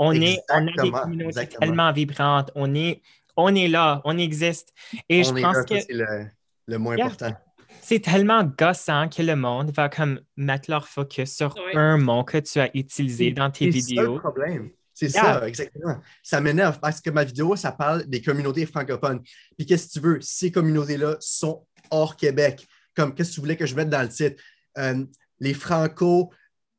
On 0.00 0.12
est, 0.12 0.38
on 0.50 0.66
a 0.66 0.82
des 0.82 0.90
communautés 0.90 1.26
exactement. 1.28 1.60
tellement 1.60 1.92
vibrantes. 1.92 2.50
On 2.54 2.74
est, 2.74 3.02
on 3.36 3.54
est 3.54 3.68
là, 3.68 4.00
on 4.04 4.18
existe. 4.18 4.72
Et 5.08 5.22
je 5.22 5.30
est 5.34 5.42
pense 5.42 5.56
là, 5.56 5.64
que 5.64 5.78
c'est 5.80 5.92
le, 5.92 6.26
le 6.66 6.78
moins 6.78 6.96
Yeah. 6.96 7.06
important. 7.06 7.34
c'est 7.82 8.00
tellement 8.00 8.42
gossant 8.44 9.08
que 9.08 9.22
le 9.22 9.36
monde 9.36 9.70
va 9.70 9.88
comme 9.88 10.20
mettre 10.36 10.70
leur 10.70 10.86
focus 10.88 11.34
sur 11.36 11.54
Ouais. 11.56 11.76
un 11.76 11.98
mot 11.98 12.24
que 12.24 12.38
tu 12.38 12.58
as 12.60 12.68
utilisé 12.76 13.30
dans 13.32 13.50
tes 13.50 13.70
C'est 13.72 13.80
ça 13.80 13.94
le 13.94 14.00
vidéos. 14.02 14.18
problème. 14.18 14.70
C'est 15.00 15.14
Yeah. 15.14 15.40
ça, 15.40 15.48
exactement. 15.48 15.98
Ça 16.22 16.40
m'énerve 16.42 16.78
parce 16.78 17.00
que 17.00 17.08
ma 17.08 17.24
vidéo, 17.24 17.56
ça 17.56 17.72
parle 17.72 18.04
des 18.04 18.20
communautés 18.20 18.66
francophones. 18.66 19.22
Puis 19.56 19.64
qu'est-ce 19.66 19.86
que 19.86 19.92
tu 19.92 20.00
veux? 20.00 20.18
Ces 20.20 20.52
communautés-là 20.52 21.16
sont 21.20 21.66
hors 21.90 22.16
Québec. 22.16 22.66
Comme 22.94 23.14
qu'est-ce 23.14 23.30
que 23.30 23.34
tu 23.36 23.40
voulais 23.40 23.56
que 23.56 23.64
je 23.64 23.74
mette 23.74 23.88
dans 23.88 24.02
le 24.02 24.10
titre? 24.10 24.42
Euh, 24.76 25.06
les 25.38 25.54
Franco 25.54 26.30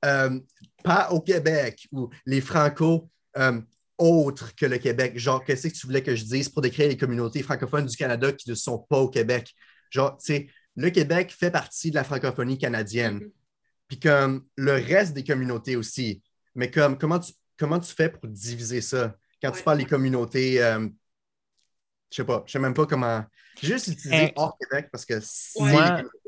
euh, 0.05 0.39
pas 0.83 1.09
au 1.11 1.19
Québec 1.19 1.87
ou 1.91 2.09
les 2.25 2.41
Franco 2.41 3.09
euh, 3.37 3.59
autres 3.97 4.53
que 4.55 4.67
le 4.67 4.77
Québec. 4.77 5.17
Genre, 5.17 5.43
qu'est-ce 5.43 5.67
que 5.67 5.73
tu 5.73 5.87
voulais 5.87 6.03
que 6.03 6.15
je 6.15 6.23
dise 6.23 6.49
pour 6.49 6.61
décrire 6.61 6.89
les 6.89 6.97
communautés 6.97 7.41
francophones 7.41 7.87
du 7.87 7.97
Canada 7.97 8.31
qui 8.31 8.49
ne 8.49 8.55
sont 8.55 8.79
pas 8.79 8.99
au 8.99 9.09
Québec? 9.09 9.51
Genre, 9.89 10.15
tu 10.17 10.25
sais, 10.25 10.47
le 10.75 10.89
Québec 10.91 11.35
fait 11.37 11.51
partie 11.51 11.89
de 11.89 11.95
la 11.95 12.03
francophonie 12.03 12.57
canadienne. 12.57 13.15
Mhm. 13.15 13.31
Puis 13.87 13.99
comme 13.99 14.45
le 14.57 14.73
reste 14.73 15.13
des 15.13 15.23
communautés 15.23 15.75
aussi. 15.75 16.21
Mais 16.55 16.69
comme 16.69 16.97
comment 16.97 17.19
tu, 17.19 17.33
comment 17.61 17.79
tu 17.79 17.93
fais 17.93 18.09
pour 18.09 18.27
diviser 18.27 18.81
ça? 18.81 19.15
Quand 19.41 19.51
tu 19.51 19.61
parles 19.63 19.77
des 19.77 19.85
communautés, 19.85 20.61
euh, 20.63 20.87
je 22.11 22.15
sais 22.17 22.25
pas, 22.25 22.43
je 22.45 22.51
sais 22.51 22.59
même 22.59 22.73
pas 22.73 22.85
comment. 22.87 23.23
Juste 23.61 23.87
utilisé 23.87 24.25
Eh. 24.29 24.33
hors 24.35 24.57
Québec 24.57 24.89
parce 24.91 25.05
que 25.05 25.19
c'est 25.21 25.61
Ouais. 25.61 25.73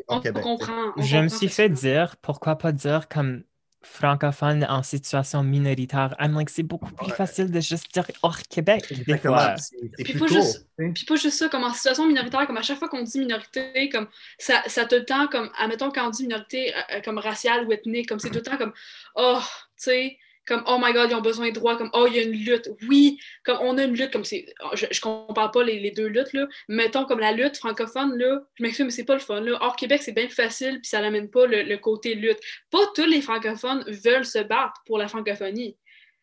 hors 0.08 0.18
On, 0.18 0.22
Québec. 0.22 0.44
comprend. 0.44 0.94
on 0.96 1.02
Je 1.02 1.18
me 1.18 1.28
suis 1.30 1.50
fait 1.50 1.70
dire, 1.70 2.16
pourquoi 2.22 2.56
pas 2.58 2.72
dire 2.72 3.08
comme 3.08 3.44
francophone 3.82 4.66
en 4.70 4.82
situation 4.84 5.44
minoritaire? 5.44 6.16
I'm 6.20 6.34
like, 6.34 6.50
c'est 6.50 6.64
beaucoup 6.64 6.92
plus 6.94 7.08
Ouais. 7.08 7.16
facile 7.16 7.52
de 7.52 7.60
juste 7.60 7.94
dire 7.94 8.06
hors 8.22 8.40
Québec 8.44 8.92
des 9.06 9.18
fois. 9.18 9.56
Puis 9.98 10.04
plus 10.14 10.20
pas 10.20 10.28
court. 10.28 10.38
juste-. 10.42 10.68
Puis 10.78 11.06
pas 11.06 11.16
juste 11.16 11.38
ça, 11.38 11.50
comme 11.50 11.64
en 11.64 11.74
situation 11.74 12.08
minoritaire, 12.08 12.46
comme 12.48 12.58
à 12.58 12.62
chaque 12.62 12.80
fois 12.80 12.90
qu'on 12.90 13.02
dit 13.04 13.20
minorité, 13.20 13.90
comme 13.90 14.08
ça, 14.38 14.62
ça 14.68 14.86
tout 14.86 14.96
le 14.96 15.06
temps, 15.06 15.28
comme, 15.28 15.50
admettons, 15.58 15.92
quand 15.92 16.08
on 16.08 16.10
dit 16.12 16.24
minorité 16.24 16.74
euh, 16.76 17.02
comme 17.04 17.18
raciale 17.18 17.66
ou 17.68 17.72
ethnique, 17.72 18.08
comme 18.10 18.20
c'est 18.20 18.30
tout 18.30 18.36
le 18.38 18.42
temps 18.42 18.58
comme, 18.58 18.74
oh, 19.16 19.40
tu 19.42 19.84
sais, 19.86 20.18
comme, 20.46 20.64
oh 20.68 20.78
my 20.82 20.92
god, 20.94 21.10
ils 21.10 21.16
ont 21.16 21.22
besoin 21.22 21.50
de 21.50 21.54
droits, 21.54 21.78
comme, 21.78 21.90
oh, 21.94 22.06
il 22.08 22.16
y 22.16 22.20
a 22.20 22.24
une 22.24 22.32
lutte. 22.32 22.70
Oui, 22.90 23.20
comme, 23.44 23.58
on 23.62 23.78
a 23.78 23.84
une 23.84 23.96
lutte, 23.96 24.12
comme 24.12 24.26
c'est, 24.26 24.46
je, 24.74 24.86
je 24.92 25.02
compare 25.02 25.52
pas 25.52 25.64
les, 25.64 25.80
les 25.80 25.92
deux 25.92 26.08
luttes, 26.08 26.34
là. 26.34 26.48
Mettons, 26.68 27.06
comme 27.06 27.20
la 27.20 27.32
lutte 27.32 27.58
francophone, 27.58 28.18
là, 28.18 28.42
je 28.56 28.64
m'excuse, 28.64 28.86
mais 28.86 28.92
c'est 28.92 29.06
pas 29.06 29.14
le 29.14 29.20
fun, 29.20 29.42
là. 29.42 29.58
Hors 29.62 29.76
Québec, 29.76 30.02
c'est 30.04 30.12
bien 30.12 30.26
plus 30.26 30.36
facile, 30.36 30.82
puis 30.82 30.90
ça 30.90 31.02
n'amène 31.02 31.30
pas 31.30 31.46
le, 31.46 31.64
le 31.64 31.78
côté 31.78 32.16
lutte. 32.16 32.40
Pas 32.72 32.86
tous 32.96 33.06
les 33.06 33.22
francophones 33.22 33.84
veulent 33.88 34.26
se 34.26 34.40
battre 34.40 34.82
pour 34.86 34.98
la 34.98 35.08
francophonie. 35.08 35.78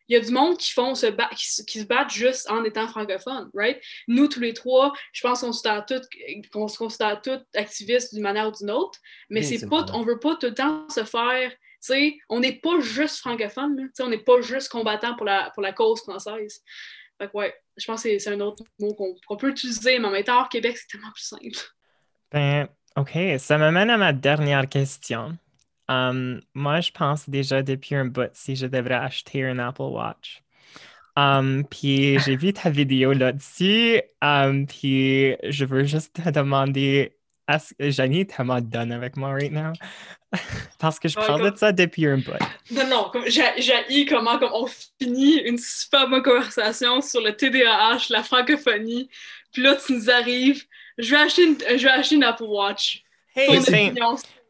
Il 0.07 0.15
y 0.15 0.17
a 0.17 0.19
du 0.19 0.31
monde 0.31 0.57
qui, 0.57 0.73
font 0.73 0.93
se 0.93 1.05
bat- 1.07 1.29
qui, 1.37 1.49
se- 1.49 1.63
qui 1.63 1.79
se 1.79 1.85
battent 1.85 2.11
juste 2.11 2.49
en 2.51 2.65
étant 2.65 2.85
francophone, 2.87 3.49
right? 3.53 3.79
Nous, 4.09 4.27
tous 4.27 4.41
les 4.41 4.53
trois, 4.53 4.91
je 5.13 5.21
pense 5.21 5.39
qu'on 5.39 5.53
se 5.53 5.63
considère 5.63 5.85
tous, 5.85 6.49
qu'on 6.51 6.67
se 6.67 6.77
considère 6.77 7.21
tous 7.21 7.39
activistes 7.55 8.13
d'une 8.13 8.23
manière 8.23 8.49
ou 8.49 8.51
d'une 8.51 8.71
autre, 8.71 8.99
mais 9.29 9.41
c'est 9.41 9.69
pas, 9.69 9.85
on 9.93 10.01
veut 10.03 10.19
pas 10.19 10.35
tout 10.35 10.47
le 10.47 10.53
temps 10.53 10.85
se 10.89 11.05
faire, 11.05 11.53
sais, 11.81 12.17
on 12.29 12.39
n'est 12.39 12.59
pas 12.59 12.79
juste 12.79 13.17
francophone, 13.19 13.75
là, 13.77 13.83
tu 13.83 13.91
sais, 13.95 14.03
on 14.03 14.09
n'est 14.09 14.17
pas 14.17 14.41
juste 14.41 14.69
combattant 14.69 15.15
pour 15.15 15.25
la, 15.25 15.51
pour 15.53 15.63
la 15.63 15.73
cause 15.73 16.01
française. 16.01 16.61
Fait 17.19 17.27
que 17.27 17.37
ouais, 17.37 17.53
je 17.77 17.85
pense 17.85 18.03
que 18.03 18.17
c'est- 18.17 18.29
un 18.29 18.39
autre 18.39 18.63
mot 18.79 18.93
qu'on 19.27 19.37
peut 19.37 19.49
utiliser, 19.49 19.99
mais 19.99 20.07
en 20.07 20.13
étant 20.15 20.39
hors 20.39 20.49
Québec, 20.49 20.77
c'est 20.77 20.87
tellement 20.87 21.11
plus 21.11 21.23
simple. 21.23 21.67
Ben, 22.31 22.67
OK, 22.95 23.17
ça 23.37 23.57
me 23.57 23.71
mène 23.71 23.89
à 23.89 23.97
ma 23.97 24.13
dernière 24.13 24.67
question. 24.67 25.37
Um, 25.87 26.41
moi, 26.53 26.79
je 26.81 26.91
pense 26.91 27.29
déjà 27.29 27.61
depuis 27.63 27.95
un 27.95 28.05
bout 28.05 28.29
si 28.33 28.55
je 28.55 28.65
devrais 28.65 28.95
acheter 28.95 29.43
un 29.43 29.59
Apple 29.59 29.81
Watch. 29.83 30.41
Um, 31.17 31.65
puis 31.69 32.17
j'ai 32.19 32.37
vu 32.37 32.53
ta 32.53 32.69
vidéo 32.69 33.11
là-dessus, 33.13 34.01
um, 34.21 34.65
puis 34.65 35.35
je 35.43 35.65
veux 35.65 35.83
juste 35.83 36.13
te 36.23 36.29
demander, 36.29 37.17
Janie 37.79 38.21
est 38.21 38.35
tellement 38.35 38.59
done 38.61 38.91
avec 38.91 39.15
moi 39.17 39.31
right 39.33 39.51
now? 39.51 39.73
Parce 40.79 40.97
que 40.99 41.07
je 41.09 41.17
Ouais, 41.19 41.25
parle 41.27 41.41
comme- 41.41 41.51
de 41.51 41.57
ça 41.57 41.71
depuis 41.71 42.05
un 42.07 42.17
bout. 42.17 42.31
Non, 42.71 42.87
non, 42.87 43.09
comme 43.11 43.23
j'ai 43.27 44.05
comment 44.05 44.37
comme 44.39 44.51
on 44.53 44.67
finit 44.99 45.37
une 45.41 45.57
super 45.57 46.09
bonne 46.09 46.23
conversation 46.23 47.01
sur 47.01 47.21
le 47.21 47.35
TDAH, 47.35 48.07
la 48.09 48.23
francophonie, 48.23 49.09
puis 49.51 49.61
là 49.61 49.75
tu 49.75 49.93
nous 49.93 50.09
arrives, 50.09 50.63
je 50.97 51.11
vais 51.11 51.21
acheter 51.21 51.43
une, 51.45 51.57
je 51.59 51.83
vais 51.83 51.89
acheter 51.91 52.15
une 52.15 52.23
Apple 52.23 52.43
Watch. 52.43 53.03
Hey, 53.35 53.59
ben. 53.69 53.95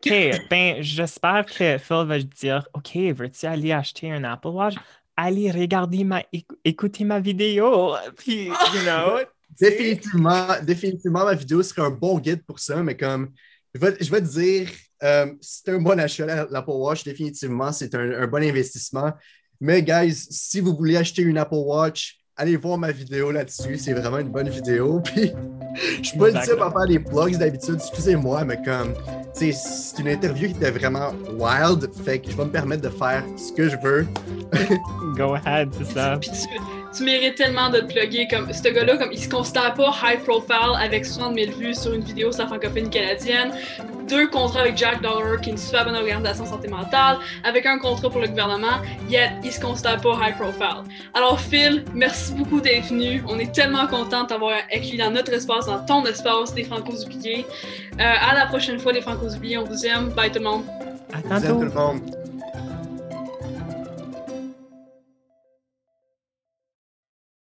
OK, 0.04 0.12
ben, 0.50 0.82
j'espère 0.82 1.46
que 1.46 1.78
Phil 1.78 2.06
va 2.06 2.18
dire, 2.20 2.68
OK, 2.74 2.96
veux-tu 2.96 3.46
aller 3.46 3.72
acheter 3.72 4.12
un 4.12 4.24
Apple 4.24 4.48
Watch? 4.48 4.74
Allez 5.16 5.52
regarder 5.52 6.04
ma, 6.04 6.22
éc- 6.34 6.46
écouter 6.66 7.04
ma 7.04 7.20
vidéo, 7.20 7.94
puis, 8.18 8.46
you 8.48 8.54
know. 8.84 9.20
Définitivement, 9.60 10.48
définitivement, 10.64 11.26
ma 11.26 11.34
vidéo 11.36 11.62
serait 11.64 11.82
un 11.82 11.90
bon 11.92 12.20
guide 12.20 12.44
pour 12.46 12.60
ça, 12.60 12.82
mais 12.84 12.96
comme 12.96 13.30
je 13.74 13.80
vais, 13.80 13.96
je 14.00 14.12
vais 14.12 14.22
te 14.22 14.28
dire, 14.28 14.70
euh, 15.04 15.34
c'est 15.42 15.70
un 15.70 15.80
bon 15.80 16.00
achat, 16.00 16.26
la- 16.26 16.48
l'Apple 16.50 16.72
Watch, 16.72 17.04
définitivement, 17.04 17.72
c'est 17.72 17.94
un, 17.96 18.12
un 18.24 18.28
bon 18.28 18.44
investissement. 18.44 19.12
Mais, 19.60 19.84
guys, 19.84 20.16
si 20.30 20.60
vous 20.60 20.76
voulez 20.76 20.98
acheter 20.98 21.22
une 21.22 21.38
Apple 21.38 21.56
Watch, 21.56 22.18
allez 22.36 22.58
voir 22.58 22.78
ma 22.78 22.92
vidéo 22.92 23.32
là-dessus. 23.32 23.78
C'est 23.78 23.94
vraiment 23.94 24.18
une 24.18 24.30
bonne 24.30 24.50
vidéo. 24.50 25.00
Puis, 25.06 25.32
je 26.02 26.08
suis 26.08 26.18
pas 26.18 26.28
le 26.30 26.34
type 26.44 26.60
à 26.62 26.72
faire 26.72 26.88
des 26.88 27.00
blogs 27.00 27.38
d'habitude, 27.38 27.76
excusez-moi, 27.76 28.44
mais 28.46 28.60
comme, 28.64 28.94
tu 29.38 29.52
sais, 29.52 29.54
c'est 29.54 30.00
une 30.02 30.08
interview 30.08 30.48
qui 30.50 30.56
était 30.56 30.72
vraiment 30.72 31.12
wild. 31.38 31.90
Fait 32.04 32.20
que 32.20 32.32
je 32.32 32.36
vais 32.38 32.46
me 32.46 32.52
permettre 32.52 32.82
de 32.82 32.90
faire 32.90 33.24
ce 33.38 33.52
que 33.54 33.70
je 33.70 33.78
veux. 33.78 34.08
Go 35.16 35.36
ahead, 35.36 35.70
c'est 35.78 35.94
ça. 35.94 36.20
Tu, 36.96 37.04
mérites 37.04 37.36
tellement 37.36 37.70
de 37.70 37.80
te 37.80 37.86
plugger 37.94 38.28
comme 38.28 38.52
ce 38.52 38.68
gars-là, 38.68 38.98
comme 38.98 39.12
il 39.12 39.20
se 39.20 39.30
considère 39.30 39.74
pas 39.74 39.94
high 40.04 40.20
profile 40.20 40.76
avec 40.80 41.06
60 41.06 41.36
000 41.36 41.52
vues 41.58 41.76
sur 41.76 41.94
une 41.94 42.02
vidéo 42.02 42.32
sur 42.32 42.44
la 42.44 42.48
francophonie 42.48 42.90
canadienne. 42.90 43.52
deux 44.08 44.28
contrats 44.28 44.62
avec 44.62 44.78
Jack 44.78 45.02
Dollar, 45.02 45.40
qui 45.42 45.50
est 45.50 45.54
une 45.54 45.58
super 45.58 45.86
bonne 45.86 45.96
organisation 45.96 46.46
santé 46.46 46.68
mentale, 46.68 47.18
avec 47.44 47.66
un 47.66 47.80
contrat 47.80 48.10
pour 48.10 48.20
le 48.20 48.28
gouvernement, 48.28 48.82
yet 49.10 49.32
il 49.44 49.52
se 49.52 49.60
considère 49.60 50.02
pas 50.02 50.20
high 50.22 50.36
profile. 50.36 50.84
Alors 51.14 51.40
Phil, 51.40 51.86
merci 51.94 52.34
beaucoup 52.34 52.60
d'être 52.60 52.88
venu. 52.88 53.24
On 53.28 53.40
est 53.40 53.54
tellement 53.54 53.88
content 53.88 54.24
de 54.24 54.28
t'avoir 54.28 54.54
accueilli 54.72 54.98
dans 54.98 55.12
notre 55.12 55.34
espace, 55.34 55.68
dans 55.68 55.86
ton 55.86 56.06
espace 56.06 56.54
des 56.54 56.64
Francos 56.64 57.06
oubliés. 57.06 57.46
Euh, 58.00 58.04
à 58.04 58.36
la 58.36 58.48
prochaine 58.48 58.80
fois, 58.80 58.92
les 58.92 59.02
Francos 59.02 59.36
oubliés. 59.36 59.58
On 59.58 59.64
vous 59.64 59.86
aime. 59.86 60.10
Bye 60.10 60.32
tout 60.32 60.40
le 60.40 60.46
monde. 60.46 60.64
À 61.14 61.22
tantôt. 61.22 61.56
tout 61.56 61.62
le 61.62 61.72
monde. 61.72 62.21